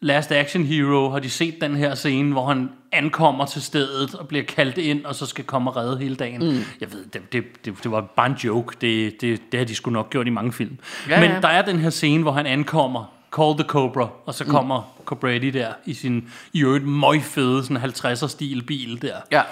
Last 0.00 0.32
Action 0.32 0.64
Hero, 0.64 1.10
har 1.10 1.18
de 1.18 1.30
set 1.30 1.54
den 1.60 1.76
her 1.76 1.94
scene, 1.94 2.32
hvor 2.32 2.46
han 2.46 2.70
ankommer 2.92 3.46
til 3.46 3.62
stedet 3.62 4.14
og 4.14 4.28
bliver 4.28 4.44
kaldt 4.44 4.78
ind, 4.78 5.04
og 5.04 5.14
så 5.14 5.26
skal 5.26 5.44
komme 5.44 5.70
og 5.70 5.76
redde 5.76 5.98
hele 5.98 6.16
dagen. 6.16 6.40
Mm. 6.50 6.58
Jeg 6.80 6.92
ved, 6.92 7.04
det, 7.12 7.32
det, 7.32 7.44
det, 7.64 7.74
det 7.82 7.90
var 7.90 8.00
bare 8.00 8.26
en 8.26 8.32
joke. 8.32 8.76
Det, 8.80 9.20
det, 9.20 9.42
det 9.52 9.60
har 9.60 9.64
de 9.64 9.74
sgu 9.74 9.90
nok 9.90 10.10
gjort 10.10 10.26
i 10.26 10.30
mange 10.30 10.52
film. 10.52 10.78
Ja, 11.08 11.20
Men 11.20 11.30
ja. 11.30 11.40
der 11.40 11.48
er 11.48 11.62
den 11.62 11.78
her 11.78 11.90
scene, 11.90 12.22
hvor 12.22 12.32
han 12.32 12.46
ankommer, 12.46 13.04
Call 13.36 13.54
the 13.58 13.64
Cobra, 13.68 14.08
og 14.26 14.34
så 14.34 14.44
kommer 14.44 14.80
mm. 14.80 15.04
Cobretti 15.04 15.50
der 15.50 15.68
i 15.86 15.94
sin 15.94 16.28
i 16.52 16.62
øvrigt 16.62 16.84
møgfede 16.84 17.62
sådan 17.64 17.76
50'er 17.76 18.26
stil 18.28 18.62
bil 18.62 19.02
der 19.02 19.16
Ja. 19.32 19.42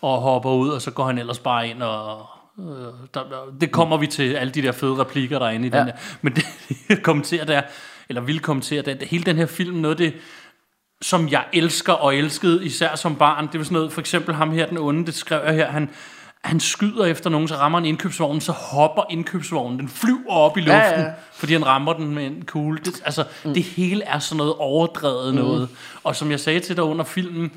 og 0.00 0.18
hopper 0.20 0.50
ud, 0.50 0.68
og 0.68 0.82
så 0.82 0.90
går 0.90 1.04
han 1.06 1.18
ellers 1.18 1.38
bare 1.38 1.68
ind 1.68 1.82
og... 1.82 2.26
Øh, 2.58 2.64
der, 3.14 3.20
der, 3.20 3.54
det 3.60 3.70
kommer 3.70 3.96
vi 3.96 4.06
til, 4.06 4.34
alle 4.34 4.52
de 4.52 4.62
der 4.62 4.72
fede 4.72 4.96
replikker, 4.98 5.38
der 5.38 5.46
er 5.46 5.50
inde 5.50 5.66
i 5.66 5.70
ja. 5.72 5.78
den 5.78 5.86
der. 5.86 5.92
Men 6.22 6.32
det, 6.34 6.44
jeg 6.88 7.02
kommenterer 7.02 7.44
der, 7.44 7.62
eller 8.08 8.22
vil 8.22 8.40
kommentere 8.40 8.82
der, 8.82 9.06
hele 9.06 9.24
den 9.24 9.36
her 9.36 9.46
film, 9.46 9.76
noget 9.76 9.94
af 9.94 10.10
det, 10.10 10.14
som 11.02 11.28
jeg 11.28 11.44
elsker 11.52 11.92
og 11.92 12.16
elskede, 12.16 12.64
især 12.64 12.94
som 12.96 13.16
barn, 13.16 13.48
det 13.52 13.58
var 13.58 13.64
sådan 13.64 13.74
noget, 13.74 13.92
for 13.92 14.00
eksempel 14.00 14.34
ham 14.34 14.52
her, 14.52 14.66
den 14.66 14.78
onde, 14.78 15.06
det 15.06 15.14
skrev 15.14 15.40
jeg 15.44 15.54
her, 15.54 15.70
han, 15.70 15.90
han 16.44 16.60
skyder 16.60 17.04
efter 17.04 17.30
nogen, 17.30 17.48
så 17.48 17.54
rammer 17.54 17.78
en 17.78 17.84
indkøbsvogn, 17.84 18.40
så 18.40 18.52
hopper 18.52 19.02
indkøbsvognen, 19.10 19.78
den 19.78 19.88
flyver 19.88 20.30
op 20.32 20.56
i 20.56 20.60
luften, 20.60 20.74
Ja, 20.76 21.00
ja. 21.00 21.10
fordi 21.32 21.52
han 21.52 21.66
rammer 21.66 21.92
den 21.92 22.14
med 22.14 22.26
en 22.26 22.44
kugle. 22.46 22.78
Det, 22.84 23.02
altså, 23.04 23.24
mm. 23.44 23.54
det 23.54 23.62
hele 23.62 24.04
er 24.04 24.18
sådan 24.18 24.36
noget 24.36 24.54
overdrevet 24.58 25.34
mm. 25.34 25.40
noget. 25.40 25.68
Og 26.04 26.16
som 26.16 26.30
jeg 26.30 26.40
sagde 26.40 26.60
til 26.60 26.76
dig 26.76 26.84
under 26.84 27.04
filmen, 27.04 27.52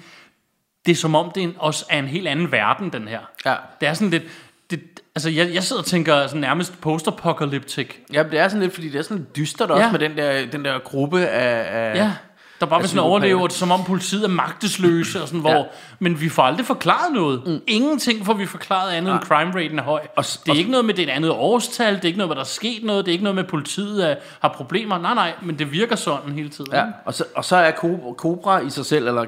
det 0.86 0.92
er 0.92 0.96
som 0.96 1.16
om, 1.16 1.32
det 1.36 1.44
er 1.44 1.48
en- 1.48 1.56
også 1.58 1.86
er 1.90 2.00
en 2.00 2.08
helt 2.08 2.28
anden 2.28 2.52
verden, 2.52 2.90
den 2.94 3.08
her. 3.08 3.20
Ja. 3.46 3.56
Det 3.82 3.88
er 3.90 3.94
sådan 3.94 4.10
lidt... 4.10 4.24
Det, 4.70 4.82
altså, 5.16 5.30
jeg, 5.30 5.54
jeg 5.54 5.64
sidder 5.64 5.82
og 5.82 5.86
tænker 5.86 6.28
sådan 6.28 6.42
nærmest 6.42 6.82
post-apocalyptic. 6.82 7.90
Ja, 8.14 8.24
det 8.24 8.40
er 8.40 8.48
sådan 8.48 8.62
lidt, 8.62 8.74
fordi 8.74 8.90
det 8.90 9.00
er 9.00 9.04
sådan 9.04 9.18
lidt 9.18 9.36
dystert 9.36 9.72
også 9.72 9.84
Ja. 9.86 9.92
med 9.92 10.00
den 10.00 10.18
der, 10.18 10.46
den 10.46 10.66
der 10.66 10.80
gruppe 10.80 11.26
af... 11.28 11.92
af 11.92 11.96
Ja. 11.96 12.12
Der 12.60 12.66
bare 12.66 12.80
vil 12.80 12.90
sådan 12.90 13.24
er 13.24 13.48
som 13.50 13.72
om 13.72 13.84
politiet 13.84 14.24
er 14.24 14.28
magtesløse, 14.28 15.22
og 15.22 15.28
sådan, 15.28 15.40
hvor, 15.42 15.52
Ja. 15.52 15.64
men 16.00 16.22
vi 16.22 16.30
får 16.30 16.44
aldrig 16.44 16.66
forklaret 16.66 17.14
noget. 17.14 17.42
Mm. 17.46 17.60
Ingenting 17.68 18.26
får 18.26 18.34
vi 18.34 18.46
forklaret 18.46 18.92
andet, 18.92 19.14
end 19.14 19.22
crime 19.22 19.52
raten 19.56 19.80
er 19.80 19.84
høj. 19.84 20.02
Og- 20.16 20.24
det 20.24 20.40
er 20.48 20.52
og- 20.52 20.58
ikke 20.58 20.72
noget 20.72 20.86
med, 20.86 20.94
det 20.94 21.04
er 21.04 21.08
et 21.14 21.16
andet 21.16 21.32
årstal, 21.32 21.96
det 21.96 22.02
er 22.02 22.06
ikke 22.06 22.18
noget 22.18 22.30
med, 22.30 22.36
der 22.36 22.42
er 22.42 22.46
sket 22.46 22.84
noget, 22.84 23.06
det 23.06 23.12
er 23.12 23.14
ikke 23.14 23.24
noget 23.24 23.36
med, 23.36 23.44
at 23.44 23.50
politiet 23.50 24.10
er, 24.12 24.16
har 24.42 24.50
problemer. 24.50 24.98
Nej, 24.98 25.14
nej, 25.14 25.34
men 25.42 25.60
det 25.60 25.72
virker 25.72 25.96
sådan 25.96 26.32
hele 26.32 26.50
tiden. 26.50 26.72
Ja, 26.74 26.84
og 27.06 27.14
så, 27.14 27.24
og 27.36 27.46
så 27.46 27.56
er 27.56 27.72
Cobra, 28.18 28.60
i 28.60 28.70
sig 28.70 28.86
selv, 28.86 29.08
eller 29.08 29.26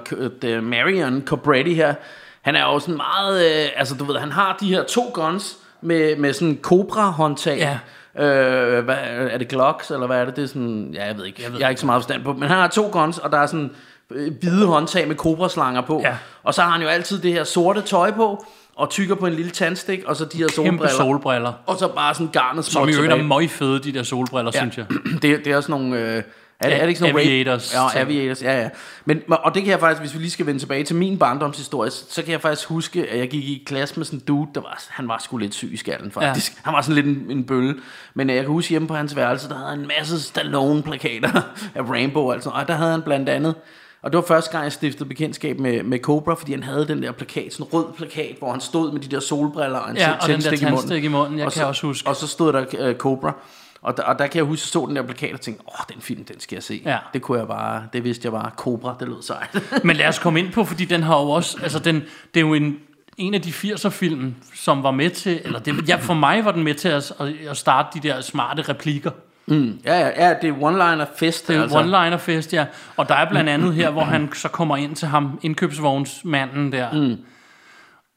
uh, 0.58 0.63
Marion 0.63 1.24
Cobretti 1.26 1.74
her, 1.74 1.94
han 2.41 2.56
er 2.56 2.62
jo 2.63 2.80
sådan 2.80 2.98
meget, 2.98 3.46
øh, 3.63 3.70
altså 3.76 3.96
du 3.96 4.04
ved, 4.04 4.20
han 4.20 4.32
har 4.32 4.58
de 4.62 4.67
her 4.67 4.84
to 4.84 5.12
guns 5.13 5.58
med, 5.82 6.15
med 6.15 6.34
sådan 6.34 6.60
Cobra-håndtag. 6.62 7.58
Ja. 7.58 7.78
Øh, 8.24 8.84
hvad, 8.84 8.96
er 9.32 9.38
det 9.38 9.48
Glocks, 9.48 9.91
eller 9.91 10.08
hvad 10.08 10.17
er 10.22 10.26
det? 10.26 10.36
Det 10.36 10.44
er 10.44 10.48
sådan, 10.48 10.89
ja, 10.94 11.06
jeg 11.06 11.17
ved 11.17 11.26
ikke, 11.26 11.44
jeg, 11.44 11.52
ved 11.52 11.60
jeg 11.60 11.65
har 11.65 11.70
ikke 11.70 11.80
så 11.80 11.86
meget 11.86 12.02
forstand 12.02 12.24
på, 12.24 12.34
men 12.34 12.50
han 12.50 12.58
har 12.58 12.67
to 12.67 12.89
guns, 12.91 13.17
og 13.17 13.32
der 13.32 13.38
er 13.38 13.46
sådan 13.46 13.72
øh, 14.12 14.32
hvide 14.41 14.65
håndtag 14.65 15.08
med 15.08 15.15
Cobra-slanger 15.15 15.82
på. 15.82 16.02
Ja. 16.04 16.15
Og 16.44 16.54
så 16.54 16.62
har 16.62 16.70
han 16.70 16.82
jo 16.82 16.88
altid 16.88 17.22
det 17.22 17.34
her 17.34 17.44
sorte 17.44 17.82
tøj 17.82 18.12
på, 18.12 18.46
og 18.76 18.89
tykker 18.89 19.15
på 19.15 19.26
en 19.26 19.34
lille 19.34 19.52
tandstik, 19.52 20.04
og 20.06 20.15
så 20.15 20.26
de 20.26 20.38
her 20.38 20.48
Kæmpe 20.48 20.88
solbriller. 20.88 20.98
solbriller. 20.98 21.54
Og 21.65 21.78
så 21.78 21.88
bare 21.88 22.13
sådan 22.13 22.28
garnet 22.28 22.65
Som 22.65 22.72
småt 22.72 22.89
i 22.89 22.94
øvrigt 22.94 23.13
er 23.13 23.24
møgfede, 23.24 23.80
de 23.80 23.94
der 23.94 24.04
solbriller, 24.04 24.52
ja. 24.54 24.60
synes 24.60 24.78
jeg. 24.78 24.86
det, 25.22 25.46
det 25.46 25.48
er 25.48 25.58
også 25.58 25.72
nogle... 25.72 26.15
Øh, 26.15 26.24
er, 26.62 26.69
det, 26.69 26.78
er 26.78 26.82
det 26.82 26.88
ikke 26.88 27.00
sådan 27.00 27.15
Aviators 27.15 27.74
Ja, 27.74 27.88
ting. 27.91 28.02
aviators, 28.02 28.41
ja, 28.43 28.62
ja. 28.62 28.69
Men, 29.06 29.21
og 29.30 29.54
det 29.54 29.63
kan 29.63 29.71
jeg 29.71 29.80
faktisk, 29.80 30.02
hvis 30.02 30.13
vi 30.13 30.19
lige 30.19 30.32
skal 30.32 30.45
vende 30.45 30.60
tilbage 30.60 30.84
til 30.84 30.95
min 30.95 31.17
barndomshistorie, 31.19 31.91
så, 31.91 32.21
kan 32.24 32.32
jeg 32.32 32.41
faktisk 32.41 32.67
huske, 32.67 33.10
at 33.10 33.19
jeg 33.19 33.30
gik 33.30 33.43
i 33.43 33.63
klasse 33.65 33.95
med 33.97 34.06
sådan 34.06 34.19
en 34.19 34.26
dude, 34.28 34.50
der 34.56 34.62
var, 34.62 34.84
han 34.89 35.08
var 35.08 35.17
sgu 35.24 35.38
lidt 35.38 35.54
syg 35.54 35.74
i 35.74 35.78
skallen 35.78 36.12
faktisk. 36.12 36.52
Ja. 36.52 36.58
Han 36.63 36.74
var 36.74 36.82
sådan 36.82 36.95
lidt 36.95 37.17
en, 37.17 37.38
en 37.38 37.43
bølle. 37.43 37.76
Men 38.13 38.30
øh, 38.30 38.36
jeg 38.36 38.43
kan 38.43 38.52
huske 38.52 38.69
hjemme 38.69 38.88
på 38.88 38.95
hans 38.95 39.15
værelse, 39.15 39.50
der 39.50 39.56
havde 39.56 39.69
han 39.69 39.80
en 39.80 39.88
masse 40.00 40.19
Stallone-plakater 40.21 41.41
af 41.76 41.82
Rainbow 41.89 42.24
og 42.24 42.34
alt 42.34 42.43
sådan. 42.43 42.60
Og 42.60 42.67
der 42.67 42.74
havde 42.74 42.91
han 42.91 43.02
blandt 43.02 43.30
andet, 43.30 43.56
og 44.04 44.12
det 44.12 44.17
var 44.17 44.24
første 44.28 44.52
gang, 44.52 44.63
jeg 44.63 44.71
stiftede 44.71 45.10
bekendtskab 45.10 45.60
med, 45.60 45.84
med 45.84 46.00
Cobra, 46.00 46.36
fordi 46.36 46.52
han 46.52 46.63
havde 46.63 46.88
den 46.88 47.04
der 47.04 47.12
plakat, 47.12 47.54
sådan 47.54 47.65
en 47.65 47.74
rød 47.74 47.86
plakat, 47.97 48.36
hvor 48.39 48.52
han 48.52 48.62
stod 48.62 48.91
med 48.91 49.02
de 49.02 49.08
der 49.08 49.19
solbriller 49.19 49.78
og 49.78 49.89
en 49.91 49.97
Ja, 49.97 50.12
og 50.12 50.28
den 50.28 50.41
der 50.41 50.71
munden. 50.71 51.04
i 51.04 51.08
munden, 51.08 51.38
jeg 51.38 51.45
og 51.45 51.52
kan 51.52 51.60
så, 51.60 51.67
også 51.67 51.88
huske. 51.88 52.10
Og 52.10 52.15
så 52.15 52.28
stod 52.28 52.54
der 52.54 52.89
uh, 52.89 52.95
Cobra. 52.95 53.34
Og 53.82 53.98
der, 53.98 54.04
og 54.04 54.20
der 54.20 54.28
kan 54.28 54.38
jeg 54.38 54.44
huske, 54.44 54.63
at 54.63 54.67
så 54.67 54.86
den 54.88 54.96
der 54.96 55.02
plakat 55.02 55.34
og 55.34 55.41
tænkte, 55.41 55.63
åh, 55.67 55.94
den 55.94 56.02
film, 56.02 56.24
den 56.24 56.39
skal 56.39 56.56
jeg 56.56 56.63
se. 56.63 56.82
Ja. 56.86 56.98
Det 57.13 57.22
kunne 57.22 57.39
jeg 57.39 57.48
bare, 57.48 57.84
det 57.94 58.04
vidste 58.04 58.26
jeg 58.26 58.32
bare, 58.32 58.52
Cobra, 58.58 58.96
det 59.00 59.08
lød 59.08 59.22
sejt. 59.22 59.63
Men 59.86 59.96
lad 59.96 60.08
os 60.08 60.20
komme 60.20 60.39
ind 60.39 60.52
på, 60.52 60.65
fordi 60.65 60.86
den 60.86 61.04
har 61.04 61.22
jo 61.22 61.30
også, 61.30 61.58
altså 61.63 61.80
den, 61.80 61.96
det 62.34 62.39
er 62.39 62.48
jo 62.48 62.54
en, 62.54 62.80
en 63.17 63.34
af 63.34 63.41
de 63.41 63.50
80'er 63.50 63.89
film, 63.89 64.36
som 64.56 64.84
var 64.84 64.91
med 64.91 65.10
til, 65.10 65.41
eller 65.44 65.60
det, 65.60 65.89
ja, 65.89 65.96
for 65.96 66.13
mig 66.13 66.46
var 66.46 66.52
den 66.52 66.63
med 66.63 66.74
til 66.74 66.88
at, 66.89 67.13
at, 67.50 67.58
starte 67.58 68.00
de 68.00 68.08
der 68.08 68.22
smarte 68.22 68.62
replikker. 68.62 69.12
ja, 69.86 70.00
ja, 70.00 70.28
ja, 70.28 70.36
det 70.41 70.50
er 70.50 70.54
one-liner 70.54 71.17
fest. 71.17 71.48
Det 71.48 71.56
er 71.56 71.62
altså. 71.62 71.78
altså. 71.78 71.98
one-liner 71.98 72.17
fest, 72.17 72.54
ja. 72.54 72.65
Og 72.98 73.10
der 73.10 73.15
er 73.15 73.30
blandt 73.30 73.50
andet 73.50 73.74
her, 73.74 73.89
hvor 73.89 74.04
han 74.04 74.30
så 74.34 74.48
kommer 74.48 74.78
ind 74.78 74.96
til 74.96 75.08
ham, 75.08 75.39
indkøbsvognsmanden 75.41 76.72
der. 76.72 76.91
Mm. 76.91 77.17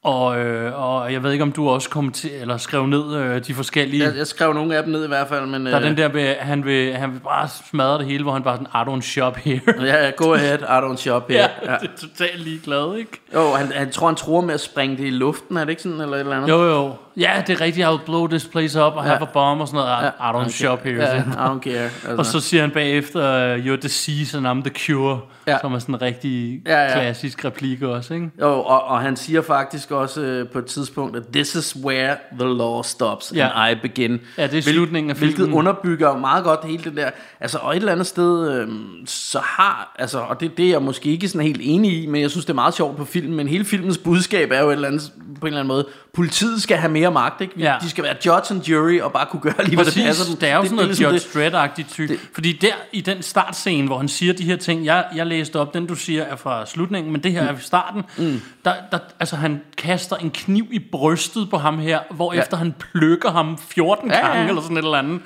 Og, 0.04 0.38
øh, 0.38 0.82
og 0.82 1.12
jeg 1.12 1.22
ved 1.22 1.32
ikke, 1.32 1.42
om 1.42 1.52
du 1.52 1.68
også 1.68 1.90
kom 1.90 2.12
til, 2.12 2.30
eller 2.40 2.56
skrev 2.56 2.86
ned 2.86 3.16
øh, 3.16 3.46
de 3.46 3.54
forskellige... 3.54 4.04
Jeg, 4.04 4.16
jeg 4.16 4.26
skrev 4.26 4.52
nogle 4.52 4.76
af 4.76 4.82
dem 4.82 4.92
ned 4.92 5.04
i 5.04 5.08
hvert 5.08 5.28
fald, 5.28 5.46
men... 5.46 5.66
Der 5.66 5.72
er 5.72 5.80
øh, 5.80 5.86
den 5.86 5.96
der, 5.96 6.12
med, 6.12 6.34
han 6.40 6.64
vil, 6.64 6.94
han 6.94 7.12
vil 7.12 7.20
bare 7.20 7.48
smadre 7.70 7.98
det 7.98 8.06
hele, 8.06 8.22
hvor 8.22 8.32
han 8.32 8.42
bare 8.42 8.56
sådan, 8.56 8.66
I 8.94 8.96
don't 8.98 9.00
shop 9.02 9.36
here. 9.36 9.60
Ja, 9.80 10.04
ja, 10.04 10.10
go 10.10 10.32
ahead, 10.32 10.58
I 10.58 10.62
don't 10.62 10.96
shop 10.96 11.28
here. 11.30 11.40
ja, 11.40 11.72
Ja. 11.72 11.76
det 11.80 11.90
er 11.94 11.98
totalt 12.08 12.40
ligeglad, 12.40 12.96
ikke? 12.96 13.20
Jo, 13.34 13.52
han, 13.52 13.72
han 13.72 13.90
tror, 13.90 14.06
han 14.06 14.16
tror 14.16 14.40
med 14.40 14.54
at 14.54 14.60
springe 14.60 14.96
det 14.96 15.06
i 15.06 15.10
luften, 15.10 15.56
er 15.56 15.60
det 15.60 15.70
ikke 15.70 15.82
sådan, 15.82 16.00
eller 16.00 16.14
et 16.14 16.20
eller 16.20 16.36
andet? 16.36 16.48
Jo, 16.48 16.62
jo. 16.64 16.92
Ja, 17.16 17.42
det 17.46 17.52
er 17.52 17.60
rigtigt, 17.60 17.86
I'll 17.86 18.04
blow 18.06 18.26
this 18.26 18.44
place 18.46 18.84
up, 18.84 18.92
og 18.96 19.02
have 19.04 19.20
a 19.22 19.24
bomb 19.24 19.60
og 19.60 19.68
sådan 19.68 19.78
noget. 19.80 20.02
I, 20.02 20.06
I 20.06 20.32
don't 20.32 20.36
okay. 20.36 20.50
shop 20.50 20.82
here. 20.84 20.94
Ja, 21.02 21.10
siger 21.22 21.32
I 21.32 21.56
don't 21.56 21.60
care. 21.60 21.82
Altså. 21.84 22.14
Og 22.18 22.26
så 22.26 22.40
siger 22.40 22.60
han 22.60 22.70
bagefter, 22.70 23.56
you're 23.56 23.76
disease 23.80 24.36
and 24.38 24.46
I'm 24.46 24.68
the 24.70 24.74
cure, 24.78 25.20
Ja. 25.46 25.52
ja. 25.52 25.58
som 25.60 25.74
er 25.74 25.78
sådan 25.78 25.94
en 25.94 26.02
rigtig 26.02 26.60
Ja, 26.66 26.72
ja, 26.72 26.78
ja. 26.82 26.86
ja. 26.88 26.92
klassisk 26.94 27.44
replik 27.44 27.82
også, 27.82 28.14
ikke? 28.14 28.30
Jo, 28.40 28.46
og, 28.60 28.84
og 28.84 29.00
han 29.00 29.16
siger 29.16 29.42
faktisk 29.42 29.90
også 29.90 30.20
øh, 30.20 30.48
på 30.48 30.58
et 30.58 30.64
tidspunkt, 30.66 31.16
at 31.16 31.22
this 31.32 31.54
is 31.54 31.76
where 31.84 32.16
the 32.40 32.48
law 32.48 32.82
stops, 32.82 33.32
Ja. 33.36 33.48
and 33.68 33.78
I 33.78 33.80
begin. 33.82 34.20
Ja, 34.38 34.46
det 34.46 34.58
er 34.58 34.62
slutningen 34.62 35.10
af 35.10 35.16
Hvilket 35.16 35.36
filmen. 35.36 35.54
underbygger 35.54 36.16
meget 36.18 36.44
godt 36.44 36.60
hele 36.64 36.84
det 36.84 36.96
der. 36.96 37.10
Altså, 37.40 37.58
og 37.58 37.72
et 37.72 37.76
eller 37.76 37.92
andet 37.92 38.06
sted, 38.06 38.52
øh, 38.60 38.68
så 39.06 39.38
har, 39.42 39.94
altså, 39.98 40.18
og 40.18 40.40
det, 40.40 40.56
det 40.56 40.64
er 40.66 40.70
jeg 40.70 40.82
måske 40.82 41.10
ikke 41.10 41.28
sådan 41.28 41.46
helt 41.46 41.60
enig 41.64 42.02
i, 42.02 42.06
men 42.06 42.20
jeg 42.20 42.30
synes, 42.30 42.44
det 42.44 42.50
er 42.50 42.54
meget 42.54 42.74
sjovt 42.74 42.96
på 42.96 43.04
filmen, 43.04 43.36
men 43.36 43.48
hele 43.48 43.64
filmens 43.64 43.98
budskab 43.98 44.50
er 44.52 44.60
jo 44.60 44.68
et 44.68 44.72
eller 44.72 44.88
andet, 44.88 45.12
på 45.40 45.46
en 45.46 45.52
eller 45.52 45.60
anden 45.60 45.68
måde, 45.68 45.86
politiet 46.14 46.62
skal 46.62 46.76
have 46.76 46.92
mere 46.92 47.10
magt, 47.10 47.40
ikke? 47.40 47.54
Ja. 47.58 47.74
De 47.82 47.90
skal 47.90 48.04
være 48.04 48.14
judge 48.26 48.54
and 48.54 48.62
jury, 48.62 49.00
og 49.00 49.12
bare 49.12 49.26
kunne 49.26 49.40
gøre 49.40 49.64
lige, 49.64 49.74
hvad 49.76 49.84
det 49.84 49.94
passer 49.94 50.24
dem. 50.24 50.36
det 50.36 50.48
er 50.48 50.56
jo 50.56 50.62
sådan 50.62 50.76
noget 50.76 50.88
ligesom 50.88 51.04
Judge 51.12 51.18
det. 51.28 51.34
Dredd-agtigt 51.54 51.92
type. 51.94 52.12
det- 52.12 52.20
Fordi 52.34 52.52
der 52.52 52.72
i 52.92 53.00
den 53.00 53.22
startscene, 53.22 53.86
hvor 53.86 53.98
han 53.98 54.08
siger 54.08 54.32
de 54.32 54.44
her 54.44 54.56
ting, 54.56 54.84
jeg, 54.84 55.04
jeg 55.16 55.26
læste 55.26 55.60
op, 55.60 55.74
den 55.74 55.86
du 55.86 55.94
siger 55.94 56.22
er 56.22 56.36
fra 56.36 56.66
slutningen, 56.66 57.12
men 57.12 57.22
det 57.22 57.32
her 57.32 57.42
er 57.42 57.54
fra 57.54 57.60
starten, 57.60 58.02
mm. 58.18 58.40
der, 58.64 58.72
der, 58.92 58.98
altså 59.20 59.36
han 59.36 59.60
kaster 59.78 60.16
en 60.16 60.30
kniv 60.30 60.66
i 60.72 60.78
brystet 60.92 61.50
på 61.50 61.58
ham 61.58 61.78
her, 61.78 61.98
hvor 62.10 62.34
ja. 62.34 62.40
efter 62.40 62.56
han 62.56 62.74
plukker 62.78 63.30
ham 63.30 63.58
14 63.68 64.10
Ja, 64.10 64.16
ja, 64.18 64.26
gange, 64.26 64.48
eller 64.48 64.62
sådan 64.62 64.76
et 64.76 64.84
eller 64.84 64.98
andet. 64.98 65.20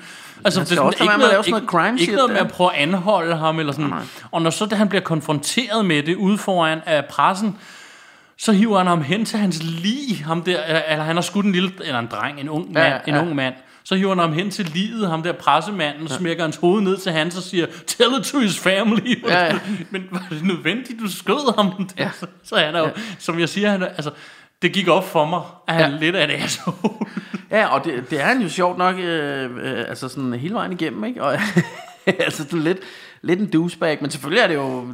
Altså, 0.45 0.59
Man 0.59 0.67
skal 0.67 0.79
også 0.79 0.97
lade 0.99 1.09
være 1.09 1.17
med 1.17 1.27
sådan 1.43 1.51
noget 1.51 1.69
crime 1.69 1.99
ikke 1.99 2.15
noget 2.15 2.29
med 2.29 2.37
der. 2.39 2.45
at 2.45 2.51
prøve 2.51 2.73
at 2.75 2.81
anholde 2.81 3.35
ham, 3.35 3.59
eller 3.59 3.73
sådan. 3.73 3.93
Og 4.31 4.41
når 4.41 4.49
så 4.49 4.65
da 4.65 4.75
han 4.75 4.89
bliver 4.89 5.01
konfronteret 5.01 5.85
med 5.85 6.03
det 6.03 6.15
ude 6.15 6.37
foran 6.37 6.79
af 6.85 7.05
pressen, 7.05 7.57
så 8.39 8.51
hiver 8.51 8.77
han 8.77 8.87
ham 8.87 9.01
hen 9.01 9.25
til 9.25 9.39
hans 9.39 9.63
lig, 9.63 10.25
ham 10.25 10.41
der, 10.41 10.63
eller, 10.63 11.03
han 11.03 11.15
har 11.15 11.21
skudt 11.21 11.45
en 11.45 11.51
lille, 11.51 11.71
eller 11.83 11.99
en 11.99 12.07
dreng, 12.11 12.39
en 12.39 12.49
ung 12.49 12.71
mand, 12.71 12.77
Ja, 12.87 12.93
ja, 12.93 12.99
ja. 13.07 13.11
en 13.21 13.27
ung 13.27 13.35
mand. 13.35 13.53
Så 13.83 13.95
hiver 13.95 14.09
han 14.09 14.19
ham 14.19 14.33
hen 14.33 14.51
til 14.51 14.65
livet, 14.65 15.09
ham 15.09 15.23
der 15.23 15.31
pressemanden, 15.31 16.07
ja. 16.07 16.17
smækker 16.17 16.43
hans 16.43 16.55
hoved 16.55 16.81
ned 16.81 16.97
til 16.97 17.11
hans 17.11 17.37
og 17.37 17.43
siger, 17.43 17.65
tell 17.87 18.09
it 18.19 18.25
to 18.25 18.39
his 18.39 18.59
family. 18.59 19.23
Ja, 19.27 19.45
ja. 19.45 19.59
Men 19.91 20.03
var 20.11 20.25
det 20.29 20.43
nødvendigt, 20.43 20.99
du 20.99 21.11
skød 21.11 21.55
ham? 21.55 21.89
Ja. 21.97 22.09
Så, 22.19 22.25
så 22.43 22.55
han 22.55 22.75
er 22.75 22.79
jo, 22.79 22.89
som 23.19 23.39
jeg 23.39 23.49
siger, 23.49 23.69
han 23.71 23.83
altså, 23.83 24.11
det 24.61 24.73
gik 24.73 24.87
op 24.87 25.07
for 25.09 25.25
mig, 25.25 25.41
at 25.67 25.73
han 25.75 25.83
Ja. 25.91 25.95
ja. 25.95 25.99
lidt 25.99 26.15
af 26.15 26.23
et 26.23 26.43
asshole. 26.43 27.05
Ja, 27.51 27.65
og 27.67 27.85
det, 27.85 28.09
det 28.09 28.21
er 28.21 28.25
han 28.25 28.41
jo 28.41 28.49
sjovt 28.49 28.77
nok, 28.77 28.95
øh, 28.99 29.49
øh, 29.63 29.79
altså 29.89 30.09
sådan 30.09 30.33
hele 30.33 30.53
vejen 30.53 30.71
igennem, 30.71 31.03
ikke? 31.03 31.23
Og, 31.23 31.33
altså 32.05 32.43
sådan 32.43 32.59
lidt, 32.59 32.77
lidt 33.21 33.39
en 33.39 33.49
douchebag, 33.49 33.97
men 34.01 34.11
selvfølgelig 34.11 34.41
er 34.41 34.47
det 34.47 34.55
jo, 34.55 34.93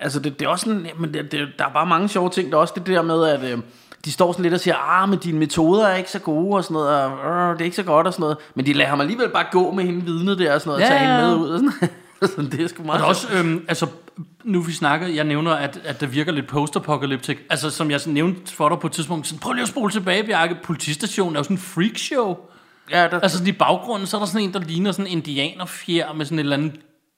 altså 0.00 0.20
det, 0.20 0.38
det 0.38 0.46
er 0.46 0.48
også 0.48 0.64
sådan, 0.64 0.86
men 0.98 1.14
det, 1.14 1.32
det, 1.32 1.48
der 1.58 1.64
er 1.64 1.72
bare 1.72 1.86
mange 1.86 2.08
sjove 2.08 2.30
ting, 2.30 2.50
der 2.50 2.56
er 2.56 2.60
også 2.60 2.74
det 2.76 2.86
der 2.86 3.02
med, 3.02 3.24
at 3.24 3.52
øh, 3.52 3.58
de 4.04 4.12
står 4.12 4.32
sådan 4.32 4.42
lidt 4.42 4.54
og 4.54 4.60
siger, 4.60 4.76
ah, 4.76 5.08
men 5.08 5.18
dine 5.18 5.38
metoder 5.38 5.86
er 5.86 5.96
ikke 5.96 6.10
så 6.10 6.18
gode 6.18 6.56
og 6.56 6.64
sådan 6.64 6.74
noget, 6.74 6.88
og 6.90 7.12
øh, 7.12 7.52
det 7.52 7.60
er 7.60 7.64
ikke 7.64 7.76
så 7.76 7.82
godt 7.82 8.06
og 8.06 8.12
sådan 8.12 8.22
noget, 8.22 8.36
men 8.54 8.66
de 8.66 8.72
lader 8.72 8.90
ham 8.90 9.00
alligevel 9.00 9.28
bare 9.28 9.44
gå 9.52 9.70
med 9.70 9.84
hende 9.84 10.04
vidne 10.04 10.38
der 10.38 10.54
og 10.54 10.60
sådan 10.60 10.70
noget, 10.70 10.84
og 10.84 10.90
Ja, 10.90 10.96
tage 10.96 11.00
hende 11.00 11.14
ja. 11.14 11.26
med 11.26 11.36
ud 11.36 11.48
og 11.48 11.58
sådan 11.58 11.90
sådan, 12.36 12.50
det 12.50 12.60
er 12.60 12.68
sgu 12.68 12.82
meget 12.82 13.00
Og 13.00 13.04
er 13.04 13.08
også, 13.08 13.26
øhm, 13.34 13.64
altså, 13.68 13.86
nu 14.44 14.60
vi 14.60 14.72
snakker, 14.72 15.06
jeg 15.06 15.24
nævner, 15.24 15.52
at, 15.52 15.80
at 15.84 16.00
det 16.00 16.14
virker 16.14 16.32
lidt 16.32 16.46
post-apocalyptic. 16.46 17.38
Altså, 17.50 17.70
som 17.70 17.90
jeg 17.90 18.00
sådan 18.00 18.14
nævnte 18.14 18.52
for 18.54 18.68
dig 18.68 18.78
på 18.78 18.86
et 18.86 18.92
tidspunkt, 18.92 19.26
sådan, 19.26 19.38
prøv 19.38 19.52
lige 19.52 19.62
at 19.62 19.68
spole 19.68 19.92
tilbage, 19.92 20.24
Bjarke. 20.24 20.56
Politistationen 20.64 21.36
er 21.36 21.40
jo 21.40 21.44
sådan 21.44 21.56
en 21.56 21.60
freakshow. 21.60 22.36
Ja, 22.90 23.08
der, 23.08 23.20
Altså, 23.20 23.38
sådan 23.38 23.48
i 23.48 23.52
baggrunden, 23.52 24.06
så 24.06 24.16
er 24.16 24.18
der 24.18 24.26
sådan 24.26 24.40
en, 24.40 24.52
der 24.52 24.60
ligner 24.60 24.92
sådan 24.92 25.06
en 25.06 25.12
indianerfjer 25.12 26.12
med 26.12 26.24
sådan 26.24 26.38
et 26.38 26.42
eller 26.42 26.56
andet 26.56 26.72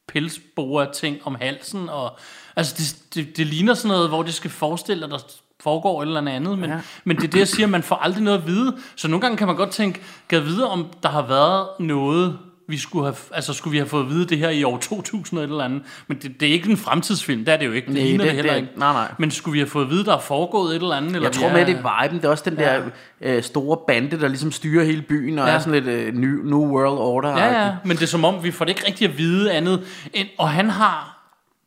pelsbore 0.09 0.93
ting 0.93 1.19
om 1.25 1.37
halsen. 1.41 1.89
Og, 1.89 2.19
altså, 2.57 2.75
det, 2.79 3.15
det, 3.15 3.37
det 3.37 3.47
ligner 3.47 3.75
sådan 3.75 3.89
noget, 3.89 4.09
hvor 4.09 4.23
det 4.23 4.35
skal 4.35 4.51
forestille, 4.51 5.05
at 5.05 5.11
der 5.11 5.19
foregår 5.61 6.03
et 6.03 6.07
eller 6.07 6.31
andet. 6.31 6.59
Men, 6.59 6.71
ja. 6.71 6.81
men 7.05 7.17
det 7.17 7.25
er 7.25 7.29
det, 7.29 7.39
jeg 7.39 7.49
siger, 7.49 7.67
man 7.67 7.83
får 7.83 7.97
aldrig 7.97 8.23
noget 8.23 8.39
at 8.39 8.47
vide. 8.47 8.77
Så 8.97 9.09
nogle 9.09 9.21
gange 9.21 9.37
kan 9.37 9.47
man 9.47 9.57
godt 9.57 9.71
tænke, 9.71 10.01
kan 10.29 10.45
vide, 10.45 10.71
om 10.71 10.87
der 11.03 11.09
har 11.09 11.27
været 11.27 11.69
noget, 11.79 12.39
vi 12.69 12.79
skulle 12.79 13.05
have, 13.05 13.17
altså 13.33 13.53
skulle 13.53 13.73
vi 13.73 13.79
have 13.79 13.89
fået 13.89 14.03
at 14.05 14.11
vide 14.11 14.27
det 14.27 14.39
her 14.39 14.49
i 14.49 14.65
år 14.65 14.79
2000 14.79 15.39
eller 15.39 15.47
et 15.47 15.51
eller 15.51 15.65
andet. 15.65 15.83
Men 16.09 16.19
det, 16.23 16.41
det 16.41 16.49
er 16.49 16.53
ikke 16.53 16.71
en 16.71 16.77
fremtidsfilm, 16.77 17.45
det 17.45 17.55
er 17.55 17.57
det 17.57 17.67
jo 17.67 17.73
ikke. 17.73 17.87
Det 17.87 17.95
Nej, 17.95 18.05
det- 18.05 18.21
det, 18.21 18.31
heller 18.33 18.53
det- 18.53 18.61
ikke. 18.61 18.73
nej, 18.77 18.93
nej. 18.93 19.09
Men 19.19 19.31
skulle 19.31 19.53
vi 19.53 19.59
have 19.59 19.69
fået 19.69 19.85
at 19.85 19.91
vide, 19.91 20.05
der 20.05 20.15
er 20.17 20.21
foregået 20.21 20.77
et 20.77 20.83
eller 20.83 20.95
andet? 20.95 21.11
Eller 21.15 21.29
Jeg 21.29 21.33
tror 21.33 21.47
er- 21.49 21.53
med, 21.53 21.67
det 21.67 21.77
er 21.77 22.03
viben. 22.05 22.19
Det 22.19 22.25
er 22.25 22.29
også 22.31 22.51
den 22.51 22.57
der 22.59 22.81
øh, 23.21 23.43
store 23.43 23.79
bande, 23.87 24.21
der 24.21 24.29
ligesom 24.29 24.53
styrer 24.53 24.85
hele 24.85 25.03
byen, 25.03 25.39
og 25.39 25.49
Ja. 25.49 25.55
er 25.55 25.59
sådan 25.59 25.73
lidt 25.85 25.87
øh, 25.87 26.15
new, 26.15 26.45
new 26.45 26.67
World 26.77 26.99
Order. 26.99 27.31
Ja, 27.39 27.65
ja, 27.65 27.73
men 27.85 27.97
det 27.97 28.03
er 28.03 28.07
som 28.07 28.25
om, 28.25 28.45
vi 28.45 28.51
får 28.51 28.65
det 28.65 28.73
ikke 28.73 28.87
rigtig 28.87 29.09
at 29.09 29.19
vide 29.19 29.53
andet. 29.53 29.83
End, 30.15 30.29
og 30.39 30.49
han 30.51 30.71
har 30.71 31.19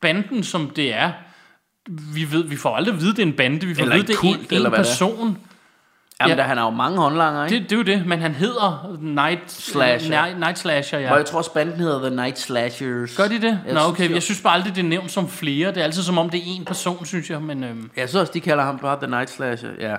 banden, 0.02 0.44
som 0.44 0.70
det 0.70 0.94
er. 0.94 1.12
Vi, 2.14 2.32
ved, 2.32 2.44
vi 2.44 2.56
får 2.56 2.76
aldrig 2.76 2.94
at 2.96 3.02
vide, 3.02 3.12
det 3.12 3.20
er 3.20 3.26
en 3.26 3.34
bande. 3.34 3.66
Vi 3.68 3.76
får 3.76 3.82
Eller 3.82 3.96
at 3.96 3.98
vide, 3.98 4.04
en 4.04 4.08
det 4.08 4.14
er 4.16 4.20
kult, 4.36 4.50
en, 4.50 4.56
eller 4.56 4.70
en 4.70 4.76
hvad 4.76 4.84
det 4.84 4.92
er. 5.02 5.34
Jamen, 6.22 6.38
Ja. 6.38 6.42
der, 6.42 6.48
han 6.48 6.58
har 6.58 6.64
jo 6.66 6.70
mange 6.70 6.98
håndlanger, 6.98 7.46
ikke? 7.46 7.56
Det, 7.60 7.64
det 7.70 7.72
er 7.72 7.78
jo 7.78 7.84
det, 8.00 8.06
men 8.08 8.20
han 8.20 8.32
hedder 8.32 8.98
Night 9.02 9.52
Slasher. 9.52 10.22
Night, 10.24 10.40
Night 10.40 10.60
Slasher, 10.60 11.00
ja. 11.00 11.12
Og 11.12 11.18
jeg 11.18 11.26
tror 11.26 11.38
også, 11.38 11.54
banden 11.54 11.80
hedder 11.80 12.08
The 12.08 12.16
Night 12.16 12.40
Slashers. 12.40 13.18
Gør 13.18 13.28
de 13.28 13.34
det? 13.42 13.44
Jeg 13.44 13.74
Nå, 13.74 13.80
synes, 13.80 13.86
okay. 13.90 14.10
de- 14.10 14.14
Jeg 14.14 14.24
synes 14.24 14.42
bare 14.42 14.54
aldrig, 14.54 14.76
det 14.76 14.84
er 14.84 14.88
nævnt 14.88 15.12
som 15.12 15.30
flere. 15.30 15.70
Det 15.70 15.78
er 15.78 15.84
altid 15.84 16.04
som 16.04 16.18
om, 16.18 16.30
det 16.30 16.38
er 16.40 16.44
én 16.44 16.64
person, 16.64 17.06
synes 17.06 17.30
jeg. 17.30 17.42
Men 17.42 17.64
øhm, 17.64 17.92
Jeg 17.98 18.10
synes 18.10 18.22
også, 18.22 18.32
de 18.34 18.40
kalder 18.40 18.64
ham 18.64 18.80
bare 18.80 18.98
The 19.02 19.08
Night 19.10 19.30
Slasher, 19.30 19.70
ja. 19.80 19.96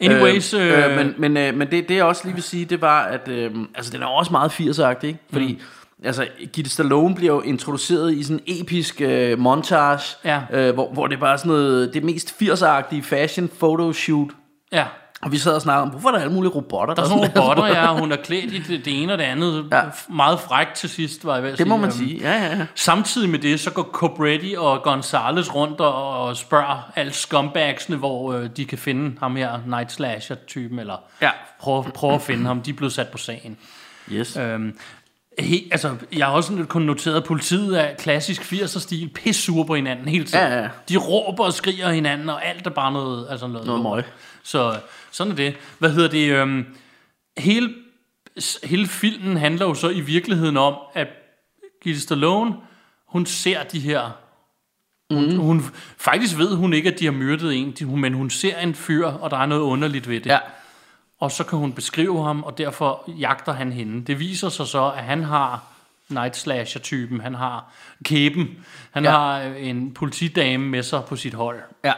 anyways... 0.00 0.54
Øh, 0.54 0.84
øh, 0.90 0.96
men 0.96 1.14
men, 1.18 1.36
øh, 1.36 1.54
men 1.54 1.70
det, 1.70 1.88
det 1.88 1.96
jeg 1.96 2.04
også 2.04 2.22
lige 2.24 2.34
vil 2.34 2.42
sige, 2.42 2.64
det 2.64 2.80
var, 2.80 3.02
at 3.02 3.28
øh, 3.28 3.50
altså, 3.74 3.92
den 3.92 4.02
er 4.02 4.06
også 4.06 4.30
meget 4.32 4.50
80'er 4.50 5.06
ikke? 5.06 5.18
Fordi 5.32 5.52
mm. 5.52 6.04
altså, 6.06 6.26
Gitte 6.52 6.70
Stallone 6.70 7.14
bliver 7.14 7.32
jo 7.34 7.40
introduceret 7.40 8.12
i 8.14 8.22
sådan 8.22 8.40
en 8.46 8.60
episk 8.64 9.00
øh, 9.00 9.38
montage, 9.38 10.00
Ja. 10.24 10.40
øh, 10.52 10.74
hvor, 10.74 10.92
hvor 10.92 11.06
det 11.06 11.16
er 11.16 11.20
bare 11.20 11.38
sådan 11.38 11.52
noget, 11.52 11.94
det 11.94 12.04
mest 12.04 12.34
80'er-agtige 12.42 13.02
fashion 13.02 13.48
photoshoot. 13.58 14.28
ja. 14.72 14.84
Og 15.22 15.32
vi 15.32 15.38
sad 15.38 15.54
og 15.54 15.62
snakkede 15.62 15.82
om, 15.82 15.88
hvorfor 15.88 16.08
er 16.08 16.12
der 16.12 16.18
alle 16.20 16.32
mulige 16.32 16.52
robotter? 16.52 16.94
Der 16.94 17.02
er 17.02 17.06
sådan 17.06 17.16
nogle 17.34 17.40
robotter, 17.40 17.66
ja. 17.66 17.98
Hun 18.00 18.12
er 18.12 18.16
klædt 18.16 18.52
i 18.52 18.58
det, 18.58 18.84
det 18.84 19.02
ene 19.02 19.12
og 19.12 19.18
det 19.18 19.24
andet. 19.24 19.66
Ja. 19.72 19.80
Meget 20.08 20.40
frækt 20.40 20.74
til 20.74 20.88
sidst, 20.88 21.24
var 21.24 21.34
jeg 21.34 21.42
ved 21.42 21.50
at 21.52 21.58
Det 21.58 21.66
må 21.66 21.74
sige. 21.74 21.80
man 21.80 21.88
Øhm, 21.90 21.98
sige, 21.98 22.20
ja, 22.20 22.44
ja, 22.44 22.56
ja. 22.56 22.66
Samtidig 22.74 23.30
med 23.30 23.38
det, 23.38 23.60
så 23.60 23.70
går 23.70 23.82
Cobretti 23.92 24.54
og 24.58 24.82
Gonzales 24.82 25.54
rundt 25.54 25.80
og, 25.80 26.36
spørger 26.36 26.90
alle 26.96 27.12
scumbagsene, 27.12 27.96
hvor 27.96 28.32
øh, 28.32 28.48
de 28.56 28.64
kan 28.64 28.78
finde 28.78 29.16
ham 29.20 29.36
her, 29.36 29.58
Night 29.66 29.92
Slasher-typen, 29.92 30.78
eller 30.78 30.96
Ja. 31.22 31.30
prøve, 31.60 31.84
prøve 31.94 32.14
at 32.14 32.22
finde 32.22 32.46
ham. 32.46 32.62
De 32.62 32.70
er 32.70 32.74
blevet 32.74 32.92
sat 32.92 33.08
på 33.08 33.18
sagen. 33.18 33.56
Yes. 34.12 34.36
Øhm, 34.36 34.78
he, 35.38 35.60
altså, 35.72 35.94
jeg 36.16 36.26
har 36.26 36.32
også 36.32 36.64
kun 36.68 36.82
noteret, 36.82 37.16
at 37.16 37.24
politiet 37.24 37.80
er 37.80 37.94
klassisk 37.98 38.42
80'er-stil, 38.52 39.08
pissure 39.14 39.66
på 39.66 39.74
hinanden 39.74 40.08
hele 40.08 40.24
tiden. 40.24 40.46
Ja, 40.46 40.60
ja. 40.62 40.68
De 40.88 40.96
råber 40.96 41.44
og 41.44 41.52
skriger 41.52 41.90
hinanden, 41.90 42.28
og 42.28 42.46
alt 42.46 42.66
er 42.66 42.70
bare 42.70 42.92
noget, 42.92 43.26
altså 43.30 43.46
noget, 43.46 43.66
Noget 43.66 43.82
møg. 43.82 44.04
Så 44.42 44.74
sådan 45.12 45.32
er 45.32 45.36
det. 45.36 45.56
Hvad 45.78 45.90
hedder 45.90 46.08
det? 46.08 46.32
Øhm, 46.32 46.64
hele, 47.38 47.74
hele 48.64 48.86
filmen 48.86 49.36
handler 49.36 49.66
jo 49.66 49.74
så 49.74 49.88
i 49.88 50.00
virkeligheden 50.00 50.56
om, 50.56 50.74
at 50.94 51.08
Gitte 51.82 52.00
Stallone, 52.00 52.54
hun 53.08 53.26
ser 53.26 53.62
de 53.62 53.80
her 53.80 54.10
Hun, 55.10 55.30
mm. 55.30 55.36
hun, 55.36 55.62
faktisk 55.96 56.38
ved 56.38 56.54
hun 56.56 56.72
ikke, 56.72 56.92
at 56.92 56.98
de 57.00 57.04
har 57.04 57.12
myrdet 57.12 57.54
en, 57.54 57.70
de- 57.72 57.86
men 57.96 58.14
hun 58.14 58.30
ser 58.30 58.58
en 58.58 58.74
fyr, 58.74 59.06
og 59.06 59.30
der 59.30 59.36
er 59.36 59.46
noget 59.46 59.62
underligt 59.62 60.08
ved 60.08 60.20
det. 60.20 60.26
Ja. 60.30 60.38
Og 61.20 61.30
så 61.30 61.44
kan 61.44 61.58
hun 61.58 61.72
beskrive 61.72 62.24
ham, 62.24 62.42
og 62.42 62.58
derfor 62.58 63.04
jagter 63.18 63.52
han 63.52 63.72
hende. 63.72 64.04
Det 64.06 64.18
viser 64.18 64.48
sig 64.48 64.66
så, 64.66 64.90
at 64.96 65.04
han 65.04 65.24
har 65.24 65.64
Night 66.08 66.36
Slasher-typen. 66.36 67.20
Han 67.20 67.34
har 67.34 67.72
kæben. 68.04 68.48
Han 68.90 69.04
Ja. 69.04 69.10
har 69.10 69.40
en 69.40 69.94
politidame 69.94 70.68
med 70.68 70.82
sig 70.82 71.04
på 71.04 71.16
sit 71.16 71.34
hold. 71.34 71.60
Ja. 71.84 71.92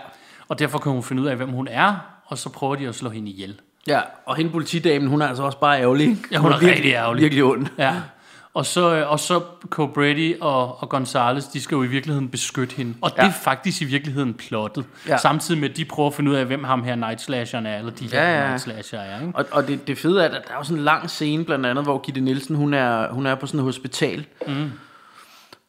Og 0.49 0.59
derfor 0.59 0.79
kan 0.79 0.93
hun 0.93 1.03
finde 1.03 1.23
ud 1.23 1.27
af, 1.27 1.37
hvem 1.37 1.49
hun 1.49 1.69
er, 1.69 1.97
og 2.27 2.39
så 2.39 2.49
prøver 2.49 2.75
de 2.75 2.89
at 2.89 2.95
slå 2.95 3.11
hende 3.11 3.31
ihjel. 3.31 3.61
Ja, 3.87 4.01
og 4.27 4.37
hende 4.37 4.51
politidamen, 4.51 5.09
hun 5.09 5.23
er 5.23 5.27
altså 5.27 5.43
også 5.43 5.59
bare 5.59 5.81
ærgerlig. 5.81 6.17
Ja, 6.33 6.39
hun 6.39 6.53
er 6.53 6.59
virkelig, 6.59 6.75
rigtig 6.75 6.93
ærgerlig. 6.93 7.23
Virkelig 7.23 7.45
ond. 7.45 7.67
Ja. 7.79 7.95
Og 8.55 8.67
så, 8.67 8.95
øh, 8.95 9.11
og 9.11 9.21
så 9.21 9.41
Cobretti 9.69 10.35
og, 10.41 10.83
og 10.83 10.89
Gonzales, 10.89 11.47
de 11.47 11.61
skal 11.61 11.77
jo 11.77 11.83
i 11.83 11.87
virkeligheden 11.87 12.29
beskytte 12.29 12.77
hende. 12.77 12.95
Og 13.01 13.11
ja. 13.17 13.23
Det 13.23 13.29
er 13.29 13.33
faktisk 13.33 13.83
i 13.83 13.85
virkeligheden 13.85 14.35
plottet. 14.35 14.85
Ja. 15.09 15.17
Samtidig 15.17 15.61
med, 15.61 15.71
at 15.71 15.77
de 15.77 15.85
prøver 15.85 16.09
at 16.09 16.15
finde 16.15 16.31
ud 16.31 16.37
af, 16.37 16.47
hvem 16.47 16.65
ham 16.65 16.83
her 16.85 16.95
Night 16.95 17.21
Slasheren 17.21 17.67
er, 17.67 17.79
eller 17.79 17.93
de 17.93 18.05
her 18.05 18.23
Ja, 18.23 18.29
ja, 18.29 18.35
ja. 18.35 18.43
ja. 18.43 18.49
Night 18.49 18.63
Slasher 18.63 18.99
er. 18.99 19.21
Ikke? 19.21 19.33
Og, 19.39 19.45
og 19.51 19.69
det, 19.69 19.87
det 19.87 19.99
fede 19.99 20.21
er, 20.21 20.25
at 20.25 20.31
der 20.31 20.53
er 20.53 20.57
jo 20.59 20.65
sådan 20.65 20.79
en 20.79 20.85
lang 20.85 21.11
scene, 21.11 21.45
blandt 21.45 21.67
andet, 21.67 21.85
hvor 21.85 21.99
Gitte 21.99 22.21
Nielsen, 22.21 22.57
hun 22.57 22.75
er, 22.75 23.13
hun 23.13 23.27
er 23.27 23.35
på 23.35 23.47
sådan 23.47 23.61
et 23.61 23.65
hospital, 23.65 24.27
mm. 24.47 24.71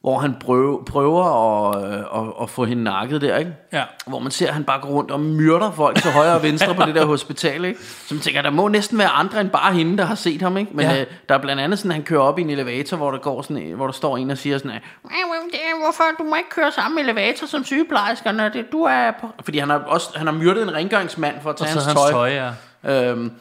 Hvor 0.06 0.20
han 0.20 0.36
prøver, 0.40 0.84
prøver 0.84 1.24
at, 1.70 1.84
øh, 1.94 2.00
at, 2.00 2.34
at 2.42 2.50
få 2.50 2.66
hende 2.66 2.84
nakket 2.84 3.22
der, 3.22 3.38
ikke? 3.38 3.54
Ja. 3.74 3.84
Hvor 4.08 4.20
man 4.20 4.32
ser, 4.32 4.48
at 4.48 4.54
han 4.54 4.64
bare 4.64 4.80
går 4.82 4.90
rundt 4.90 5.12
og 5.12 5.20
myrder 5.20 5.72
folk 5.72 6.02
til 6.02 6.12
højre 6.12 6.36
og 6.36 6.44
venstre 6.44 6.76
på 6.76 6.84
det 6.86 6.96
der 6.96 7.06
hospital, 7.16 7.66
ikke? 7.66 7.80
Så 7.84 8.14
man 8.14 8.22
tænker, 8.22 8.42
der 8.42 8.50
må 8.50 8.68
næsten 8.68 8.98
være 8.98 9.08
andre 9.10 9.42
end 9.42 9.50
bare 9.50 9.74
hende, 9.74 9.98
der 9.98 10.06
har 10.06 10.16
set 10.16 10.42
ham, 10.42 10.58
ikke? 10.58 10.72
Men 10.74 10.86
Ja. 10.86 11.02
øh, 11.02 11.06
der 11.30 11.36
er 11.36 11.40
blandt 11.40 11.62
andet 11.62 11.80
sådan, 11.80 11.92
at 11.92 11.96
han 11.96 12.04
kører 12.04 12.22
op 12.22 12.40
i 12.40 12.42
en 12.42 12.50
elevator, 12.50 12.98
hvor 12.98 13.12
der, 13.12 13.18
går 13.18 13.42
sådan, 13.42 13.58
en- 13.58 13.76
hvor 13.76 13.86
der 13.86 13.94
står 13.94 14.18
en 14.18 14.32
og 14.32 14.38
siger 14.38 14.58
sådan, 14.58 14.72
"Hvad, 14.72 14.80
hvad, 15.02 15.52
det 15.52 15.60
er, 15.60 15.84
hvorfor 15.84 16.04
du 16.20 16.24
må 16.24 16.36
ikke 16.36 16.50
køre 16.50 16.72
samme 16.72 17.02
elevator 17.02 17.48
som 17.48 17.64
sygeplejerskerne, 17.64 18.52
det, 18.54 18.72
du 18.72 18.82
er 18.84 19.12
på... 19.22 19.28
Fordi 19.44 19.58
han 19.58 19.70
har, 19.70 19.78
også, 19.78 20.10
han 20.16 20.28
har 20.28 20.34
myrdet 20.34 20.64
en 20.64 20.74
rengøringsmand 20.76 21.36
for 21.42 21.50
at 21.50 21.56
tage 21.56 21.70
hans, 21.70 21.86
hans 21.86 22.00
tøj. 22.00 22.12
tøj, 22.12 22.30
ja. 22.84 23.10
Øhm, 23.12 23.32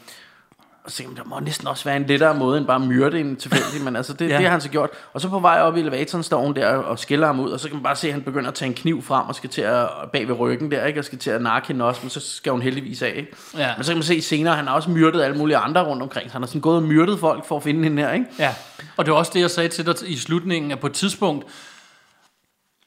og 0.85 0.93
jeg, 1.01 1.09
der 1.17 1.25
må 1.25 1.41
næsten 1.41 1.69
også 1.69 1.85
være 1.85 1.97
en 1.97 2.07
lettere 2.07 2.35
måde, 2.35 2.59
end 2.59 2.67
bare 2.67 2.83
at 2.83 2.89
myrde 2.89 3.21
en 3.21 3.37
tilfældig, 3.37 3.85
men 3.85 3.97
altså 3.97 4.13
det, 4.13 4.29
ja. 4.29 4.37
det 4.37 4.45
har 4.45 4.51
han 4.51 4.61
så 4.61 4.69
gjort. 4.69 4.91
Og 5.13 5.21
så 5.21 5.29
på 5.29 5.39
vej 5.39 5.61
op 5.61 5.77
i 5.77 5.81
elevatoren 5.81 6.25
står 6.25 6.43
hun 6.43 6.57
der 6.57 6.67
og 6.67 6.99
skiller 6.99 7.27
ham 7.27 7.41
ud, 7.41 7.51
og 7.51 7.61
så 7.61 7.69
kan 7.69 7.77
man 7.77 7.83
bare 7.83 7.97
se, 7.97 8.07
at 8.07 8.13
han 8.13 8.23
begynder 8.23 8.49
at 8.49 8.55
tage 8.55 8.69
en 8.69 8.75
kniv 8.75 9.03
frem 9.03 9.29
og 9.29 9.35
skal 9.35 9.51
til 9.51 9.63
at 9.63 9.89
bag 10.13 10.29
ved 10.29 10.39
ryggen 10.39 10.71
der, 10.71 10.87
ikke? 10.87 11.01
og 11.01 11.05
skal 11.05 11.19
til 11.19 11.31
at 11.31 11.43
nakke 11.43 11.69
hende 11.69 11.85
også, 11.85 12.01
men 12.03 12.11
så 12.11 12.21
skal 12.21 12.53
hun 12.53 12.63
heldigvis 12.63 13.03
af. 13.03 13.13
Ikke? 13.17 13.37
Ja. 13.57 13.77
Men 13.77 13.85
så 13.85 13.91
kan 13.91 13.97
man 13.97 14.03
se 14.03 14.23
senere, 14.23 14.53
at 14.53 14.57
han 14.57 14.67
har 14.67 14.75
også 14.75 14.91
myrdet 14.91 15.23
alle 15.23 15.37
mulige 15.37 15.57
andre 15.57 15.85
rundt 15.85 16.03
omkring. 16.03 16.29
Så 16.29 16.33
han 16.33 16.43
har 16.43 16.47
sådan 16.47 16.61
gået 16.61 16.77
og 16.77 16.83
myrdet 16.83 17.19
folk 17.19 17.47
for 17.47 17.57
at 17.57 17.63
finde 17.63 17.83
hende 17.85 18.03
her, 18.03 18.13
ikke? 18.13 18.27
Ja, 18.39 18.55
og 18.97 19.05
det 19.05 19.13
var 19.13 19.19
også 19.19 19.33
det, 19.35 19.41
jeg 19.41 19.51
sagde 19.51 19.69
til 19.69 19.87
dig 19.87 19.95
i 20.07 20.17
slutningen, 20.17 20.73
at 20.73 20.81
på 20.81 20.87
et 20.87 20.93
tidspunkt, 20.93 21.47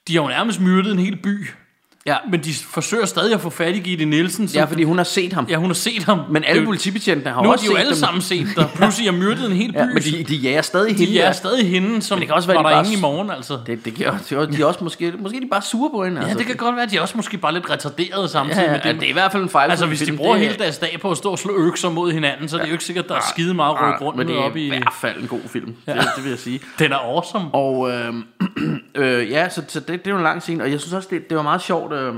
de 0.08 0.16
har 0.16 0.22
jo 0.22 0.28
nærmest 0.28 0.62
myrdet 0.62 0.92
en 0.92 1.00
hel 1.00 1.16
by, 1.16 1.48
Ja, 2.08 2.16
men 2.32 2.44
de 2.44 2.54
forsøger 2.72 3.06
stadig 3.06 3.34
at 3.34 3.42
få 3.42 3.50
fat 3.50 3.76
i 3.76 3.80
Gitte 3.80 4.06
Nielsen. 4.06 4.46
Ja 4.46 4.64
fordi 4.66 4.84
hun 4.84 4.98
har 4.98 5.04
set 5.04 5.34
ham. 5.34 5.46
ja, 5.50 5.56
hun 5.56 5.70
har 5.70 5.74
set 5.74 6.04
ham. 6.04 6.20
Men 6.30 6.36
Det 6.42 6.44
er 6.48 6.50
alle 6.52 6.62
jo- 6.62 6.66
politibetjentene 6.66 7.32
har 7.34 7.42
Nu 7.42 7.48
har 7.48 7.54
også 7.54 7.64
de 7.64 7.68
jo 7.68 7.72
set 7.76 7.80
alle 7.80 7.90
dem. 7.92 8.00
sammen 8.00 8.22
set 8.22 8.48
dig. 8.56 8.70
Pludselig 8.76 9.12
har 9.12 9.18
myrdet 9.18 9.46
en 9.46 9.52
hel 9.58 9.72
by. 9.74 9.78
Ja, 9.78 9.86
men 9.86 9.98
de, 10.04 10.24
de 10.24 10.36
jager 10.36 10.62
stadig 10.62 10.96
hende. 10.96 11.12
de 11.12 11.20
er 11.20 11.26
der. 11.26 11.32
stadig 11.32 11.70
hende, 11.70 12.02
som 12.02 12.16
Men 12.16 12.20
det 12.22 12.28
kan 12.28 12.36
også 12.36 12.48
være, 12.48 12.56
var 12.58 12.64
de 12.64 12.70
der 12.70 12.76
bare 12.76 12.86
ingen 12.86 12.98
i 13.00 13.02
morgen, 13.02 13.30
altså. 13.32 13.60
Det, 13.68 13.86
det 13.86 13.96
gør, 13.98 14.12
de, 14.30 14.36
er- 14.36 14.46
de 14.46 14.62
er 14.62 14.66
også 14.66 14.84
måske, 14.84 15.14
måske 15.20 15.38
er 15.38 15.42
de 15.42 15.48
bare 15.52 15.62
sure 15.62 15.90
på 15.96 16.04
hende. 16.04 16.18
Ja, 16.18 16.24
altså. 16.24 16.38
det 16.38 16.46
kan 16.48 16.56
godt 16.56 16.76
være, 16.76 16.84
at 16.86 16.92
de 16.92 16.98
er 16.98 17.02
også 17.02 17.18
måske 17.18 17.38
bare 17.38 17.54
lidt 17.54 17.70
retarderede 17.70 18.28
samtidig 18.28 18.58
ja, 18.62 18.64
ja, 18.64 18.72
med 18.72 18.80
det. 18.94 18.96
det 19.02 19.06
er 19.06 19.10
i 19.10 19.14
hvert 19.14 19.32
fald 19.32 19.44
en 19.44 19.50
fejl. 19.50 19.70
Altså, 19.70 19.86
hvis 19.86 20.00
de 20.02 20.18
bruger 20.18 20.34
det, 20.34 20.42
hele 20.42 20.56
deres 20.58 20.78
dag 20.78 20.98
på 21.02 21.12
at 21.12 21.18
stå 21.18 21.32
og 21.32 21.40
slå 21.40 21.54
økser 21.58 21.90
mod 21.90 22.12
hinanden, 22.12 22.50
så 22.50 22.58
er 22.58 22.62
det 22.62 22.68
jo 22.68 22.74
ikke 22.74 22.86
sikkert, 22.86 23.06
at 23.06 23.10
der 23.10 23.16
er 23.16 23.22
skide 23.30 23.54
meget 23.54 23.76
ryk 23.82 24.02
rundt 24.02 24.18
men 24.18 24.28
det 24.28 24.36
er 24.36 24.40
op 24.40 24.56
i... 24.58 24.66
i 24.66 24.70
hvert 24.70 24.94
fald 25.02 25.22
en 25.22 25.28
god 25.28 25.40
film. 25.48 25.76
Ja. 25.88 25.94
Det, 25.94 26.02
det 26.16 26.24
vil 26.24 26.30
jeg 26.30 26.40
sige. 26.40 26.60
Den 26.80 26.92
er 26.92 26.98
awesome. 26.98 27.46
Og 27.54 27.92
øh, 27.92 28.14
øh, 28.96 29.32
ja, 29.32 29.50
så, 29.50 29.62
så 29.68 29.80
det, 29.80 29.88
det 29.88 30.08
er 30.08 30.12
jo 30.12 30.18
en 30.18 30.24
lang 30.24 30.42
scene, 30.42 30.64
og 30.64 30.72
jeg 30.72 30.80
synes 30.80 30.94
også, 30.94 31.08
det, 31.12 31.30
det 31.30 31.38
var 31.38 31.44
meget 31.44 31.62
sjovt. 31.62 31.94
Øh, 31.98 32.16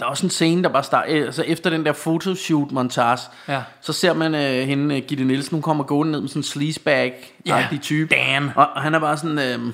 der 0.00 0.06
er 0.06 0.10
også 0.10 0.26
en 0.26 0.30
scene, 0.30 0.62
der 0.62 0.68
bare 0.68 0.82
starter, 0.82 1.12
øh, 1.16 1.26
altså 1.26 1.42
efter 1.42 1.70
den 1.70 1.86
der 1.86 1.92
photoshoot-montage, 1.92 3.18
Ja. 3.48 3.62
så 3.80 3.92
ser 3.92 4.12
man 4.12 4.34
øh, 4.34 4.68
hende, 4.68 4.96
øh, 4.96 5.02
Gitte 5.08 5.24
Nielsen, 5.24 5.54
hun 5.54 5.62
kommer 5.62 5.84
gående 5.84 6.12
ned 6.12 6.20
med 6.20 6.28
sådan 6.28 6.40
en 6.40 6.44
sleazebag-agtig 6.44 7.72
Ja, 7.72 7.78
type. 7.82 8.14
Dan. 8.14 8.50
Og, 8.56 8.68
og 8.74 8.82
han 8.82 8.94
er 8.94 8.98
bare 8.98 9.16
sådan, 9.16 9.38
øh, 9.38 9.72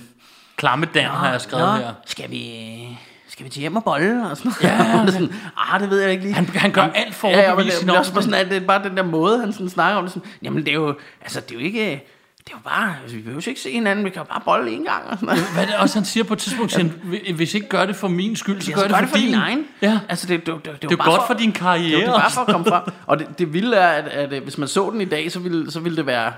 Klamme 0.56 0.86
Dan 0.94 1.04
har 1.04 1.30
jeg 1.30 1.40
skrevet 1.40 1.66
"Nå, 1.66 1.72
her. 1.76 1.92
skal 2.06 2.30
vi... 2.30 2.98
Skal 3.28 3.44
vi 3.44 3.50
til 3.50 3.60
hjem 3.60 3.76
og 3.76 3.84
bolle? 3.84 4.30
Og 4.30 4.36
sådan 4.36 4.52
noget. 4.62 4.78
Ja, 4.98 5.02
det 5.04 5.12
sådan, 5.12 5.34
ah, 5.56 5.80
det 5.80 5.90
ved 5.90 6.00
jeg 6.00 6.10
ikke 6.10 6.22
lige. 6.24 6.34
Han, 6.34 6.46
han 6.46 6.70
gør 6.72 6.82
alt 6.82 7.14
for 7.14 7.28
at 7.28 7.34
Ja, 7.36 7.40
ja, 7.42 7.54
men 7.54 7.66
det, 7.66 7.98
også 7.98 8.12
sådan, 8.14 8.34
at 8.34 8.46
det 8.50 8.56
er 8.56 8.66
bare 8.66 8.82
den 8.88 8.96
der 8.96 9.02
måde, 9.02 9.40
han 9.40 9.52
sådan 9.52 9.68
snakker 9.68 9.98
om 9.98 10.04
det. 10.04 10.12
Sådan, 10.12 10.28
jamen, 10.42 10.58
det 10.64 10.68
er 10.68 10.74
jo, 10.74 10.94
altså, 11.22 11.40
det 11.40 11.50
er 11.50 11.54
jo 11.54 11.60
ikke, 11.60 12.04
det 12.44 12.52
er 12.52 12.56
jo 12.56 12.60
bare, 12.64 12.94
altså, 13.02 13.16
vi 13.16 13.22
behøver 13.22 13.48
ikke 13.48 13.60
se 13.60 13.72
hinanden, 13.72 14.04
vi 14.04 14.10
kan 14.10 14.18
jo 14.22 14.24
bare 14.24 14.40
bolle 14.44 14.70
en 14.70 14.84
gang. 14.84 15.04
Og 15.06 15.18
sådan 15.18 15.26
noget. 15.26 15.44
Hvad 15.54 15.62
er 15.62 15.66
det 15.66 15.76
også, 15.76 15.98
han 15.98 16.04
siger 16.04 16.24
på 16.24 16.32
et 16.34 16.38
tidspunkt? 16.38 16.72
Siger, 16.72 16.88
han, 17.24 17.34
hvis 17.34 17.54
ikke 17.54 17.68
gør 17.68 17.86
det 17.86 17.96
for 17.96 18.08
min 18.08 18.36
skyld, 18.36 18.60
så 18.60 18.70
Ja, 18.70 18.76
gør, 18.76 18.98
det, 18.98 19.08
for 19.08 19.16
din. 19.16 19.34
egen. 19.34 19.64
Ja. 19.82 20.00
Altså, 20.08 20.26
det, 20.26 20.46
det, 20.46 20.54
det, 20.54 20.64
det, 20.64 20.82
Det 20.82 20.92
er 21.00 21.04
godt 21.04 21.22
for 21.26 21.34
din 21.34 21.52
karriere. 21.52 21.96
Det 22.00 22.06
er 22.06 22.12
jo 22.12 22.18
bare 22.18 22.30
for 22.30 22.40
at 22.40 22.46
komme 22.46 22.66
frem. 22.66 22.82
Og 23.06 23.18
det, 23.18 23.38
det 23.38 23.52
vilde 23.52 23.76
er, 23.76 23.88
at, 23.88 24.04
at, 24.08 24.32
at 24.32 24.42
hvis 24.42 24.58
man 24.58 24.68
så 24.68 24.90
den 24.90 25.00
i 25.00 25.04
dag, 25.04 25.32
så 25.32 25.38
ville, 25.40 25.70
så 25.70 25.80
ville 25.80 25.96
det 25.96 26.06
være... 26.06 26.32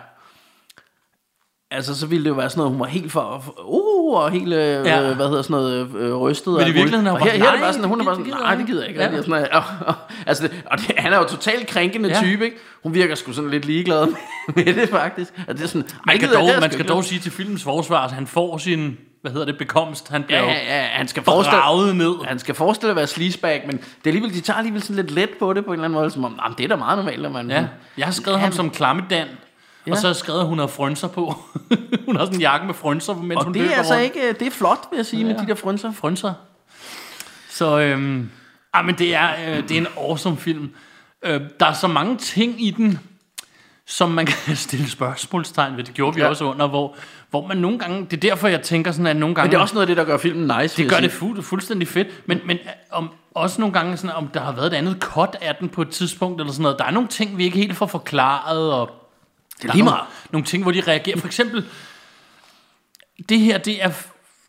Altså, 1.75 1.99
så 1.99 2.07
ville 2.07 2.25
det 2.25 2.31
jo 2.31 2.35
være 2.35 2.51
sådan 2.51 2.59
noget, 2.59 2.71
hun 2.73 2.81
var 2.81 2.87
helt 2.87 3.13
for... 3.13 3.45
uh, 3.65 4.15
og 4.23 4.31
helt, 4.31 4.53
øh, 4.53 4.87
Ja. 4.87 5.15
hvad 5.15 5.29
hedder 5.29 5.43
sådan 5.43 5.55
noget, 5.55 5.89
øh, 5.97 6.15
rystet. 6.17 6.57
og 6.57 6.63
i 6.63 6.65
virkeligheden 6.65 7.07
og 7.07 7.19
her, 7.25 7.31
her 7.31 7.47
er 7.47 7.51
det 7.53 7.61
bare 7.61 7.73
sådan, 7.73 7.89
hun 7.89 8.01
er 8.01 8.05
bare 8.05 8.17
"Nej, 8.21 8.29
sådan, 8.31 8.43
nej, 8.43 8.55
det 8.55 8.67
gider 8.67 8.81
jeg 8.81 8.89
ikke. 8.89 9.03
Ja. 9.03 9.23
Sådan, 9.23 9.47
og, 9.53 9.63
og, 9.87 9.95
altså, 10.27 10.43
det, 10.49 10.63
og 10.71 10.79
det, 10.79 10.93
han 10.97 11.13
er 11.13 11.17
jo 11.19 11.25
totalt 11.25 11.67
krænkende 11.67 12.09
Ja. 12.09 12.21
type, 12.23 12.45
ikke? 12.45 12.57
Hun 12.83 12.95
virker 12.95 13.15
sgu 13.15 13.33
sådan 13.33 13.51
lidt 13.51 13.65
ligeglad 13.65 14.07
med 14.57 14.65
det, 14.75 14.89
faktisk. 14.89 15.33
Altså, 15.39 15.53
det 15.53 15.63
er 15.63 15.67
sådan, 15.69 15.83
"Ej, 15.91 15.99
Man, 16.07 16.19
kan 16.19 16.29
dog, 16.29 16.49
det 16.49 16.61
man 16.61 16.71
skal 16.71 16.81
ikke." 16.85 16.93
dog 16.93 17.05
sige 17.05 17.21
til 17.21 17.33
filmens 17.33 17.63
forsvar, 17.63 18.05
at 18.05 18.11
han 18.13 18.27
får 18.27 18.59
sin, 18.59 18.97
hvad 19.23 19.33
hedder 19.33 19.47
det, 19.47 19.59
bekomst. 19.59 20.09
Han 20.09 20.23
bliver 20.23 20.43
Ja, 20.43 20.53
ja, 20.53 20.77
ja, 20.77 20.83
han 20.83 21.09
skal 21.09 21.23
forestille, 21.23 21.99
ned. 21.99 22.15
han 22.25 22.39
skal 22.39 22.55
forestille 22.55 22.91
at 22.91 22.97
være 22.97 23.07
sleazebag, 23.07 23.63
men 23.67 23.77
det 23.77 23.85
er 24.05 24.07
alligevel, 24.07 24.35
de 24.35 24.41
tager 24.41 24.57
alligevel 24.59 24.83
sådan 24.83 24.97
lidt 24.97 25.11
let 25.11 25.31
på 25.39 25.53
det 25.53 25.65
på 25.65 25.71
en 25.71 25.75
eller 25.75 25.85
anden 25.85 25.99
måde, 26.01 26.11
som 26.11 26.25
om, 26.25 26.39
"Jamen, 26.45 26.55
det 26.59 26.65
er 26.65 26.69
da 26.69 26.77
meget 26.77 26.99
normalt, 26.99 27.33
man... 27.33 27.51
Ja, 27.51 27.65
jeg 27.99 28.07
har 28.07 28.13
skrevet 28.13 28.41
ham 28.41 28.53
som 28.53 28.71
klammedan. 28.71 29.27
Ja. 29.87 29.91
Og 29.93 29.97
så 29.99 30.03
har 30.03 30.09
jeg 30.09 30.17
skrevet, 30.17 30.41
at 30.41 30.47
hun 30.47 30.59
har 30.59 30.67
frønser 30.67 31.09
på. 31.09 31.35
hun 32.07 32.17
har 32.17 32.25
sådan 32.25 32.35
en 32.35 32.41
jakke 32.41 32.67
med 32.67 32.75
frønser, 32.75 33.15
mens 33.15 33.39
Og 33.39 33.45
hun 33.45 33.55
det 33.55 33.63
er 33.73 33.77
altså 33.77 33.93
rundt. 33.95 34.05
ikke, 34.05 34.33
det 34.33 34.47
er 34.47 34.51
flot, 34.51 34.79
vil 34.91 34.97
jeg 34.97 35.07
sige, 35.07 35.27
ja. 35.27 35.33
med 35.33 35.43
de 35.43 35.47
der 35.47 35.55
frynser. 35.55 35.93
frønser. 35.93 36.33
Så, 37.51 37.79
øhm, 37.81 38.31
ah, 38.73 38.85
men 38.85 38.95
det 38.99 39.15
er, 39.15 39.29
øh, 39.49 39.63
det 39.63 39.71
er 39.71 39.81
en 39.81 39.87
awesome 39.99 40.37
film. 40.37 40.71
Øh, 41.25 41.41
der 41.61 41.67
er 41.67 41.73
så 41.73 41.87
mange 41.87 42.17
ting 42.17 42.67
i 42.67 42.71
den, 42.71 42.99
som 43.87 44.11
man 44.11 44.27
kan 44.27 44.57
stille 44.67 44.91
spørgsmålstegn 44.91 45.77
ved. 45.77 45.85
Det 45.85 45.95
gjorde 45.95 46.15
vi 46.15 46.21
Ja. 46.23 46.29
også 46.29 46.45
under, 46.45 46.67
hvor, 46.69 46.95
hvor 47.31 47.47
man 47.47 47.57
nogle 47.57 47.79
gange... 47.79 48.01
Det 48.11 48.13
er 48.13 48.21
derfor, 48.31 48.49
jeg 48.49 48.63
tænker 48.63 48.93
sådan, 48.93 49.07
at 49.07 49.17
nogle 49.17 49.35
gange... 49.35 49.47
Men 49.47 49.51
det 49.53 49.57
er 49.59 49.63
også 49.63 49.75
noget 49.75 49.83
af 49.83 49.87
det, 49.87 49.97
der 49.97 50.05
gør 50.05 50.17
filmen 50.17 50.53
nice. 50.61 50.83
Det 50.83 50.91
gør 50.91 51.01
det 51.01 51.09
fu- 51.11 51.41
fuldstændig 51.43 51.89
fedt, 51.89 52.09
men, 52.29 52.41
men 52.47 52.57
øh, 52.57 52.67
om, 52.91 53.11
også 53.35 53.61
nogle 53.61 53.73
gange, 53.73 53.97
sådan, 53.97 54.17
om 54.17 54.29
der 54.29 54.41
har 54.41 54.53
været 54.53 54.67
et 54.67 54.73
andet 54.75 54.97
cut 55.01 55.37
af 55.41 55.55
den 55.61 55.69
på 55.69 55.83
et 55.83 55.89
tidspunkt, 55.89 56.41
eller 56.41 56.53
sådan 56.53 56.63
noget. 56.63 56.79
Der 56.79 56.85
er 56.85 56.91
nogle 56.91 57.09
ting, 57.09 57.39
vi 57.39 57.45
ikke 57.45 57.57
helt 57.59 57.77
får 57.77 57.87
forklaret, 57.87 58.73
og 58.73 58.91
Det 59.63 59.69
er 59.69 59.73
lige 59.73 59.85
meget. 59.85 59.97
nogle, 59.97 60.07
nogle 60.31 60.45
ting, 60.45 60.63
hvor 60.63 60.73
de 60.73 60.81
reagerer. 60.81 61.19
For 61.19 61.27
eksempel, 61.27 61.65
det 63.29 63.41
her, 63.41 63.59
det 63.59 63.85
er, 63.85 63.91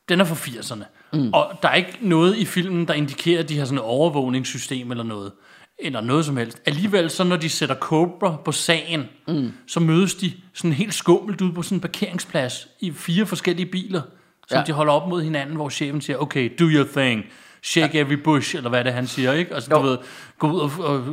den 0.10 0.22
er 0.22 0.26
fra 0.26 0.36
80'erne. 0.36 0.84
Mm. 1.14 1.34
Og 1.34 1.60
der 1.62 1.70
er 1.70 1.76
ikke 1.76 1.98
noget 2.02 2.38
i 2.38 2.46
filmen, 2.46 2.88
der 2.88 2.94
indikerer, 2.94 3.40
at 3.40 3.50
de 3.50 3.58
har 3.58 3.66
sådan 3.66 3.78
et 3.78 3.84
overvågningssystem 3.84 4.92
eller 4.92 5.04
noget. 5.04 5.32
Eller 5.80 6.02
noget 6.02 6.26
som 6.26 6.38
helst. 6.38 6.62
Alligevel, 6.66 7.10
så 7.10 7.24
når 7.24 7.36
de 7.36 7.50
sætter 7.50 7.76
Cobra 7.76 8.36
på 8.46 8.52
sagen, 8.52 9.04
mm. 9.28 9.54
så 9.68 9.80
mødes 9.80 10.16
de 10.16 10.34
sådan 10.54 10.74
helt 10.74 10.94
skummelt 10.94 11.42
ude 11.42 11.54
på 11.54 11.62
sådan 11.62 11.78
en 11.78 11.82
parkeringsplads 11.82 12.68
i 12.80 12.92
fire 12.92 13.26
forskellige 13.26 13.66
biler, 13.66 14.02
som 14.48 14.58
ja. 14.58 14.64
De 14.64 14.72
holder 14.72 14.94
op 14.94 15.10
mod 15.10 15.24
hinanden, 15.24 15.56
hvor 15.56 15.70
chefen 15.70 16.02
siger, 16.02 16.18
okay, 16.18 16.52
do 16.60 16.66
your 16.66 16.88
thing. 16.96 17.26
Shake 17.64 18.00
every 18.00 18.14
bush, 18.24 18.56
eller 18.56 18.70
hvad 18.70 18.84
det 18.84 18.90
er, 18.90 18.96
han 18.96 19.08
siger, 19.08 19.34
ikke? 19.34 19.56
Altså, 19.56 19.70
du 19.70 19.76
Jo. 19.76 19.82
ved, 19.82 19.98
gå 20.40 20.52
ud 20.52 20.60
og, 20.60 20.72
og, 20.80 21.04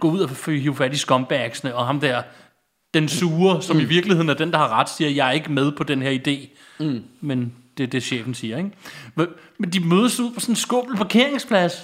gå 0.00 0.10
ud 0.10 0.20
og 0.20 0.30
hive 0.46 0.76
fat 0.76 0.92
i 0.92 0.96
scumbagsene, 0.96 1.74
og 1.74 1.86
ham 1.86 2.00
der, 2.00 2.22
den 2.94 3.08
sure, 3.08 3.62
som 3.62 3.76
mm. 3.76 3.82
i 3.82 3.84
virkeligheden 3.84 4.28
er 4.28 4.34
den, 4.34 4.52
der 4.52 4.58
har 4.58 4.80
ret, 4.80 4.88
siger, 4.88 5.10
jeg 5.10 5.28
er 5.28 5.32
ikke 5.32 5.52
med 5.52 5.72
på 5.72 5.84
den 5.84 6.02
her 6.02 6.18
idé. 6.28 6.48
Mm. 6.84 7.02
Men 7.20 7.52
det 7.78 7.82
er 7.84 7.88
det, 7.88 8.02
chefen 8.02 8.34
siger, 8.34 8.58
ikke? 8.58 8.70
Men, 9.58 9.70
de 9.72 9.80
mødes 9.80 10.20
ud 10.20 10.30
på 10.30 10.40
sådan 10.40 10.52
en 10.52 10.56
skubbel 10.56 10.96
parkeringsplads. 10.96 11.82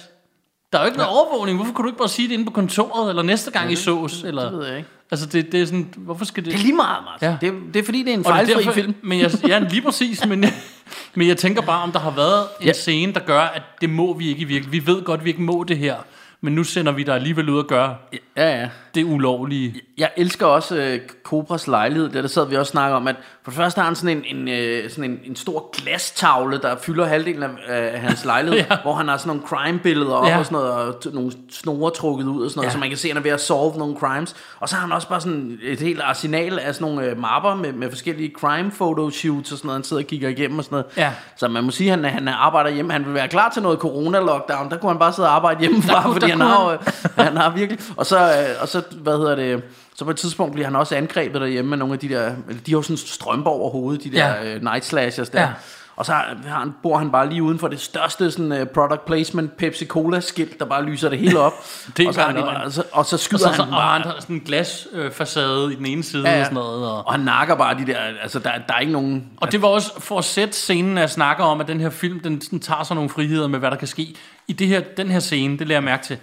Der 0.73 0.77
er 0.79 0.83
jo 0.83 0.85
ikke 0.85 0.97
noget 0.97 1.11
overvågning. 1.11 1.57
Hvorfor 1.57 1.73
kunne 1.73 1.83
du 1.83 1.89
ikke 1.89 1.97
bare 1.97 2.09
sige 2.09 2.27
det 2.27 2.33
inde 2.33 2.45
på 2.45 2.51
kontoret, 2.51 3.09
eller 3.09 3.23
næste 3.23 3.51
gang 3.51 3.71
I 3.71 3.75
sås? 3.75 4.23
Eller, 4.23 4.43
Det 4.49 4.59
ved 4.59 4.67
jeg 4.67 4.77
ikke. 4.77 4.89
Altså, 5.11 5.25
det, 5.25 5.51
det 5.51 5.61
er 5.61 5.65
sådan, 5.65 5.93
hvorfor 5.97 6.25
skal 6.25 6.45
det... 6.45 6.51
Det 6.53 6.59
er 6.59 6.63
lige 6.63 6.75
meget, 6.75 7.03
Martin. 7.05 7.27
Ja. 7.27 7.37
Ja. 7.47 7.53
Det, 7.65 7.73
det 7.73 7.79
er 7.79 7.83
fordi, 7.83 7.99
det 7.99 8.09
er 8.09 8.13
en 8.13 8.19
det 8.19 8.27
fejlfri 8.27 8.53
derfor- 8.53 8.71
film. 8.71 8.95
Men 9.03 9.19
jeg, 9.19 9.31
ja, 9.47 9.59
lige 9.59 9.81
præcis, 9.81 10.25
men 10.25 10.43
jeg, 10.43 10.53
men 11.15 11.27
jeg 11.27 11.37
tænker 11.37 11.61
bare, 11.61 11.83
om 11.83 11.91
der 11.91 11.99
har 11.99 12.11
været 12.11 12.39
en 12.41 12.61
ja. 12.61 12.65
Ja. 12.67 12.73
scene, 12.73 13.13
der 13.13 13.19
gør, 13.19 13.41
at 13.41 13.61
det 13.81 13.89
må 13.89 14.13
vi 14.17 14.27
ikke 14.29 14.41
i 14.41 14.43
virkeligheden. 14.43 14.85
Vi 14.87 14.91
ved 14.91 15.03
godt, 15.03 15.23
vi 15.25 15.29
ikke 15.29 15.41
må 15.41 15.63
det 15.67 15.77
her. 15.77 15.95
Men 16.41 16.53
nu 16.55 16.63
sender 16.63 16.91
vi 16.91 17.03
dig 17.03 17.15
alligevel 17.15 17.49
ud 17.49 17.57
og 17.57 17.65
gøre 17.67 17.95
Ja, 18.37 18.59
ja. 18.61 18.69
det 18.95 19.03
ulovlige. 19.03 19.75
Jeg 19.97 20.09
elsker 20.17 20.45
også 20.45 20.75
øh, 20.75 20.99
Cobras 21.23 21.67
lejlighed. 21.67 22.09
Der, 22.09 22.21
der 22.21 22.27
sad 22.27 22.47
vi 22.49 22.55
også 22.55 22.71
snakke 22.71 22.95
om, 22.95 23.07
at 23.07 23.15
for 23.43 23.51
det 23.51 23.57
første 23.57 23.79
har 23.79 23.85
han 23.85 23.95
sådan 23.95 24.17
en, 24.17 24.37
en, 24.37 24.47
øh, 24.47 24.89
sådan 24.89 25.11
en, 25.11 25.19
en 25.25 25.35
stor 25.35 25.69
glastavle, 25.81 26.57
der 26.61 26.75
fylder 26.77 27.05
halvdelen 27.05 27.43
af, 27.43 27.49
af 27.67 27.99
hans 28.01 28.25
lejlighed, 28.25 28.59
Ja. 28.69 28.77
hvor 28.83 28.93
han 28.93 29.07
har 29.07 29.17
sådan 29.17 29.27
nogle 29.27 29.41
crime-billeder 29.47 30.13
op 30.13 30.27
Ja. 30.27 30.37
og 30.39 30.45
sådan 30.45 30.55
noget, 30.55 30.71
og 30.71 30.95
t- 31.05 31.13
nogle 31.15 31.31
snore 31.51 31.91
trukket 31.91 32.25
ud 32.25 32.43
og 32.43 32.49
sådan 32.49 32.59
noget, 32.59 32.67
Ja. 32.67 32.71
så 32.73 32.77
man 32.79 32.89
kan 32.89 32.97
se, 32.97 33.07
at 33.07 33.13
han 33.13 33.17
er 33.17 33.23
ved 33.23 33.31
at 33.31 33.41
solve 33.41 33.77
nogle 33.77 33.95
crimes. 33.99 34.35
Og 34.59 34.69
så 34.69 34.75
har 34.75 34.81
han 34.81 34.91
også 34.91 35.07
bare 35.09 35.21
sådan 35.21 35.59
et 35.63 35.79
helt 35.79 36.01
arsenal 36.01 36.59
af 36.59 36.75
sådan 36.75 36.87
nogle 36.95 37.09
øh, 37.09 37.17
mapper 37.19 37.55
med, 37.55 37.73
med 37.73 37.89
forskellige 37.89 38.31
crime 38.39 38.71
photoshoots 38.71 39.51
og 39.51 39.57
sådan 39.57 39.67
noget, 39.67 39.77
han 39.77 39.83
sidder 39.83 40.03
og 40.03 40.07
kigger 40.07 40.29
igennem 40.29 40.57
og 40.57 40.63
sådan 40.63 40.75
noget. 40.75 40.85
Ja. 40.97 41.11
Så 41.37 41.47
man 41.47 41.63
må 41.63 41.71
sige, 41.71 41.93
at 41.93 41.99
han, 41.99 42.13
han 42.13 42.27
arbejder 42.27 42.69
hjemme. 42.69 42.93
Han 42.93 43.05
vil 43.05 43.13
være 43.13 43.27
klar 43.27 43.49
til 43.49 43.61
noget 43.61 43.79
corona-lockdown. 43.79 44.69
Der 44.69 44.77
kunne 44.81 44.89
han 44.91 44.99
bare 44.99 45.13
sidde 45.13 45.27
og 45.29 45.35
arbejde 45.35 45.59
hjemmefra, 45.59 46.01
fordi 46.13 46.30
han 46.31 46.41
har, 46.41 47.23
han 47.23 47.37
har 47.37 47.49
virkelig... 47.49 47.79
Og 47.97 48.05
så, 48.05 48.19
øh, 48.19 48.61
og 48.61 48.67
så, 48.67 48.81
hvad 48.91 49.17
hedder 49.17 49.35
det... 49.35 49.63
Så 49.95 50.05
på 50.05 50.11
et 50.11 50.17
tidspunkt 50.17 50.53
bliver 50.53 50.65
han 50.65 50.75
også 50.75 50.95
angrebet 50.95 51.41
derhjemme 51.41 51.69
med 51.69 51.77
nogle 51.77 51.93
af 51.93 51.99
de 51.99 52.09
der... 52.09 52.25
De 52.65 52.71
har 52.71 52.77
jo 52.77 52.81
sådan 52.81 52.97
strømper 52.97 53.49
over 53.51 53.69
hovedet, 53.71 54.03
de 54.03 54.11
der 54.11 54.27
Ja. 54.27 54.51
ja. 54.51 54.57
night 54.57 54.85
slashers 54.85 55.29
der. 55.29 55.41
Ja. 55.41 55.47
Og 55.95 56.05
så 56.05 56.11
har 56.13 56.59
han, 56.59 56.73
bor 56.83 56.97
han 56.97 57.11
bare 57.11 57.29
lige 57.29 57.43
uden 57.43 57.59
for 57.59 57.67
det 57.67 57.79
største 57.79 58.31
sådan, 58.31 58.51
uh, 58.51 58.67
product 58.67 59.05
placement 59.05 59.57
Pepsi 59.57 59.85
Cola 59.85 60.19
skilt, 60.19 60.59
der 60.59 60.65
bare 60.65 60.83
lyser 60.83 61.09
det 61.09 61.19
hele 61.19 61.39
op. 61.39 61.53
Det 61.97 62.07
og, 62.07 62.13
så 62.13 62.21
han, 62.21 62.35
bare 62.35 62.43
bare- 62.43 62.63
og, 62.63 62.71
så, 62.71 62.83
og 62.91 63.05
så 63.05 63.15
Og 63.15 63.19
skyder 63.19 63.39
så, 63.39 63.47
han 63.47 63.55
så, 63.55 63.63
den 63.65 63.73
og 63.73 63.77
bare. 63.77 63.99
han 63.99 64.01
har 64.11 64.15
sådan 64.19 64.35
en 64.35 64.41
glasfacade 64.41 65.73
i 65.73 65.75
den 65.75 65.85
ene 65.85 66.03
side 66.03 66.29
Ja, 66.29 66.33
ja, 66.33 66.39
og 66.39 66.45
sådan 66.45 66.55
noget. 66.55 66.91
Og, 66.91 67.07
Og 67.07 67.13
han 67.13 67.19
nakker 67.21 67.55
bare 67.55 67.77
de 67.77 67.85
der... 67.85 67.97
Altså, 68.21 68.39
der, 68.39 68.51
der 68.67 68.73
er 68.73 68.79
ikke 68.79 68.93
nogen... 68.93 69.29
og 69.37 69.51
det 69.51 69.61
var 69.61 69.67
også 69.67 70.01
for 70.01 70.17
at 70.17 70.25
sætte 70.25 70.53
scenen, 70.53 70.97
at 70.97 71.01
jeg 71.01 71.09
snakker 71.09 71.43
om, 71.43 71.61
at 71.61 71.67
den 71.67 71.79
her 71.79 71.89
film, 71.89 72.19
den 72.19 72.41
sådan 72.41 72.59
tager 72.59 72.83
sig 72.83 72.95
nogle 72.95 73.09
friheder 73.09 73.47
med, 73.47 73.59
hvad 73.59 73.71
der 73.71 73.77
kan 73.77 73.87
ske. 73.87 74.15
I 74.47 74.53
det 74.53 74.67
her, 74.67 74.79
den 74.97 75.07
her 75.11 75.19
scene, 75.19 75.57
det 75.59 75.67
lader 75.67 75.75
jeg 75.75 75.83
mærke 75.83 76.03
til. 76.03 76.17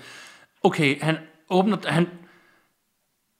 Okay, 0.65 1.03
han 1.03 1.19
åbner... 1.51 1.77
Han, 1.87 2.09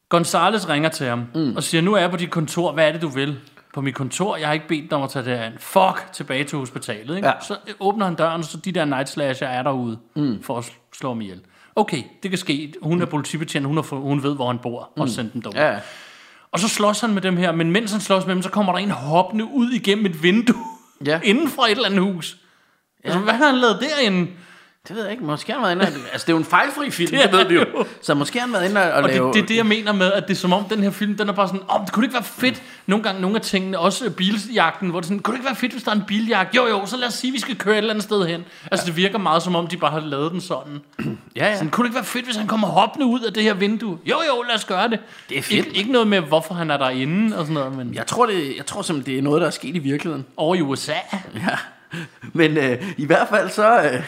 Gonzales 0.09 0.69
ringer 0.69 0.89
til 0.89 1.07
ham 1.07 1.25
mm. 1.35 1.57
og 1.57 1.63
siger, 1.63 1.83
nu 1.83 1.95
er 1.95 1.99
jeg 1.99 2.11
på 2.11 2.17
dit 2.17 2.31
kontor, 2.31 2.73
hvad 2.73 2.89
er 2.89 2.93
det, 2.93 3.03
du 3.03 3.09
vil? 3.09 3.41
På 3.79 3.83
mit 3.83 3.95
kontor, 3.95 4.37
jeg 4.37 4.47
har 4.49 4.53
ikke 4.55 4.69
bedt 4.69 4.91
dig 4.91 4.99
om 4.99 5.05
at 5.05 5.11
tage 5.11 5.25
det 5.25 5.39
her 5.39 5.45
an. 5.45 5.53
Fuck, 5.59 6.13
tilbage 6.13 6.45
til 6.45 6.59
hospitalet. 6.59 7.17
Ikke? 7.17 7.29
Ja. 7.29 7.35
Så 7.41 7.57
åbner 7.81 8.05
han 8.07 8.15
døren, 8.15 8.43
så 8.43 8.57
de 8.57 8.73
der 8.73 8.85
night 8.85 9.09
slasher 9.09 9.47
er 9.49 9.63
derude 9.63 9.99
mm. 10.17 10.43
for 10.43 10.59
at 10.59 10.65
sl- 10.65 10.79
slå 10.99 11.09
ham 11.09 11.21
ihjel. 11.21 11.41
Okay, 11.77 12.03
det 12.23 12.31
kan 12.31 12.39
ske. 12.39 12.75
Hun 12.83 13.03
er 13.03 13.07
politibetjent, 13.07 13.67
hun, 13.67 13.79
er, 13.79 13.83
for- 13.83 13.97
hun 13.97 14.23
ved, 14.23 14.35
hvor 14.35 14.47
han 14.47 14.59
bor, 14.59 14.91
og 14.97 15.09
sender 15.09 15.33
dem 15.33 15.43
derude. 15.43 15.61
Ja. 15.67 15.79
Og 16.53 16.59
så 16.59 16.69
slås 16.69 17.01
han 17.01 17.15
med 17.15 17.23
dem 17.23 17.37
her, 17.37 17.53
men 17.53 17.71
mens 17.73 17.93
han 17.93 18.01
slås 18.01 18.27
med 18.27 18.35
dem, 18.35 18.43
så 18.43 18.51
kommer 18.51 18.73
der 18.73 18.79
en 18.79 18.91
hoppende 18.91 19.45
ud 19.45 19.71
igennem 19.71 20.07
et 20.07 20.23
vindue, 20.23 20.65
Ja. 21.07 21.21
inden 21.31 21.49
fra 21.49 21.67
et 21.67 21.71
eller 21.71 21.87
andet 21.87 22.03
hus. 22.03 22.37
Ja. 23.05 23.09
Altså, 23.09 23.21
hvad 23.21 23.35
har 23.35 23.47
han 23.47 23.55
lavet 23.59 23.79
derinde? 23.81 24.31
Det 24.89 24.97
ved 24.97 25.03
jeg 25.03 25.13
ikke. 25.13 25.25
Måske 25.25 25.53
har 25.53 25.67
han 25.67 25.79
været 25.79 25.91
inde 25.91 25.99
og, 26.01 26.13
Altså, 26.13 26.25
det 26.27 26.29
er 26.29 26.35
jo 26.35 26.39
en 26.39 26.45
fejlfri 26.45 26.91
film, 26.91 27.11
Det 27.17 27.23
det, 27.23 27.33
ved 27.33 27.49
vi 27.49 27.55
jo. 27.55 27.61
jo. 27.61 27.85
Så 28.03 28.15
måske 28.15 28.39
har 28.39 28.47
han 28.47 28.53
været 28.55 28.69
inde 28.71 28.83
og, 28.83 29.03
og, 29.03 29.09
lave... 29.09 29.27
det, 29.27 29.35
det 29.35 29.43
er 29.43 29.47
det, 29.47 29.57
jeg 29.57 29.67
mener 29.67 29.93
med, 29.93 30.13
at 30.13 30.29
det 30.29 30.35
er 30.35 30.39
som 30.39 30.53
om, 30.53 30.65
den 30.65 30.83
her 30.83 30.91
film, 30.91 31.17
den 31.17 31.29
er 31.29 31.33
bare 31.33 31.47
sådan, 31.49 31.61
om 31.69 31.81
oh, 31.81 31.85
det 31.87 31.93
kunne 31.93 32.05
ikke 32.05 32.15
være 32.15 32.23
fedt. 32.23 32.63
Nogle 32.87 33.05
gange, 33.05 33.21
nogle 33.21 33.37
af 33.37 33.43
tingene, 33.43 33.79
også 33.79 34.11
biljagten, 34.11 34.91
hvor 34.91 35.01
det 35.01 35.07
sådan, 35.07 35.19
kunne 35.19 35.33
det 35.35 35.39
ikke 35.39 35.47
være 35.47 35.57
fedt, 35.57 35.73
hvis 35.73 35.83
der 35.83 35.91
er 35.91 35.95
en 35.95 36.05
biljagt? 36.07 36.57
Jo, 36.57 36.67
jo, 36.67 36.87
så 36.87 36.97
lad 36.97 37.09
os 37.09 37.15
sige, 37.15 37.33
vi 37.33 37.41
skal 37.41 37.57
køre 37.57 37.75
et 37.75 37.79
eller 37.79 37.91
andet 37.91 38.05
sted 38.05 38.27
hen. 38.27 38.45
Altså, 38.71 38.87
det 38.87 38.97
virker 38.97 39.19
meget 39.19 39.43
som 39.43 39.55
om, 39.57 39.67
de 39.67 39.77
bare 39.77 39.91
har 39.91 40.01
lavet 40.01 40.33
den 40.33 40.41
sådan. 40.41 40.79
Ja, 41.37 41.47
ja. 41.47 41.55
Sådan, 41.55 41.71
kunne 41.71 41.85
det 41.85 41.89
ikke 41.89 41.95
være 41.97 42.05
fedt, 42.05 42.25
hvis 42.25 42.37
han 42.37 42.47
kommer 42.47 42.69
hoppende 42.69 43.07
ud 43.07 43.21
af 43.21 43.33
det 43.33 43.43
her 43.43 43.55
vindue? 43.55 43.99
Jo, 44.07 44.17
jo, 44.29 44.43
lad 44.43 44.55
os 44.55 44.65
gøre 44.65 44.89
det. 44.89 44.99
Det 45.29 45.39
er 45.39 45.43
fedt. 45.43 45.67
Ikke, 45.67 45.79
ikke 45.79 45.93
noget 45.93 46.09
med, 46.09 46.21
hvorfor 46.21 46.55
han 46.55 46.71
er 46.71 46.77
derinde 46.77 47.37
og 47.39 47.43
sådan 47.43 47.55
noget, 47.55 47.77
men 47.77 47.95
Jeg 47.95 48.07
tror, 48.07 48.27
det, 48.27 48.57
jeg 48.57 48.67
tror 48.67 48.83
simpelthen, 48.83 49.15
det 49.15 49.19
er 49.19 49.23
noget, 49.23 49.41
der 49.41 49.47
er 49.47 49.51
sket 49.51 49.77
i 49.77 49.79
virkeligheden. 49.79 50.27
over 50.37 50.55
i 50.55 50.61
USA. 50.61 50.93
Ja. 51.35 51.59
Men 52.33 52.57
øh, 52.57 52.83
i 52.97 53.07
hvert 53.07 53.29
fald 53.29 53.51
så... 53.51 53.81
Øh, 53.83 54.03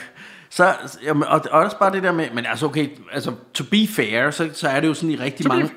så, 0.53 0.75
jamen, 1.05 1.23
og, 1.29 1.41
og 1.51 1.61
også 1.61 1.79
bare 1.79 1.93
det 1.93 2.03
der 2.03 2.13
med, 2.13 2.27
men 2.35 2.47
altså 2.47 2.67
okay, 2.67 2.89
altså 3.13 3.33
to 3.55 3.65
be 3.71 3.87
fair, 3.97 4.31
så, 4.31 4.49
så 4.55 4.69
er 4.69 4.81
det 4.81 4.89
jo 4.89 4.95
sådan 4.95 5.11
i 5.11 5.17
rigtig 5.17 5.49
mange, 5.49 5.71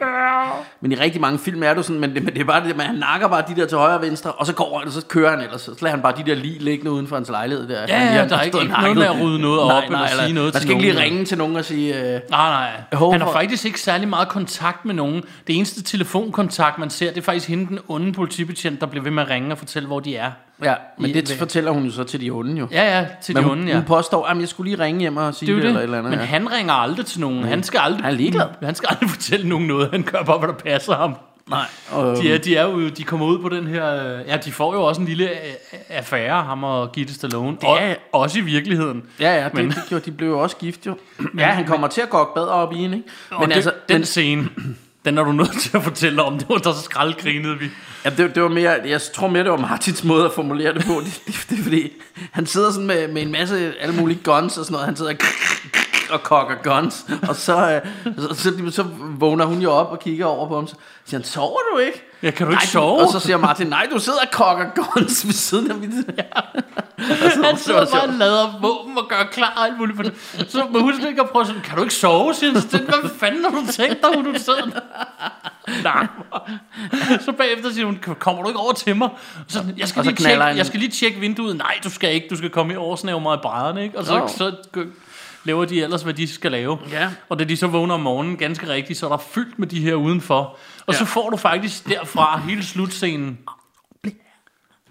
men 0.82 0.92
i 0.92 0.96
rigtig 0.96 1.22
mange 1.22 1.40
film 1.40 1.64
er 1.64 1.70
det 1.70 1.78
jo 1.78 1.82
sådan, 1.84 2.00
men 2.00 2.16
det, 2.16 2.24
men 2.24 2.34
det 2.34 2.42
er 2.42 2.46
bare 2.46 2.68
det, 2.68 2.78
man 2.78 2.86
han 2.86 2.96
nakker 2.96 3.28
bare 3.28 3.44
de 3.48 3.62
der 3.62 3.68
til 3.68 3.78
højre 3.78 3.96
og 3.96 4.02
venstre, 4.02 4.32
og 4.32 4.46
så 4.46 4.54
går 4.54 4.78
han, 4.80 4.88
og 4.88 4.94
så 4.94 5.06
kører 5.06 5.30
han 5.30 5.40
ellers, 5.40 5.62
så 5.62 5.72
lader 5.82 5.96
han 5.96 6.02
bare 6.04 6.14
de 6.18 6.24
der 6.30 6.36
lige 6.36 6.60
liggende 6.60 6.92
uden 6.92 7.08
for 7.08 7.16
hans 7.16 7.30
lejlighed 7.30 7.68
der. 7.68 7.82
Ja, 7.88 8.16
ja, 8.16 8.28
der 8.28 8.38
er 8.38 8.42
ikke- 8.42 8.60
ikke 8.62 8.74
noget 8.82 8.98
med 8.98 9.06
at 9.06 9.22
rydde 9.22 9.40
noget 9.42 9.62
op 9.62 9.84
eller 9.84 10.08
sige 10.08 10.34
noget 10.34 10.54
Man 10.54 10.62
skal 10.62 10.72
ikke 10.72 10.82
lige 10.84 10.94
nogen. 10.94 11.12
ringe 11.12 11.26
til 11.26 11.38
nogen 11.38 11.56
og 11.56 11.66
sige, 11.66 11.96
øh, 12.16 12.20
Nej, 12.30 12.70
nej. 12.92 13.10
Han 13.12 13.22
har 13.22 13.32
faktisk 13.32 13.66
ikke 13.66 13.82
særlig 13.82 14.08
meget 14.08 14.28
kontakt 14.30 14.86
med 14.86 14.94
nogen. 14.96 15.24
Det 15.48 15.56
eneste 15.58 15.84
telefonkontakt, 15.84 16.78
man 16.80 16.90
ser, 16.90 17.10
det 17.10 17.18
er 17.18 17.22
faktisk 17.22 17.48
hende, 17.48 17.68
den 17.68 17.80
onde 17.88 18.14
politibetjent, 18.14 18.82
der 18.82 18.88
bliver 18.88 19.04
ved 19.04 19.12
med 19.12 19.24
at 19.24 19.30
ringe 19.30 19.52
og 19.52 19.58
fortælle, 19.58 19.88
hvor 19.88 20.00
de 20.00 20.16
er. 20.16 20.32
Ja, 20.64 20.74
men 20.98 21.10
I- 21.10 21.14
det 21.14 21.30
ved- 21.30 21.38
fortæller 21.38 21.72
hun 21.72 21.86
jo 21.86 21.92
så 21.92 22.04
til 22.04 22.22
de 22.22 22.30
onde 22.32 22.60
jo. 22.60 22.68
Ja, 22.72 22.98
ja, 23.00 23.06
til 23.22 23.36
Men 23.36 23.44
de 23.44 23.50
hun, 23.50 23.58
onde, 23.60 23.70
ja. 23.72 23.76
hun 23.78 23.86
påstår, 23.86 24.26
at 24.26 24.38
jeg 24.40 24.48
skulle 24.48 24.72
lige 24.72 24.84
ringe 24.84 25.00
hjem 25.00 25.18
og 25.18 25.36
sige 25.36 25.56
Det 25.56 25.64
det, 25.64 25.64
jo 25.64 25.68
eller 25.68 25.80
det. 25.80 25.80
et 25.80 25.84
eller 25.84 25.98
andet. 25.98 26.10
Men 26.10 26.20
ja. 26.20 26.26
han 26.26 26.52
ringer 26.52 26.74
aldrig 26.74 27.06
til 27.06 27.20
nogen. 27.22 27.44
Han 27.44 27.64
skal 27.64 27.80
aldrig, 27.84 28.04
Han 28.04 28.14
er 28.14 28.18
ligeglad. 28.18 28.48
Han 28.64 28.76
skal 28.76 28.88
aldrig 28.92 29.10
fortælle 29.10 29.50
nogen 29.50 29.68
noget. 29.68 29.90
Han 29.92 30.04
gør 30.04 30.24
bare, 30.24 30.38
hvad 30.40 30.48
der 30.48 30.54
passer 30.56 30.96
ham. 30.96 31.16
Nej, 31.50 31.66
og, 31.92 32.18
De, 32.18 32.34
er, 32.34 32.38
de, 32.38 32.56
er 32.56 32.64
jo, 32.64 32.90
de 32.90 33.04
kommer 33.04 33.26
ud 33.26 33.40
på 33.40 33.50
den 33.50 33.68
her... 33.68 34.16
øh, 34.20 34.28
Ja, 34.28 34.38
de 34.38 34.52
får 34.52 34.74
jo 34.74 34.84
også 34.84 35.02
en 35.02 35.08
lille 35.08 35.30
øh, 35.30 35.36
affære, 35.90 36.44
ham 36.44 36.64
og 36.64 36.92
Gitte 36.92 37.14
Stallone. 37.14 37.58
Det 37.62 37.70
er- 37.70 37.96
og, 38.12 38.20
også 38.22 38.40
i 38.40 38.42
virkeligheden. 38.42 39.04
Ja, 39.20 39.36
ja, 39.38 39.44
det, 39.46 39.54
Men- 39.54 39.66
men, 39.66 39.72
det 39.74 39.84
gjorde, 39.90 40.06
de 40.06 40.12
blev 40.12 40.30
jo 40.30 40.40
også 40.40 40.58
gift 40.58 40.86
jo. 40.86 40.96
Ja, 41.38 41.46
han 41.46 41.66
kommer 41.66 41.88
til 41.88 42.02
at 42.02 42.10
gå 42.10 42.32
bedre 42.36 42.50
op 42.50 42.74
i 42.74 42.76
hende, 42.78 42.98
ikke? 42.98 43.10
Men 43.40 43.50
det, 43.50 43.56
altså, 43.56 43.72
den 43.90 44.06
scene, 44.06 44.50
den 45.06 45.18
er 45.18 45.24
du 45.24 45.32
nødt 45.32 45.62
til 45.62 45.78
at 45.78 45.84
fortælle 45.84 46.24
om. 46.24 46.38
Det 46.38 46.50
var 46.50 46.58
der 46.58 46.74
skraldgrinede 46.74 47.60
vi. 47.60 47.70
Ja, 48.06 48.10
det, 48.10 48.36
det 48.36 48.44
var 48.44 48.50
mere, 48.50 48.72
jeg 48.86 49.02
tror 49.02 49.28
mere, 49.28 49.44
det 49.44 49.52
var 49.52 49.58
Martins 49.58 50.04
måde 50.04 50.26
at 50.26 50.32
formulere 50.34 50.74
det 50.74 50.86
på. 50.86 50.94
Det, 51.06 51.22
det, 51.28 51.46
det 51.50 51.60
er 51.60 51.64
fordi, 51.64 51.92
han 52.32 52.46
sidder 52.46 52.72
sådan 52.72 52.88
med, 52.88 53.08
med 53.08 53.22
en 53.22 53.32
masse 53.32 53.74
alle 53.80 53.96
mulige 53.96 54.20
guns 54.24 54.58
og 54.58 54.66
sådan 54.66 54.74
noget. 54.74 54.86
Han 54.86 54.96
sidder 54.96 55.14
og 56.10 56.24
kokker 56.24 56.56
guns. 56.64 57.06
Og 57.28 57.36
så, 57.36 57.82
øh, 58.06 58.14
så, 58.18 58.36
så, 58.36 58.72
så 58.72 58.86
vågner 59.00 59.46
hun 59.46 59.62
jo 59.62 59.72
op 59.72 59.92
og 59.92 60.00
kigger 60.00 60.26
over 60.26 60.48
på 60.48 60.56
ham. 60.56 60.68
Så 60.68 60.76
siger 61.06 61.20
han, 61.20 61.26
sover 61.26 61.60
du 61.74 61.78
ikke? 61.78 62.04
Ja, 62.24 62.32
kan 62.32 62.46
du 62.48 62.52
nej, 62.52 62.62
ikke 62.62 62.72
sove? 62.72 63.02
Og 63.02 63.12
så 63.12 63.20
siger 63.20 63.38
Martin, 63.38 63.68
nej, 63.68 63.88
du 63.92 64.00
sidder 64.00 64.20
og 64.20 64.32
kokker 64.32 64.66
guns 64.76 65.26
ved 65.26 65.34
siden 65.34 65.72
af 65.72 65.78
mit... 65.78 65.90
Ja. 66.18 66.24
Han 66.98 67.58
sidder 67.58 67.86
bare 67.92 68.02
og 68.02 68.14
lader 68.14 68.60
våben 68.62 68.98
og 68.98 69.04
gør 69.10 69.24
klar 69.32 69.54
og 69.58 69.66
alt 69.66 69.78
muligt. 69.78 69.96
For 69.96 70.04
det. 70.04 70.14
Så 70.52 70.68
må 70.72 70.80
huske 70.80 71.08
ikke 71.08 71.22
at 71.22 71.30
prøve 71.30 71.46
sådan, 71.46 71.62
kan 71.62 71.76
du 71.78 71.84
ikke 71.84 71.94
sove, 71.96 72.34
siger. 72.34 72.60
Så 72.60 72.68
det, 72.72 72.82
Hvad 72.82 73.10
fanden 73.20 73.44
har 73.44 73.52
du 73.52 73.72
tænkt 73.72 74.02
dig, 74.02 74.10
hvor 74.14 74.32
du 74.32 74.40
sidder 74.40 74.66
der? 74.66 74.80
Nej. 75.84 76.08
Så 77.22 77.32
bagefter 77.32 77.72
siger 77.74 77.86
hun, 77.86 78.00
kommer 78.20 78.42
du 78.44 78.50
ikke 78.50 78.60
over 78.60 78.74
til 78.74 78.96
mig? 78.96 79.10
Så, 79.48 79.66
jeg, 79.78 79.88
skal 79.88 80.00
Og 80.00 80.06
så 80.06 80.12
lige 80.12 80.18
tjekke, 80.28 80.44
jeg 80.44 80.66
skal 80.66 80.80
lige 80.80 80.92
tjekke 80.92 81.20
vinduet. 81.20 81.58
Nej, 81.58 81.78
du 81.84 81.90
skal 81.90 82.14
ikke. 82.14 82.28
Du 82.30 82.36
skal 82.36 82.50
komme 82.50 82.74
i 82.74 82.76
oversnæve 82.76 83.22
mig 83.22 83.36
i 83.36 83.40
brædderne. 83.42 83.84
Ikke? 83.84 83.98
Og 83.98 84.06
så, 84.06 84.16
Jo. 84.16 84.28
så 84.28 84.56
laver 85.44 85.66
de 85.66 85.84
ellers, 85.84 86.02
hvad 86.02 86.14
de 86.14 86.34
skal 86.34 86.52
lave. 86.52 86.78
Ja. 86.92 87.10
Og 87.30 87.40
da 87.40 87.44
de 87.44 87.58
så 87.58 87.68
vågner 87.68 87.94
om 87.94 88.00
morgenen, 88.02 88.38
ganske 88.38 88.68
rigtigt, 88.68 89.00
så 89.00 89.06
er 89.06 89.10
der 89.10 89.18
fyldt 89.18 89.60
med 89.60 89.68
de 89.68 89.82
her 89.82 89.96
udenfor. 89.96 90.58
Og 90.86 90.94
så 90.96 91.06
får 91.06 91.30
du 91.30 91.38
faktisk 91.38 91.88
derfra 91.88 92.40
hele 92.48 92.64
slutscenen. 92.66 93.38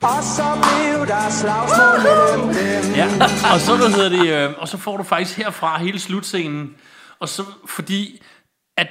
Og 0.02 0.22
så 0.22 0.42
blev 0.62 1.06
der 1.06 1.30
slagsmål 1.30 2.02
mellem 2.02 2.54
dem. 2.54 2.94
Ja, 2.94 3.06
og 3.54 3.60
så, 3.60 3.76
hvad 3.76 3.88
hedder 3.88 4.08
det, 4.08 4.48
øh, 4.50 4.54
og 4.58 4.68
så 4.68 4.78
får 4.78 4.96
du 4.96 5.02
faktisk 5.02 5.38
herfra 5.38 5.78
hele 5.78 5.98
slutscenen. 5.98 6.74
Og 7.20 7.28
så, 7.28 7.42
fordi, 7.66 8.22
at 8.76 8.88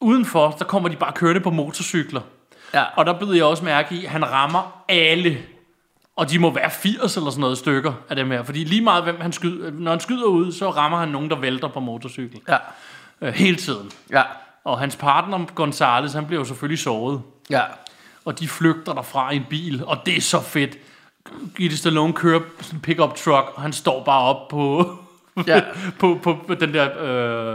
udenfor, 0.00 0.50
der 0.50 0.64
kommer 0.64 0.88
de 0.88 0.96
bare 0.96 1.12
kørende 1.12 1.40
på 1.40 1.50
motorcykler. 1.50 2.20
Ja. 2.74 2.84
Og 2.96 3.06
der 3.06 3.18
byder 3.18 3.34
jeg 3.34 3.44
også 3.44 3.64
mærke 3.64 3.94
i, 3.94 4.04
at 4.04 4.10
han 4.10 4.30
rammer 4.30 4.84
alle. 4.88 5.38
Og 6.16 6.30
de 6.30 6.38
må 6.38 6.50
være 6.50 6.70
80 6.70 7.16
eller 7.16 7.30
sådan 7.30 7.40
noget 7.40 7.58
stykker 7.58 7.92
af 8.08 8.16
dem 8.16 8.30
her. 8.30 8.42
Fordi 8.42 8.64
lige 8.64 8.80
meget, 8.80 9.04
hvem 9.04 9.20
han 9.20 9.32
skyder, 9.32 9.70
når 9.70 9.90
han 9.90 10.00
skyder 10.00 10.26
ud, 10.26 10.52
så 10.52 10.70
rammer 10.70 10.98
han 10.98 11.08
nogen, 11.08 11.30
der 11.30 11.36
vælter 11.36 11.68
på 11.68 11.80
motorcykel. 11.80 12.40
Ja. 12.48 12.56
Øh, 13.20 13.34
hele 13.34 13.56
tiden. 13.56 13.90
Ja. 14.10 14.22
Og 14.64 14.78
hans 14.78 14.96
partner, 14.96 15.46
Gonzales, 15.54 16.12
han 16.12 16.26
bliver 16.26 16.40
jo 16.40 16.44
selvfølgelig 16.44 16.78
såret. 16.78 17.22
Ja. 17.50 17.62
Og 18.24 18.38
de 18.38 18.48
flygter 18.48 18.94
derfra 18.94 19.30
i 19.32 19.36
en 19.36 19.44
bil, 19.50 19.84
og 19.84 19.98
det 20.06 20.16
er 20.16 20.20
så 20.20 20.40
fedt. 20.40 20.78
Gitte 21.56 21.76
Stallone 21.76 22.12
kører 22.12 22.40
sådan 22.60 22.76
en 22.76 22.80
pickup 22.80 23.16
truck, 23.16 23.52
og 23.54 23.62
han 23.62 23.72
står 23.72 24.04
bare 24.04 24.22
op 24.22 24.48
på, 24.48 24.90
Ja. 25.46 25.62
på, 26.00 26.18
på, 26.22 26.38
på 26.46 26.54
den 26.54 26.74
der 26.74 26.88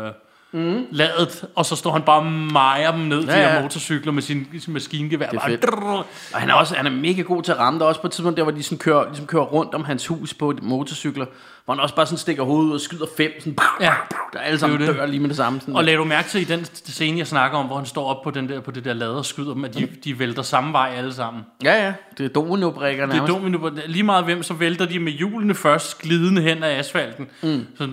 øh, 0.07 0.11
mm. 0.51 0.85
ladet, 0.91 1.45
og 1.55 1.65
så 1.65 1.75
står 1.75 1.91
han 1.91 2.01
bare 2.01 2.19
og 2.19 2.25
mejer 2.25 2.91
dem 2.91 2.99
ned, 2.99 3.23
ja, 3.25 3.31
de 3.31 3.37
her 3.37 3.55
ja. 3.55 3.61
motorcykler 3.61 4.11
med 4.11 4.21
sin, 4.21 4.47
sin 4.59 4.73
maskingevær. 4.73 5.29
Det 5.29 5.39
er 5.43 5.47
fedt. 5.47 5.65
Og 5.65 6.05
han 6.33 6.49
er 6.49 6.53
også 6.53 6.75
han 6.75 6.85
er 6.85 6.91
mega 6.91 7.21
god 7.21 7.43
til 7.43 7.51
at 7.51 7.57
ramme. 7.59 7.79
Der 7.79 7.85
er 7.85 7.89
også 7.89 8.01
på 8.01 8.07
et 8.07 8.11
tidspunkt, 8.13 8.37
der 8.37 8.43
hvor 8.43 8.51
de 8.51 8.63
sådan 8.63 8.77
kører, 8.77 9.05
ligesom 9.07 9.25
kører 9.27 9.43
rundt 9.43 9.73
om 9.73 9.83
hans 9.83 10.07
hus 10.07 10.33
på 10.33 10.53
motorcykler, 10.61 11.25
hvor 11.65 11.73
han 11.73 11.81
også 11.81 11.95
bare 11.95 12.05
sådan 12.05 12.17
stikker 12.17 12.43
hovedet 12.43 12.69
ud 12.69 12.73
og 12.73 12.81
skyder 12.81 13.05
fem. 13.17 13.31
Sådan, 13.39 13.57
Ja. 13.81 13.93
Der 14.33 14.39
er 14.39 14.43
alle 14.43 14.59
sammen 14.59 14.79
Det 14.81 14.95
dør 14.95 15.05
lige 15.05 15.19
med 15.19 15.29
det 15.29 15.37
samme. 15.37 15.59
Sådan 15.59 15.75
Og 15.75 15.83
lad 15.83 15.95
du 15.97 16.03
mærke 16.03 16.29
til 16.29 16.41
i 16.41 16.43
den 16.43 16.65
scene, 16.65 17.17
jeg 17.17 17.27
snakker 17.27 17.57
om, 17.57 17.65
hvor 17.65 17.77
han 17.77 17.85
står 17.85 18.05
op 18.07 18.23
på, 18.23 18.31
den 18.31 18.49
der, 18.49 18.59
på 18.59 18.71
det 18.71 18.85
der 18.85 18.93
lader 18.93 19.15
og 19.15 19.25
skyder 19.25 19.53
dem, 19.53 19.65
at 19.65 19.73
de, 19.73 19.87
de 20.03 20.19
vælter 20.19 20.41
samme 20.41 20.73
vej 20.73 20.93
alle 20.97 21.13
sammen. 21.13 21.43
Ja, 21.63 21.85
ja. 21.85 21.93
Det 22.17 22.25
er 22.25 22.29
domino-brikker 22.29 23.05
Det 23.05 23.13
er 23.13 23.17
nærmest. 23.27 23.33
domino. 23.33 23.69
Lige 23.87 24.03
meget 24.03 24.25
hvem, 24.25 24.43
så 24.43 24.53
vælter 24.53 24.85
de 24.85 24.99
med 24.99 25.11
hjulene 25.11 25.55
først 25.55 25.99
glidende 26.01 26.41
hen 26.41 26.63
ad 26.63 26.71
asfalten. 26.71 27.27
Mm. 27.43 27.67
Så, 27.77 27.89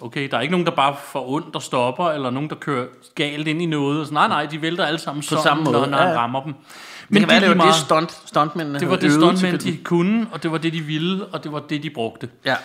okay, 0.00 0.28
der 0.30 0.36
er 0.36 0.40
ikke 0.40 0.52
nogen, 0.52 0.66
der 0.66 0.72
bare 0.72 0.94
får 1.12 1.28
ondt 1.30 1.54
og 1.56 1.62
stopper, 1.62 1.95
eller 1.98 2.30
nogen, 2.30 2.50
der 2.50 2.56
kører 2.56 2.86
galt 3.14 3.48
ind 3.48 3.62
i 3.62 3.66
noget. 3.66 4.06
Så, 4.08 4.14
nej, 4.14 4.28
nej, 4.28 4.46
de 4.46 4.62
vælter 4.62 4.84
alle 4.84 4.98
sammen 4.98 5.22
sådan, 5.22 5.42
samme 5.42 5.64
måde, 5.64 5.80
når, 5.80 5.86
når 5.86 5.98
ja, 5.98 6.04
han 6.04 6.16
rammer 6.16 6.42
dem. 6.42 6.54
Men 7.08 7.22
det 7.22 7.28
kan 7.28 7.40
være, 7.42 7.50
det 7.50 7.58
var 7.58 7.66
det 7.66 7.74
stunt, 7.74 8.20
stuntmændene 8.26 8.80
det 8.80 8.90
var 8.90 8.96
det 8.96 9.12
stuntmænd, 9.12 9.58
de 9.58 9.76
kunne, 9.76 10.26
og 10.32 10.42
det 10.42 10.52
var 10.52 10.58
det, 10.58 10.72
de 10.72 10.80
ville, 10.80 11.26
og 11.26 11.44
det 11.44 11.52
var 11.52 11.60
det, 11.60 11.82
de 11.82 11.90
brugte. 11.90 12.28
Ja. 12.44 12.56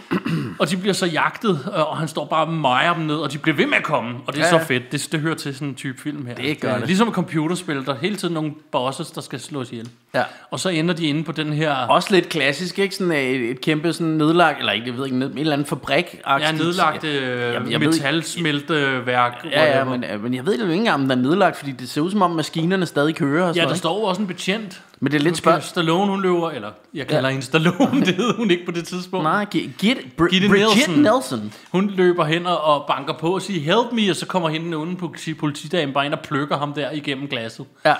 og 0.60 0.70
de 0.70 0.76
bliver 0.76 0.92
så 0.92 1.06
jagtet, 1.06 1.60
øh, 1.66 1.90
og 1.90 1.96
han 1.96 2.08
står 2.08 2.24
bare 2.24 2.46
og 2.46 2.52
mejer 2.52 2.94
dem 2.94 3.02
ned, 3.04 3.16
og 3.16 3.32
de 3.32 3.38
bliver 3.38 3.56
ved 3.56 3.66
med 3.66 3.76
at 3.76 3.82
komme. 3.82 4.14
Og 4.26 4.32
det 4.32 4.40
er 4.40 4.44
Ja, 4.44 4.50
så 4.50 4.56
ja. 4.56 4.62
fedt. 4.62 4.92
Det, 4.92 5.08
det 5.12 5.20
hører 5.20 5.34
til 5.34 5.54
sådan 5.54 5.68
en 5.68 5.74
type 5.74 6.00
film 6.00 6.26
her. 6.26 6.34
Det 6.34 6.60
gør 6.60 6.74
Øh, 6.74 6.78
det. 6.80 6.86
Ligesom 6.86 7.08
et 7.08 7.14
computerspil, 7.14 7.86
der 7.86 7.92
er 7.94 7.98
hele 7.98 8.16
tiden 8.16 8.34
nogle 8.34 8.52
bosses, 8.72 9.10
der 9.10 9.20
skal 9.20 9.40
slås 9.40 9.72
ihjel. 9.72 9.88
Ja. 10.14 10.22
Og 10.50 10.60
så 10.60 10.68
ender 10.68 10.94
de 10.94 11.06
inde 11.06 11.24
på 11.24 11.32
den 11.32 11.52
her... 11.52 11.72
Også 11.74 12.08
lidt 12.14 12.28
klassisk, 12.28 12.78
ikke? 12.78 12.94
Sådan 12.94 13.12
et, 13.12 13.50
et 13.50 13.60
kæmpe 13.60 13.92
sådan 13.92 14.06
nedlagt, 14.06 14.58
eller 14.58 14.72
ikke, 14.72 14.86
jeg 14.86 14.96
ved 14.96 15.04
ikke, 15.04 15.16
en 15.16 15.22
eller 15.38 15.52
anden 15.52 15.66
fabrik. 15.66 16.04
Ja, 16.28 16.52
nedlagt 16.52 17.04
øh, 17.04 17.54
Jamen, 17.70 17.80
metalsmelteværk. 17.80 19.32
Ja, 19.52 19.64
ja, 19.64 19.84
whatever. 19.84 19.96
men, 19.98 20.04
øh, 20.04 20.22
men 20.22 20.34
jeg 20.34 20.46
ved 20.46 20.56
jo 20.58 20.62
ikke 20.64 20.74
engang, 20.74 20.94
om 20.94 21.00
den 21.00 21.10
er 21.10 21.14
nedlagt, 21.16 21.56
fordi 21.56 21.70
det 21.72 21.88
ser 21.88 22.00
ud 22.00 22.10
som 22.10 22.22
om 22.22 22.30
maskinerne 22.30 22.86
stadig 22.86 23.14
kører. 23.14 23.48
Og 23.48 23.54
Ja, 23.56 23.62
der 23.64 23.74
står 23.74 24.08
også 24.08 24.20
en 24.20 24.26
betjent. 24.26 24.82
Men 25.00 25.12
det 25.12 25.18
er 25.18 25.22
lidt 25.22 25.32
Nu 25.32 25.34
kan 25.34 25.36
spørg- 25.60 25.62
Stallone, 25.62 26.10
hun 26.10 26.22
løber, 26.22 26.50
eller 26.50 26.70
jeg 26.94 27.06
kalder 27.06 27.28
Ja. 27.28 27.32
hende 27.32 27.46
Stallone, 27.46 28.00
det 28.06 28.14
hed 28.14 28.34
hun 28.36 28.50
ikke 28.50 28.64
på 28.64 28.70
det 28.72 28.86
tidspunkt. 28.86 29.22
Nej, 29.24 29.44
Gi- 29.50 29.70
Git, 29.78 29.96
Br- 30.20 30.28
Gitte 30.28 30.48
Bridget 30.48 30.68
Nielsen. 30.74 30.94
Nelson. 31.02 31.52
Hun 31.72 31.90
løber 31.90 32.24
hen 32.24 32.46
og, 32.46 32.60
og 32.64 32.84
banker 32.88 33.12
på 33.18 33.34
og 33.34 33.42
siger, 33.42 33.60
help 33.60 33.92
me, 33.92 34.10
og 34.10 34.16
så 34.16 34.26
kommer 34.26 34.48
hende 34.48 34.76
onde 34.76 34.96
politi, 34.96 35.34
politidamen 35.34 35.94
bare 35.94 36.06
ind 36.06 36.14
og 36.14 36.20
plukker 36.20 36.58
ham 36.58 36.72
der 36.72 36.90
igennem 36.90 37.28
glasset. 37.28 37.66
Ja. 37.84 37.94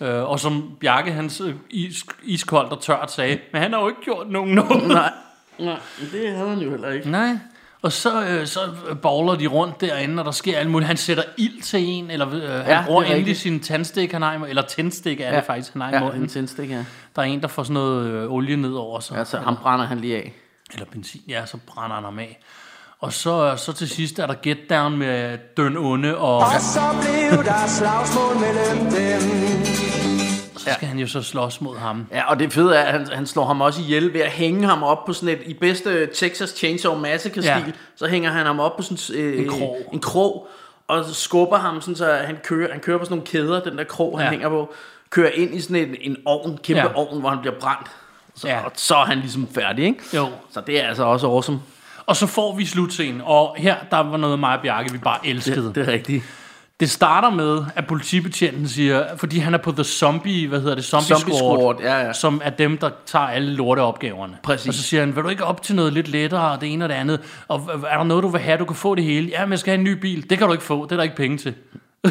Øh, 0.00 0.30
og 0.30 0.40
som 0.40 0.70
Bjarke, 0.80 1.12
hans 1.12 1.40
øh, 1.40 1.54
is, 1.70 2.04
iskoldt 2.24 2.72
og 2.72 2.80
tørt 2.82 3.12
sagde, 3.12 3.38
men 3.52 3.62
han 3.62 3.72
har 3.72 3.80
jo 3.80 3.88
ikke 3.88 4.00
gjort 4.04 4.30
nogen 4.30 4.54
noget. 4.64 4.88
Nej, 4.88 5.12
nej, 5.58 5.78
det 6.12 6.30
havde 6.36 6.48
han 6.48 6.58
jo 6.58 6.70
heller 6.70 6.90
ikke. 6.90 7.10
Nej. 7.10 7.36
Og 7.82 7.92
så, 7.92 8.24
øh, 8.24 8.46
så 8.46 8.60
bowler 9.02 9.34
de 9.34 9.46
rundt 9.46 9.80
derinde, 9.80 10.20
og 10.20 10.24
der 10.24 10.30
sker 10.30 10.58
alt 10.58 10.70
muligt. 10.70 10.86
Han 10.86 10.96
sætter 10.96 11.22
ild 11.36 11.62
til 11.62 11.80
en, 11.88 12.10
eller 12.10 12.26
øh, 12.34 12.42
han 12.42 12.66
Ja, 12.66 12.84
bruger 12.86 13.02
er 13.02 13.06
endelig 13.06 13.18
rigtigt. 13.20 13.38
sin 13.38 13.60
tandstik, 13.60 14.12
han 14.12 14.22
har 14.22 14.46
eller 14.48 14.62
tændstik 14.62 15.20
er 15.20 15.34
det 15.34 15.44
faktisk, 15.44 15.72
han 15.72 15.82
har 15.82 15.90
i 15.90 15.94
ja, 15.94 16.00
munden. 16.00 16.22
en 16.22 16.28
tændstik, 16.28 16.70
ja. 16.70 16.84
Der 17.16 17.22
er 17.22 17.26
en, 17.26 17.40
der 17.42 17.48
får 17.48 17.62
sådan 17.62 17.74
noget 17.74 18.06
øh, 18.10 18.32
olie 18.32 18.56
ned 18.56 18.72
over 18.72 19.00
sig. 19.00 19.18
Altså, 19.18 19.38
ham 19.38 19.56
brænder 19.62 19.86
han 19.86 19.98
lige 20.00 20.16
af. 20.16 20.32
Eller 20.72 20.86
benzin, 20.92 21.20
ja, 21.28 21.46
så 21.46 21.56
brænder 21.66 21.94
han 21.94 22.04
ham 22.04 22.18
af. 22.18 22.38
Og 23.00 23.12
så, 23.12 23.54
så 23.56 23.72
til 23.72 23.88
sidst 23.88 24.18
er 24.18 24.26
der 24.26 24.34
Get 24.42 24.58
Down 24.70 24.96
med 24.96 25.38
Døn 25.56 25.76
Onde, 25.76 26.16
og 26.16 26.36
Og 26.38 26.60
så 26.60 26.80
blev 27.00 27.44
der 27.44 27.66
slagsmål 27.66 28.34
mellem 28.40 28.78
dem. 28.92 30.15
Så 30.70 30.74
skal 30.74 30.88
han 30.88 30.98
jo 30.98 31.06
så 31.06 31.22
slås 31.22 31.60
mod 31.60 31.76
ham. 31.78 32.06
Ja, 32.12 32.30
og 32.30 32.38
det 32.38 32.52
fede 32.52 32.76
er, 32.76 32.82
at 32.82 32.92
han, 32.92 33.08
han 33.12 33.26
slår 33.26 33.44
ham 33.46 33.60
også 33.60 33.80
ihjel 33.80 34.12
ved 34.12 34.20
at 34.20 34.30
hænge 34.30 34.66
ham 34.66 34.82
op 34.82 35.04
på 35.04 35.12
sådan 35.12 35.28
et, 35.28 35.42
i 35.46 35.54
bedste 35.54 36.06
Texas 36.14 36.50
Chainsaw 36.50 36.94
Massacre-stil, 36.98 37.44
ja. 37.44 37.58
Ja. 37.58 37.72
så 37.96 38.06
hænger 38.06 38.30
han 38.30 38.46
ham 38.46 38.60
op 38.60 38.76
på 38.76 38.82
sådan 38.82 39.20
øh, 39.22 39.38
En 39.42 39.48
krog. 39.48 39.78
en 39.92 40.00
krog, 40.00 40.48
og 40.88 41.04
skubber 41.04 41.56
ham 41.58 41.80
sådan, 41.80 41.96
så 41.96 42.12
han 42.12 42.36
kører, 42.44 42.72
han 42.72 42.80
kører 42.80 42.98
på 42.98 43.04
sådan 43.04 43.14
nogle 43.16 43.26
kæder, 43.26 43.60
den 43.60 43.78
der 43.78 43.84
krog, 43.84 44.18
han 44.18 44.26
Ja. 44.26 44.30
hænger 44.30 44.48
på, 44.48 44.74
kører 45.10 45.30
ind 45.30 45.54
i 45.54 45.60
sådan 45.60 45.76
en, 45.76 45.94
en 46.00 46.16
ovn, 46.24 46.58
kæmpe 46.62 46.80
ja. 46.82 46.88
Ja. 46.88 46.94
ovn, 46.96 47.20
hvor 47.20 47.28
han 47.30 47.38
bliver 47.40 47.54
brændt. 47.60 47.86
Så, 48.34 48.48
Ja. 48.48 48.60
Og 48.64 48.72
så 48.74 48.94
er 48.96 49.04
han 49.04 49.18
ligesom 49.18 49.48
færdig, 49.54 49.84
ikke? 49.84 50.02
Jo. 50.14 50.28
Så 50.52 50.60
det 50.66 50.82
er 50.84 50.88
altså 50.88 51.04
også 51.04 51.26
awesome. 51.26 51.60
Og 52.06 52.16
så 52.16 52.26
får 52.26 52.56
vi 52.56 52.66
slutscenen, 52.66 53.20
og 53.24 53.54
her 53.58 53.76
der 53.90 53.96
var 53.96 54.16
noget 54.16 54.38
mig 54.38 54.56
og 54.56 54.62
Bjarke, 54.62 54.92
vi 54.92 54.98
bare 54.98 55.26
elskede. 55.26 55.66
Det, 55.66 55.74
det 55.74 55.88
er 55.88 55.92
rigtigt. 55.92 56.24
Det 56.80 56.90
starter 56.90 57.30
med, 57.30 57.64
at 57.76 57.86
politibetjenten 57.86 58.68
siger, 58.68 59.16
fordi 59.16 59.38
han 59.38 59.54
er 59.54 59.58
på 59.58 59.72
The 59.72 59.84
Zombie, 59.84 60.48
hvad 60.48 60.60
hedder 60.60 60.74
det, 60.74 60.84
Zombie, 60.84 61.06
Zombie 61.06 61.34
Squad, 61.34 61.58
Squad, 61.58 61.76
ja, 61.80 62.06
ja. 62.06 62.12
som 62.12 62.40
er 62.44 62.50
dem, 62.50 62.78
der 62.78 62.90
tager 63.06 63.24
alle 63.24 63.54
lorteopgaverne. 63.54 64.36
Præcis. 64.42 64.68
Og 64.68 64.74
så 64.74 64.82
siger 64.82 65.00
han, 65.00 65.16
vil 65.16 65.24
du 65.24 65.28
ikke 65.28 65.44
op 65.44 65.62
til 65.62 65.76
noget 65.76 65.92
lidt 65.92 66.08
lettere, 66.08 66.50
og 66.52 66.60
det 66.60 66.72
ene 66.72 66.84
og 66.84 66.88
det 66.88 66.94
andet, 66.94 67.20
og 67.48 67.70
er 67.90 67.96
der 67.96 68.04
noget, 68.04 68.22
du 68.22 68.28
vil 68.28 68.40
have, 68.40 68.58
du 68.58 68.64
kan 68.64 68.76
få 68.76 68.94
det 68.94 69.04
hele? 69.04 69.28
Ja, 69.28 69.44
men 69.44 69.50
jeg 69.50 69.58
skal 69.58 69.70
have 69.70 69.78
en 69.78 69.84
ny 69.84 69.92
bil. 69.92 70.30
Det 70.30 70.38
kan 70.38 70.46
du 70.46 70.52
ikke 70.52 70.64
få, 70.64 70.84
det 70.84 70.92
er 70.92 70.96
der 70.96 71.02
ikke 71.02 71.16
penge 71.16 71.38
til. 71.38 71.54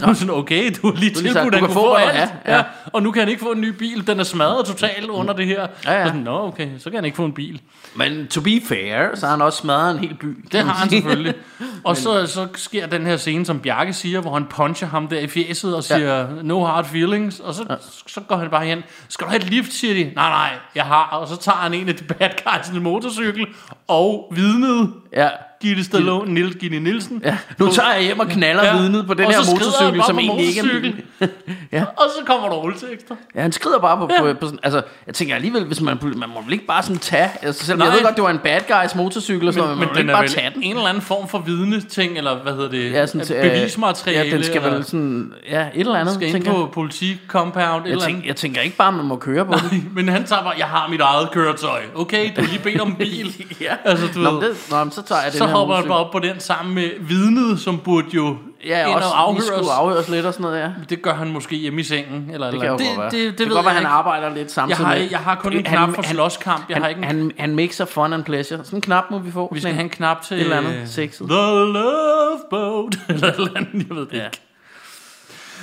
Nå. 0.01 0.13
sådan, 0.13 0.33
okay, 0.33 0.71
du 0.81 0.91
har 0.91 0.99
lige 0.99 1.11
tilbudt, 1.11 1.27
at 1.27 1.35
du 1.35 1.41
han 1.41 1.51
kan 1.51 1.59
kunne 1.59 1.73
få, 1.73 1.79
få 1.81 1.93
alt. 1.93 2.33
Ja. 2.45 2.55
Ja. 2.55 2.63
Og 2.93 3.03
nu 3.03 3.11
kan 3.11 3.19
han 3.19 3.29
ikke 3.29 3.41
få 3.41 3.51
en 3.51 3.61
ny 3.61 3.69
bil, 3.69 4.07
den 4.07 4.19
er 4.19 4.23
smadret 4.23 4.65
totalt 4.65 5.09
under 5.09 5.33
det 5.33 5.45
her. 5.45 5.67
Ja, 5.85 5.93
ja. 5.93 6.05
Sådan, 6.05 6.21
Nå, 6.21 6.47
okay, 6.47 6.69
så 6.77 6.89
kan 6.89 6.97
han 6.97 7.05
ikke 7.05 7.15
få 7.15 7.25
en 7.25 7.33
bil. 7.33 7.61
Men 7.95 8.27
to 8.27 8.41
be 8.41 8.61
fair, 8.67 9.15
så 9.15 9.25
har 9.25 9.31
han 9.31 9.41
også 9.41 9.59
smadret 9.59 9.91
en 9.91 9.99
hel 9.99 10.15
by. 10.15 10.45
Det 10.51 10.63
har 10.63 10.73
han 10.73 10.89
selvfølgelig. 10.89 11.33
Og 11.83 11.97
så, 11.97 12.27
så 12.27 12.47
sker 12.55 12.87
den 12.87 13.05
her 13.05 13.17
scene, 13.17 13.45
som 13.45 13.59
Bjarke 13.59 13.93
siger, 13.93 14.21
hvor 14.21 14.33
han 14.33 14.45
puncher 14.49 14.87
ham 14.87 15.07
der 15.07 15.19
i 15.19 15.27
fjeset 15.27 15.75
og 15.75 15.83
siger, 15.83 16.19
ja. 16.19 16.25
no 16.43 16.65
hard 16.65 16.85
feelings. 16.85 17.39
Og 17.39 17.53
så, 17.53 17.65
ja. 17.69 17.75
så 18.07 18.21
går 18.21 18.35
han 18.37 18.49
bare 18.49 18.65
hen. 18.65 18.83
Skal 19.09 19.25
du 19.25 19.29
have 19.29 19.41
et 19.41 19.49
lift, 19.49 19.73
siger 19.73 19.93
de. 19.93 20.03
Nej, 20.15 20.29
nej, 20.29 20.49
jeg 20.75 20.83
har. 20.83 21.03
Og 21.11 21.27
så 21.27 21.37
tager 21.37 21.57
han 21.57 21.73
en 21.73 21.89
af 21.89 21.95
de 21.95 22.03
bad 22.03 22.29
guys 22.43 22.67
en 22.67 22.83
motorcykel. 22.83 23.47
Og 23.87 24.31
vidnet, 24.35 24.93
Ja. 25.13 25.29
Gitte 25.65 25.83
Stallone, 25.83 26.33
Nils 26.33 26.55
Gitte 26.59 26.79
Nielsen. 26.79 27.21
Ja, 27.25 27.37
nu 27.59 27.71
tager 27.71 27.93
jeg 27.93 28.03
hjem 28.03 28.19
og 28.19 28.27
knaller 28.27 28.65
ja. 28.65 28.77
vidnet 28.77 29.07
på 29.07 29.13
den 29.13 29.25
og 29.25 29.31
her 29.31 29.41
så 29.41 29.51
motorcykel, 29.51 30.03
som 30.07 30.19
egentlig 30.19 30.47
ikke 30.47 30.59
er 30.59 30.81
min. 30.81 30.95
ja. 31.71 31.83
Og 31.97 32.03
så 32.17 32.25
kommer 32.25 32.49
der 32.49 32.55
rulletekster. 32.55 33.15
ja, 33.35 33.41
han 33.41 33.51
skrider 33.51 33.79
bare 33.79 33.97
på, 33.97 34.09
ja. 34.13 34.33
På, 34.33 34.39
på 34.39 34.45
sådan, 34.45 34.59
altså, 34.63 34.81
jeg 35.07 35.13
tænker 35.13 35.35
alligevel, 35.35 35.65
hvis 35.65 35.81
man, 35.81 35.97
man 36.15 36.29
må 36.29 36.41
vel 36.41 36.53
ikke 36.53 36.65
bare 36.65 36.83
sådan 36.83 36.97
tage, 36.97 37.29
altså, 37.41 37.65
selvom 37.65 37.79
Nej. 37.79 37.87
jeg 37.87 37.95
ved 37.95 38.03
godt, 38.03 38.15
det 38.15 38.23
var 38.23 38.29
en 38.29 38.39
bad 38.39 38.59
guys 38.67 38.95
motorcykel, 38.95 39.47
og 39.47 39.53
sådan, 39.53 39.69
Men, 39.69 39.79
men, 39.79 39.87
man 39.87 39.93
må 39.95 39.99
ikke 39.99 40.13
bare 40.13 40.27
tage 40.27 40.51
den. 40.55 40.63
en 40.63 40.75
eller 40.75 40.89
anden 40.89 41.03
form 41.03 41.27
for 41.27 41.39
vidneting, 41.39 42.17
eller 42.17 42.35
hvad 42.35 42.53
hedder 42.53 42.69
det? 42.69 42.91
Ja, 42.91 43.05
sådan 43.07 43.41
bevismateriale. 43.41 44.29
Ja, 44.29 44.35
den 44.35 44.43
skal 44.43 44.55
eller 44.55 44.73
vel 44.73 44.83
sådan, 44.85 45.33
ja, 45.49 45.61
et 45.61 45.79
eller 45.79 45.95
andet, 45.95 46.15
skal 46.15 46.35
ind 46.35 46.45
på 46.45 46.69
politi-compound. 46.73 47.83
Jeg, 47.83 47.91
eller 47.91 48.05
tænker, 48.05 48.27
jeg 48.27 48.35
tænker 48.35 48.61
ikke 48.61 48.77
bare, 48.77 48.91
man 48.91 49.05
må 49.05 49.15
køre 49.15 49.45
på 49.45 49.53
det. 49.53 49.83
Men 49.95 50.09
han 50.09 50.23
tager 50.25 50.41
bare, 50.41 50.53
jeg 50.57 50.67
har 50.67 50.87
mit 50.87 51.01
eget 51.01 51.31
køretøj. 51.31 51.81
Okay, 51.95 52.31
du 52.35 52.41
lige 52.41 52.59
bedt 52.63 52.81
om 52.81 52.95
bil. 52.95 53.45
ja. 53.61 53.75
Altså, 53.85 54.07
du 54.15 54.19
Nå, 54.19 54.31
ved, 54.31 54.49
det, 54.49 54.57
nå, 54.71 54.83
men 54.83 54.91
så 54.91 55.01
tager 55.01 55.21
jeg 55.21 55.31
den 55.31 55.37
så 55.37 55.45
her 55.47 55.54
hopper 55.57 55.75
han 55.75 55.87
bare 55.87 55.97
op 55.97 56.11
på 56.11 56.19
den 56.19 56.39
sammen 56.39 56.75
med 56.75 56.89
vidnet, 56.99 57.59
som 57.59 57.79
burde 57.79 58.07
jo 58.13 58.37
Ja, 58.65 58.87
ind 58.87 58.95
også 58.95 59.09
og 59.09 59.21
afhøres. 59.21 59.69
afhøres 59.71 60.09
lidt 60.09 60.25
og 60.25 60.33
sådan 60.33 60.43
noget, 60.43 60.59
ja. 60.59 60.71
Det 60.89 61.01
gør 61.01 61.13
han 61.13 61.31
måske 61.31 61.55
hjemme 61.55 61.79
i 61.81 61.83
sengen. 61.83 62.29
Eller, 62.33 62.51
Det 62.51 62.59
kan 62.61 62.71
eller. 62.73 62.85
godt 62.85 62.97
være. 62.97 63.05
det, 63.05 63.11
det, 63.11 63.21
det, 63.31 63.37
det 63.37 63.39
ved 63.39 63.45
kan 63.55 63.55
godt 63.55 63.65
jeg 63.65 63.73
han 63.75 63.85
arbejder 63.85 64.27
lidt 64.29 64.37
Jeg 64.39 64.49
samtidig 64.49 64.85
har, 64.87 64.95
med. 64.95 65.07
jeg 65.11 65.19
har 65.19 65.35
kun 65.35 65.53
en 65.53 65.65
Han- 65.67 65.77
knap 65.77 65.95
for 65.95 66.01
han- 66.01 66.15
slåskamp. 66.15 66.69
Jeg 66.69 66.75
han, 66.75 66.81
har 66.81 66.89
ikke 66.89 66.99
en, 66.99 67.03
han, 67.07 67.31
han 67.39 67.55
mixer 67.55 67.85
fun 67.85 68.13
and 68.13 68.23
pleasure. 68.23 68.63
Sådan 68.65 68.77
en 68.77 68.81
knap 68.81 69.03
må 69.11 69.19
vi 69.19 69.31
få. 69.31 69.49
vi 69.53 69.59
skal 69.59 69.73
have 69.73 69.83
en 69.83 69.89
knap 69.89 70.21
til... 70.21 70.37
et 70.37 70.41
eller 70.41 70.57
andet 70.57 70.75
øh, 70.81 70.87
sexet. 70.87 71.27
The 71.29 71.37
Love 71.39 72.39
Boat. 72.49 72.99
eller 73.09 73.27
et 73.27 73.35
eller 73.35 73.51
andet, 73.55 73.87
jeg 73.89 73.95
ved 73.97 74.05
det 74.05 74.13
Ja. 74.17 74.25
ikke. 74.25 74.41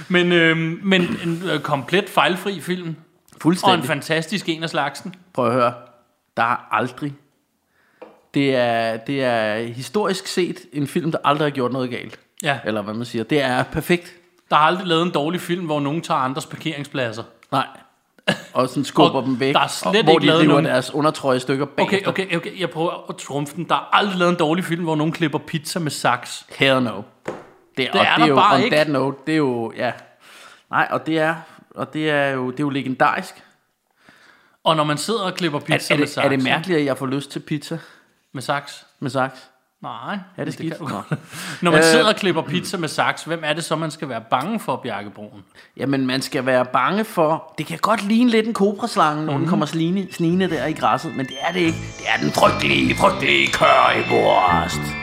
Men, 0.09 0.33
øh, 0.33 0.57
men 0.83 1.03
en 1.25 1.43
øh, 1.53 1.61
komplet 1.61 2.09
fejlfri 2.09 2.61
film. 2.61 2.83
Og 2.89 2.89
en 2.89 3.41
Fuldstændig. 3.41 3.85
fantastisk 3.87 4.49
en 4.49 4.63
af 4.63 4.71
slagsen. 4.71 5.15
Prøv 5.35 5.47
at 5.47 5.53
høre. 5.53 5.73
Der 6.37 6.43
er 6.43 6.75
aldrig... 6.75 7.13
Det 8.35 8.57
er, 8.57 8.97
det 8.97 9.25
er 9.25 9.57
historisk 9.63 10.27
set 10.27 10.61
en 10.73 10.87
film, 10.87 11.13
der 11.13 11.19
aldrig 11.25 11.47
har 11.47 11.51
gjort 11.51 11.73
noget 11.73 11.91
galt. 11.91 12.19
Ja. 12.43 12.59
Eller 12.65 12.83
hvad 12.83 12.95
man 12.95 13.05
siger. 13.07 13.25
Det 13.25 13.43
er 13.43 13.63
perfekt. 13.63 14.15
Der 14.51 14.57
har 14.57 14.63
aldrig 14.67 14.87
lavet 14.87 15.03
en 15.03 15.11
dårlig 15.11 15.41
film, 15.41 15.65
hvor 15.65 15.81
nogen 15.81 16.01
tager 16.03 16.21
andres 16.21 16.47
parkeringspladser. 16.47 17.23
Nej. 17.53 17.67
Og 18.53 18.69
sådan 18.69 18.85
skubber 18.85 19.21
Og 19.21 19.27
dem 19.27 19.41
væk. 19.41 19.55
der 19.55 19.61
er 19.61 19.67
slet 19.67 19.97
og, 19.97 20.03
hvor 20.05 20.13
ikke 20.13 20.21
de 20.23 20.27
lavet 20.27 20.47
nogen- 20.49 20.65
deres 20.65 20.95
undertrøje 20.95 21.37
i 21.37 21.41
stykker 21.41 21.65
bagefter. 21.65 22.09
Okay, 22.09 22.25
okay, 22.27 22.37
okay, 22.37 22.61
jeg 22.61 22.71
prøver 22.71 23.07
at 23.11 23.17
trumfe 23.17 23.57
den. 23.57 23.65
Der 23.69 23.75
er 23.75 23.95
aldrig 23.97 24.17
lavet 24.19 24.31
en 24.33 24.39
dårlig 24.39 24.65
film, 24.65 24.85
hvor 24.85 24.97
nogen 24.97 25.13
klipper 25.13 25.39
pizza 25.39 25.79
med 25.79 25.91
saks. 25.91 26.47
Hell 26.59 26.83
no. 26.83 26.97
Det, 26.97 27.03
det 27.77 27.91
og 27.91 27.99
er 27.99 28.03
det 28.05 28.19
der 28.19 28.25
er 28.25 28.29
jo, 28.29 28.35
bare 28.35 28.55
on 28.57 28.63
ikke. 28.63 28.77
that 28.77 28.89
note, 28.89 29.17
det 29.27 29.33
er 29.33 29.37
jo, 29.37 29.73
ja. 29.77 29.93
Nej, 30.71 30.89
og 30.91 31.07
det 31.07 31.19
er, 31.19 31.35
og 31.75 31.95
det 31.95 32.11
er 32.11 32.29
jo, 32.29 32.51
det 32.51 32.61
er 32.61 32.65
jo 32.65 32.71
legendarisk. 32.71 33.35
Og 34.65 34.77
når 34.77 34.85
man 34.85 34.99
sidder 34.99 35.21
og 35.21 35.35
klipper 35.35 35.59
Er, 35.59 35.63
pizza 35.63 35.95
er, 35.95 35.99
med 35.99 36.07
det, 36.07 36.15
saks. 36.15 36.25
er 36.25 36.29
det 36.29 36.43
mærkeligt, 36.45 36.79
at 36.81 36.85
jeg 36.85 36.99
får 36.99 37.07
lyst 37.07 37.31
til 37.31 37.41
pizza 37.41 37.79
Med 38.35 38.43
saks? 38.43 38.87
med 39.01 39.11
saks? 39.11 39.49
Nej. 39.83 40.19
Er 40.37 40.45
det 40.45 40.55
skidt? 40.55 40.77
kan 40.77 40.87
Nå. 40.87 40.95
godt. 40.95 41.07
Når 41.63 41.71
man 41.71 41.81
Øh. 41.81 41.85
sidder 41.87 42.09
og 42.09 42.17
klipper 42.17 42.43
pizza 42.43 42.77
med 42.77 42.89
saks, 42.89 43.25
hvem 43.25 43.41
er 43.45 43.53
det 43.53 43.65
så, 43.65 43.77
man 43.77 43.91
skal 43.91 44.09
være 44.09 44.21
bange 44.31 44.61
for, 44.61 44.77
Bjarke 44.77 45.11
Broen? 45.11 45.45
Jamen, 45.77 46.07
man 46.07 46.23
skal 46.23 46.47
være 46.47 46.65
bange 46.65 47.05
for... 47.05 47.55
Det 47.59 47.67
kan 47.67 47.79
godt 47.79 48.03
ligne 48.05 48.31
lidt 48.31 48.47
en 48.47 48.55
kobraslange, 48.55 49.27
når 49.27 49.39
den 49.39 49.47
kommer 49.49 49.67
snigende, 49.67 50.13
snigende 50.13 50.51
der 50.51 50.67
i 50.67 50.73
græsset, 50.73 51.17
men 51.17 51.27
det 51.27 51.37
er 51.41 51.53
det 51.53 51.61
ikke. 51.61 51.79
Det 51.99 52.07
er 52.15 52.21
den 52.23 52.31
frygtelige, 52.33 52.97
frygtelige 52.97 53.53
currywurst. 53.53 55.02